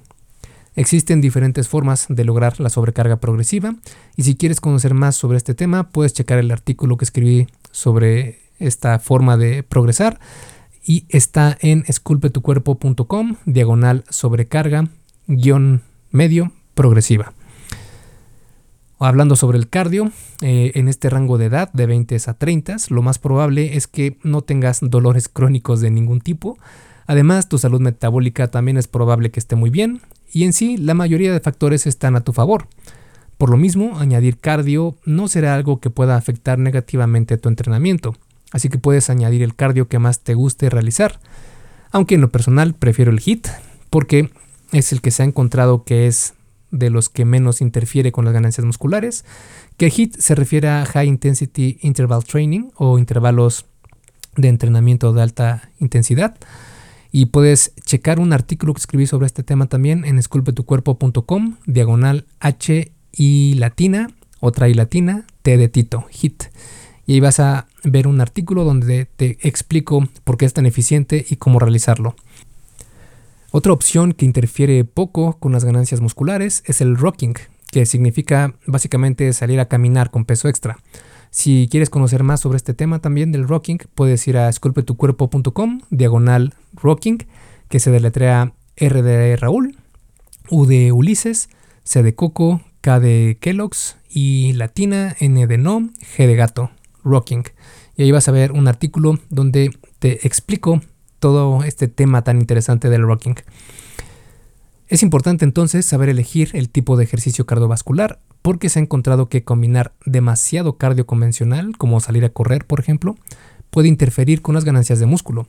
Existen 0.76 1.21
diferentes 1.21 1.67
formas 1.67 2.07
de 2.09 2.26
lograr 2.26 2.59
la 2.59 2.71
sobrecarga 2.71 3.17
progresiva 3.17 3.76
y 4.15 4.24
si 4.24 4.36
quieres 4.36 4.59
conocer 4.59 4.95
más 4.95 5.15
sobre 5.15 5.38
este 5.38 5.53
tema 5.53 5.89
puedes 5.89 6.13
checar 6.13 6.39
el 6.39 6.49
artículo 6.49 6.97
que 6.97 7.05
escribí 7.05 7.47
sobre 7.69 8.42
esta 8.60 8.99
forma 8.99 9.38
de 9.38 9.64
progresar 9.64 10.20
y 10.86 11.06
está 11.10 11.58
en 11.62 11.84
esculpetucuerpo.com 11.88 13.36
diagonal 13.45 14.04
sobrecarga 14.10 14.89
guion 15.28 15.82
medio 16.12 16.51
progresiva. 16.74 17.34
Hablando 18.99 19.36
sobre 19.36 19.58
el 19.58 19.68
cardio, 19.68 20.12
eh, 20.41 20.72
en 20.76 20.88
este 20.88 21.10
rango 21.10 21.38
de 21.38 21.45
edad 21.45 21.72
de 21.74 21.88
20 21.88 22.18
a 22.26 22.34
30, 22.36 22.78
lo 22.89 23.01
más 23.01 23.20
probable 23.20 23.76
es 23.76 23.88
que 23.88 24.18
no 24.24 24.41
tengas 24.41 24.80
dolores 24.82 25.28
crónicos 25.28 25.82
de 25.82 25.91
ningún 25.91 26.22
tipo. 26.22 26.58
Además, 27.06 27.49
tu 27.49 27.58
salud 27.58 27.82
metabólica 27.82 28.47
también 28.47 28.78
es 28.78 28.88
probable 28.88 29.30
que 29.30 29.41
esté 29.41 29.58
muy 29.58 29.70
bien, 29.70 29.99
y 30.32 30.45
en 30.45 30.54
sí 30.54 30.78
la 30.78 30.93
mayoría 30.93 31.34
de 31.34 31.41
factores 31.41 31.86
están 31.86 32.16
a 32.16 32.22
tu 32.22 32.32
favor. 32.32 32.68
Por 33.38 33.49
lo 33.49 33.58
mismo, 33.58 33.99
añadir 33.99 34.38
cardio 34.38 34.95
no 35.06 35.28
será 35.28 35.54
algo 35.54 35.82
que 35.82 35.89
pueda 35.89 36.16
afectar 36.16 36.58
negativamente 36.58 37.38
tu 37.38 37.49
entrenamiento, 37.49 38.16
así 38.54 38.70
que 38.70 38.78
puedes 38.78 39.10
añadir 39.10 39.43
el 39.43 39.56
cardio 39.56 39.89
que 39.89 39.99
más 39.99 40.22
te 40.22 40.36
guste 40.36 40.70
realizar. 40.70 41.20
Aunque 41.91 42.16
en 42.16 42.22
lo 42.22 42.30
personal 42.30 42.74
prefiero 42.74 43.12
el 43.12 43.20
HIT, 43.20 43.47
porque 43.89 44.30
es 44.72 44.93
el 44.93 45.01
que 45.01 45.12
se 45.12 45.24
ha 45.24 45.26
encontrado 45.26 45.84
que 45.84 46.08
es 46.08 46.36
de 46.72 46.89
los 46.89 47.10
que 47.10 47.26
menos 47.26 47.62
interfiere 47.62 48.12
con 48.12 48.26
las 48.26 48.34
ganancias 48.34 48.66
musculares, 48.66 49.26
que 49.78 49.88
HIT 49.89 50.18
se 50.18 50.36
refiere 50.36 50.70
a 50.70 50.86
High 50.86 51.08
Intensity 51.08 51.80
Interval 51.82 52.24
Training 52.24 52.70
o 52.76 52.97
intervalos 52.97 53.66
de 54.36 54.47
entrenamiento 54.47 55.14
de 55.14 55.22
alta 55.22 55.70
intensidad. 55.80 56.36
Y 57.12 57.28
puedes 57.28 57.74
checar 57.86 58.20
un 58.20 58.34
artículo 58.34 58.74
que 58.74 58.80
escribí 58.80 59.06
sobre 59.06 59.28
este 59.28 59.43
tema 59.43 59.68
también 59.68 60.06
en 60.06 60.18
esculpetucuerpo.com, 60.18 61.58
diagonal 61.68 62.26
H 62.39 62.91
y 63.12 63.54
latina, 63.56 64.08
otra 64.39 64.68
y 64.68 64.74
latina, 64.74 65.26
T 65.43 65.58
de 65.58 65.70
Tito, 65.70 66.08
HIT. 66.12 66.45
Y 67.06 67.20
vas 67.20 67.39
a 67.39 67.68
ver 67.84 68.08
un 68.08 68.22
artículo 68.22 68.64
donde 68.64 69.06
te 69.06 69.38
explico 69.41 70.08
por 70.24 70.38
qué 70.38 70.45
es 70.45 70.54
tan 70.54 70.66
eficiente 70.66 71.26
y 71.30 71.36
cómo 71.36 71.60
realizarlo. 71.60 72.16
Otra 73.51 73.74
opción 73.74 74.14
que 74.14 74.26
interfiere 74.26 74.84
poco 74.84 75.38
con 75.38 75.51
las 75.51 75.64
ganancias 75.64 76.01
musculares 76.01 76.64
es 76.66 76.82
el 76.82 76.97
rocking, 76.97 77.36
que 77.72 77.86
significa 77.86 78.56
básicamente 78.66 79.32
salir 79.34 79.60
a 79.60 79.68
caminar 79.68 80.10
con 80.10 80.26
peso 80.26 80.47
extra. 80.47 80.80
Si 81.30 81.68
quieres 81.70 81.89
conocer 81.89 82.24
más 82.24 82.39
sobre 82.39 82.58
este 82.58 82.74
tema 82.74 82.99
también 82.99 83.32
del 83.32 83.47
rocking, 83.47 83.80
puedes 83.95 84.28
ir 84.28 84.38
a 84.38 84.49
esculpetucuerpo.com, 84.49 85.82
diagonal 85.89 86.54
rocking, 86.74 87.26
que 87.70 87.80
se 87.80 87.91
deletrea 87.91 88.54
R 88.76 89.01
de 89.01 89.36
Raúl, 89.36 89.78
U 90.49 90.66
de 90.66 90.91
Ulises, 90.91 91.49
C 91.84 92.04
de 92.04 92.16
Coco, 92.16 92.62
K 92.82 92.99
de 92.99 93.38
Kellogg's 93.39 93.97
y 94.10 94.54
latina, 94.54 95.16
N 95.20 95.47
de 95.47 95.58
no, 95.58 95.89
G 96.18 96.28
de 96.28 96.36
gato, 96.36 96.72
rocking. 97.04 97.43
Y 97.95 98.04
ahí 98.04 98.12
vas 98.12 98.28
a 98.28 98.32
ver 98.32 98.51
un 98.51 98.68
artículo 98.68 99.20
donde 99.30 99.72
te 99.99 100.26
explico 100.26 100.82
todo 101.20 101.64
este 101.64 101.88
tema 101.88 102.24
tan 102.24 102.39
interesante 102.39 102.89
del 102.89 103.04
rocking. 103.04 103.36
Es 104.88 105.01
importante 105.04 105.45
entonces 105.45 105.86
saber 105.86 106.10
elegir 106.10 106.49
el 106.54 106.70
tipo 106.70 106.97
de 106.97 107.04
ejercicio 107.04 107.45
cardiovascular 107.45 108.20
porque 108.41 108.70
se 108.70 108.80
ha 108.80 108.82
encontrado 108.82 109.30
que 109.30 109.43
combinar 109.43 109.93
demasiado 110.06 110.78
cardio 110.78 111.08
convencional, 111.08 111.78
como 111.78 111.99
salir 111.99 112.26
a 112.26 112.30
correr 112.30 112.66
por 112.66 112.80
ejemplo, 112.80 113.16
puede 113.70 113.88
interferir 113.88 114.41
con 114.41 114.54
las 114.54 114.66
ganancias 114.66 114.99
de 114.99 115.06
músculo. 115.06 115.47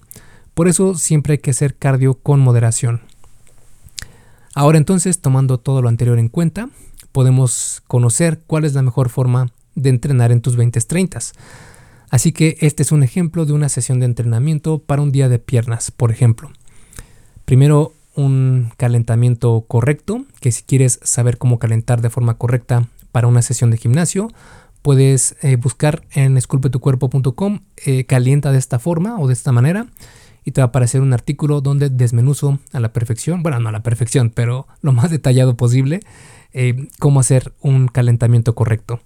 Por 0.54 0.68
eso 0.68 0.94
siempre 0.94 1.32
hay 1.32 1.38
que 1.38 1.50
hacer 1.50 1.76
cardio 1.76 2.14
con 2.14 2.40
moderación. 2.40 3.02
Ahora 4.54 4.78
entonces, 4.78 5.20
tomando 5.20 5.58
todo 5.58 5.82
lo 5.82 5.88
anterior 5.88 6.18
en 6.18 6.28
cuenta, 6.28 6.68
podemos 7.10 7.82
conocer 7.88 8.40
cuál 8.46 8.64
es 8.64 8.74
la 8.74 8.82
mejor 8.82 9.08
forma 9.08 9.52
de 9.74 9.90
entrenar 9.90 10.32
en 10.32 10.40
tus 10.40 10.56
20-30. 10.56 11.32
Así 12.10 12.32
que 12.32 12.56
este 12.60 12.82
es 12.82 12.92
un 12.92 13.02
ejemplo 13.02 13.44
de 13.44 13.52
una 13.52 13.68
sesión 13.68 14.00
de 14.00 14.06
entrenamiento 14.06 14.78
para 14.78 15.02
un 15.02 15.12
día 15.12 15.28
de 15.28 15.38
piernas, 15.38 15.90
por 15.90 16.10
ejemplo. 16.10 16.50
Primero, 17.44 17.92
un 18.14 18.70
calentamiento 18.76 19.64
correcto, 19.66 20.24
que 20.40 20.52
si 20.52 20.62
quieres 20.62 21.00
saber 21.02 21.38
cómo 21.38 21.58
calentar 21.58 22.00
de 22.00 22.10
forma 22.10 22.38
correcta 22.38 22.88
para 23.12 23.26
una 23.26 23.42
sesión 23.42 23.70
de 23.70 23.78
gimnasio, 23.78 24.28
puedes 24.82 25.36
eh, 25.42 25.56
buscar 25.56 26.02
en 26.12 26.36
esculpetucuerpo.com 26.36 27.60
eh, 27.84 28.04
calienta 28.04 28.52
de 28.52 28.58
esta 28.58 28.78
forma 28.78 29.18
o 29.18 29.26
de 29.26 29.32
esta 29.32 29.50
manera 29.50 29.86
y 30.44 30.52
te 30.52 30.60
va 30.60 30.66
a 30.66 30.68
aparecer 30.68 31.00
un 31.00 31.12
artículo 31.12 31.60
donde 31.60 31.88
desmenuzo 31.88 32.58
a 32.72 32.80
la 32.80 32.92
perfección, 32.92 33.42
bueno, 33.42 33.58
no 33.60 33.70
a 33.70 33.72
la 33.72 33.82
perfección, 33.82 34.30
pero 34.30 34.66
lo 34.82 34.92
más 34.92 35.10
detallado 35.10 35.56
posible, 35.56 36.00
eh, 36.52 36.88
cómo 36.98 37.20
hacer 37.20 37.52
un 37.60 37.88
calentamiento 37.88 38.54
correcto. 38.54 39.00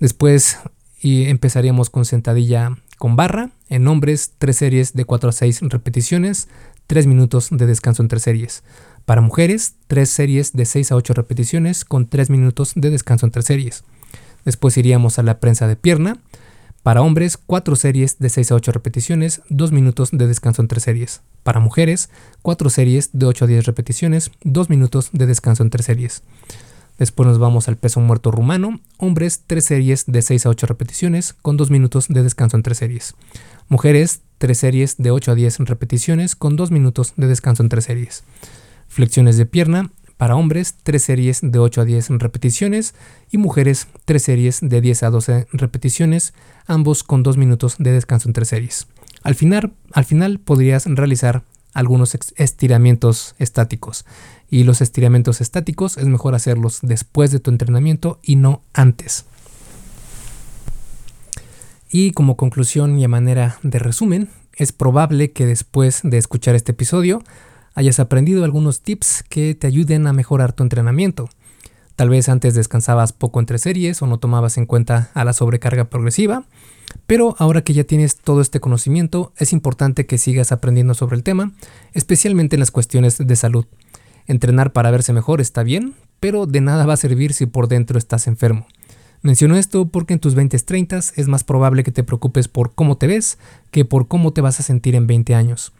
Después 0.00 0.58
y 1.00 1.26
empezaríamos 1.26 1.90
con 1.90 2.04
sentadilla 2.04 2.76
con 2.98 3.16
barra, 3.16 3.50
en 3.68 3.86
hombres, 3.88 4.32
tres 4.38 4.56
series 4.56 4.92
de 4.94 5.04
4 5.04 5.30
a 5.30 5.32
6 5.32 5.60
repeticiones, 5.62 6.48
3 6.86 7.06
minutos 7.06 7.48
de 7.50 7.66
descanso 7.66 8.02
entre 8.02 8.20
series. 8.20 8.62
Para 9.06 9.20
mujeres, 9.20 9.74
3 9.86 10.08
series 10.08 10.52
de 10.52 10.66
6 10.66 10.92
a 10.92 10.96
8 10.96 11.14
repeticiones 11.14 11.84
con 11.84 12.06
3 12.06 12.28
minutos 12.28 12.72
de 12.74 12.90
descanso 12.90 13.26
entre 13.26 13.42
series. 13.42 13.84
Después 14.44 14.76
iríamos 14.76 15.18
a 15.18 15.22
la 15.22 15.38
prensa 15.38 15.66
de 15.66 15.76
pierna. 15.76 16.18
Para 16.82 17.02
hombres, 17.02 17.36
4 17.36 17.76
series 17.76 18.18
de 18.18 18.28
6 18.28 18.52
a 18.52 18.54
8 18.56 18.72
repeticiones, 18.72 19.42
2 19.50 19.72
minutos 19.72 20.10
de 20.12 20.26
descanso 20.26 20.60
entre 20.62 20.80
series. 20.80 21.22
Para 21.42 21.60
mujeres, 21.60 22.10
4 22.42 22.70
series 22.70 23.10
de 23.12 23.26
8 23.26 23.44
a 23.44 23.48
10 23.48 23.66
repeticiones, 23.66 24.30
2 24.42 24.68
minutos 24.68 25.10
de 25.12 25.26
descanso 25.26 25.62
entre 25.62 25.82
series. 25.82 26.22
Después 27.00 27.26
nos 27.26 27.38
vamos 27.38 27.66
al 27.66 27.78
peso 27.78 27.98
muerto 27.98 28.30
rumano. 28.30 28.78
Hombres, 28.98 29.44
3 29.46 29.64
series 29.64 30.04
de 30.06 30.20
6 30.20 30.44
a 30.44 30.50
8 30.50 30.66
repeticiones, 30.66 31.32
con 31.32 31.56
2 31.56 31.70
minutos 31.70 32.08
de 32.08 32.22
descanso 32.22 32.58
entre 32.58 32.74
series. 32.74 33.14
Mujeres, 33.70 34.20
3 34.36 34.58
series 34.58 34.96
de 34.98 35.10
8 35.10 35.32
a 35.32 35.34
10 35.34 35.60
repeticiones 35.60 36.36
con 36.36 36.56
2 36.56 36.70
minutos 36.70 37.14
de 37.16 37.26
descanso 37.26 37.62
entre 37.62 37.80
series. 37.80 38.22
Flexiones 38.86 39.38
de 39.38 39.46
pierna 39.46 39.90
para 40.18 40.36
hombres, 40.36 40.74
3 40.82 41.02
series 41.02 41.40
de 41.42 41.58
8 41.58 41.80
a 41.80 41.84
10 41.86 42.10
repeticiones 42.18 42.94
y 43.30 43.38
mujeres, 43.38 43.86
3 44.04 44.22
series 44.22 44.58
de 44.60 44.82
10 44.82 45.02
a 45.04 45.08
12 45.08 45.46
repeticiones, 45.54 46.34
ambos 46.66 47.02
con 47.02 47.22
2 47.22 47.38
minutos 47.38 47.76
de 47.78 47.92
descanso 47.92 48.28
entre 48.28 48.44
series. 48.44 48.86
Al 49.22 49.34
final, 49.34 49.72
al 49.94 50.04
final 50.04 50.38
podrías 50.38 50.84
realizar 50.84 51.44
algunos 51.72 52.14
estiramientos 52.36 53.34
estáticos. 53.38 54.04
Y 54.50 54.64
los 54.64 54.80
estiramientos 54.80 55.40
estáticos 55.40 55.96
es 55.96 56.06
mejor 56.06 56.34
hacerlos 56.34 56.80
después 56.82 57.30
de 57.30 57.38
tu 57.38 57.50
entrenamiento 57.50 58.18
y 58.22 58.36
no 58.36 58.62
antes. 58.74 59.24
Y 61.90 62.12
como 62.12 62.36
conclusión 62.36 62.98
y 62.98 63.04
a 63.04 63.08
manera 63.08 63.58
de 63.62 63.78
resumen, 63.78 64.28
es 64.54 64.72
probable 64.72 65.32
que 65.32 65.46
después 65.46 66.00
de 66.02 66.18
escuchar 66.18 66.54
este 66.54 66.72
episodio 66.72 67.22
hayas 67.74 67.98
aprendido 67.98 68.44
algunos 68.44 68.80
tips 68.80 69.24
que 69.28 69.54
te 69.54 69.66
ayuden 69.66 70.06
a 70.06 70.12
mejorar 70.12 70.52
tu 70.52 70.62
entrenamiento. 70.62 71.28
Tal 71.96 72.08
vez 72.08 72.28
antes 72.28 72.54
descansabas 72.54 73.12
poco 73.12 73.40
entre 73.40 73.58
series 73.58 74.02
o 74.02 74.06
no 74.06 74.18
tomabas 74.18 74.56
en 74.56 74.66
cuenta 74.66 75.10
a 75.14 75.24
la 75.24 75.32
sobrecarga 75.32 75.84
progresiva, 75.84 76.44
pero 77.06 77.36
ahora 77.38 77.62
que 77.62 77.72
ya 77.72 77.84
tienes 77.84 78.16
todo 78.16 78.40
este 78.40 78.60
conocimiento, 78.60 79.32
es 79.36 79.52
importante 79.52 80.06
que 80.06 80.18
sigas 80.18 80.52
aprendiendo 80.52 80.94
sobre 80.94 81.16
el 81.16 81.22
tema, 81.22 81.52
especialmente 81.92 82.56
en 82.56 82.60
las 82.60 82.70
cuestiones 82.70 83.18
de 83.18 83.36
salud. 83.36 83.66
Entrenar 84.30 84.72
para 84.72 84.92
verse 84.92 85.12
mejor 85.12 85.40
está 85.40 85.64
bien, 85.64 85.94
pero 86.20 86.46
de 86.46 86.60
nada 86.60 86.86
va 86.86 86.92
a 86.92 86.96
servir 86.96 87.32
si 87.32 87.46
por 87.46 87.66
dentro 87.66 87.98
estás 87.98 88.28
enfermo. 88.28 88.64
Menciono 89.22 89.56
esto 89.56 89.88
porque 89.88 90.14
en 90.14 90.20
tus 90.20 90.36
20-30 90.36 91.14
es 91.16 91.26
más 91.26 91.42
probable 91.42 91.82
que 91.82 91.90
te 91.90 92.04
preocupes 92.04 92.46
por 92.46 92.72
cómo 92.72 92.96
te 92.96 93.08
ves 93.08 93.38
que 93.72 93.84
por 93.84 94.06
cómo 94.06 94.32
te 94.32 94.40
vas 94.40 94.60
a 94.60 94.62
sentir 94.62 94.94
en 94.94 95.08
20 95.08 95.34
años. 95.34 95.72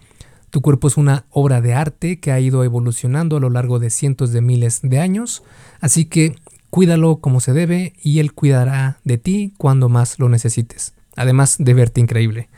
Tu 0.51 0.63
cuerpo 0.63 0.89
es 0.89 0.97
una 0.97 1.27
obra 1.31 1.61
de 1.61 1.75
arte 1.75 2.19
que 2.19 2.33
ha 2.33 2.41
ido 2.41 2.65
evolucionando 2.65 3.37
a 3.37 3.41
lo 3.41 3.51
largo 3.51 3.79
de 3.79 3.89
cientos 3.89 4.33
de 4.33 4.41
miles 4.41 4.81
de 4.83 4.99
años, 4.99 5.45
así 5.81 6.07
que 6.07 6.35
cuídalo 6.71 7.19
como 7.19 7.39
se 7.39 7.53
debe 7.53 7.93
y 8.03 8.19
él 8.19 8.33
cuidará 8.33 8.99
de 9.05 9.17
ti 9.17 9.55
cuando 9.59 9.89
más 9.89 10.19
lo 10.19 10.29
necesites, 10.29 10.93
además 11.15 11.55
de 11.61 11.73
verte 11.73 12.01
increíble. 12.01 12.49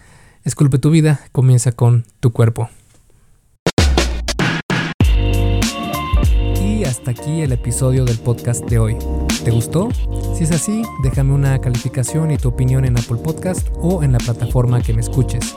Esculpe 0.43 0.78
tu 0.78 0.88
vida, 0.88 1.20
comienza 1.32 1.72
con 1.72 2.07
tu 2.20 2.32
cuerpo. 2.32 2.70
Hasta 6.93 7.12
aquí 7.12 7.40
el 7.40 7.53
episodio 7.53 8.05
del 8.05 8.18
podcast 8.18 8.66
de 8.66 8.78
hoy. 8.78 8.97
¿Te 9.45 9.51
gustó? 9.51 9.88
Si 10.36 10.45
es 10.45 10.51
así, 10.51 10.82
déjame 11.03 11.32
una 11.32 11.59
calificación 11.59 12.30
y 12.30 12.36
tu 12.36 12.51
opinión 12.51 12.84
en 12.84 12.99
Apple 12.99 13.16
Podcast 13.16 13.68
o 13.76 14.03
en 14.03 14.12
la 14.12 14.18
plataforma 14.18 14.82
que 14.82 14.93
me 14.93 15.01
escuches. 15.01 15.57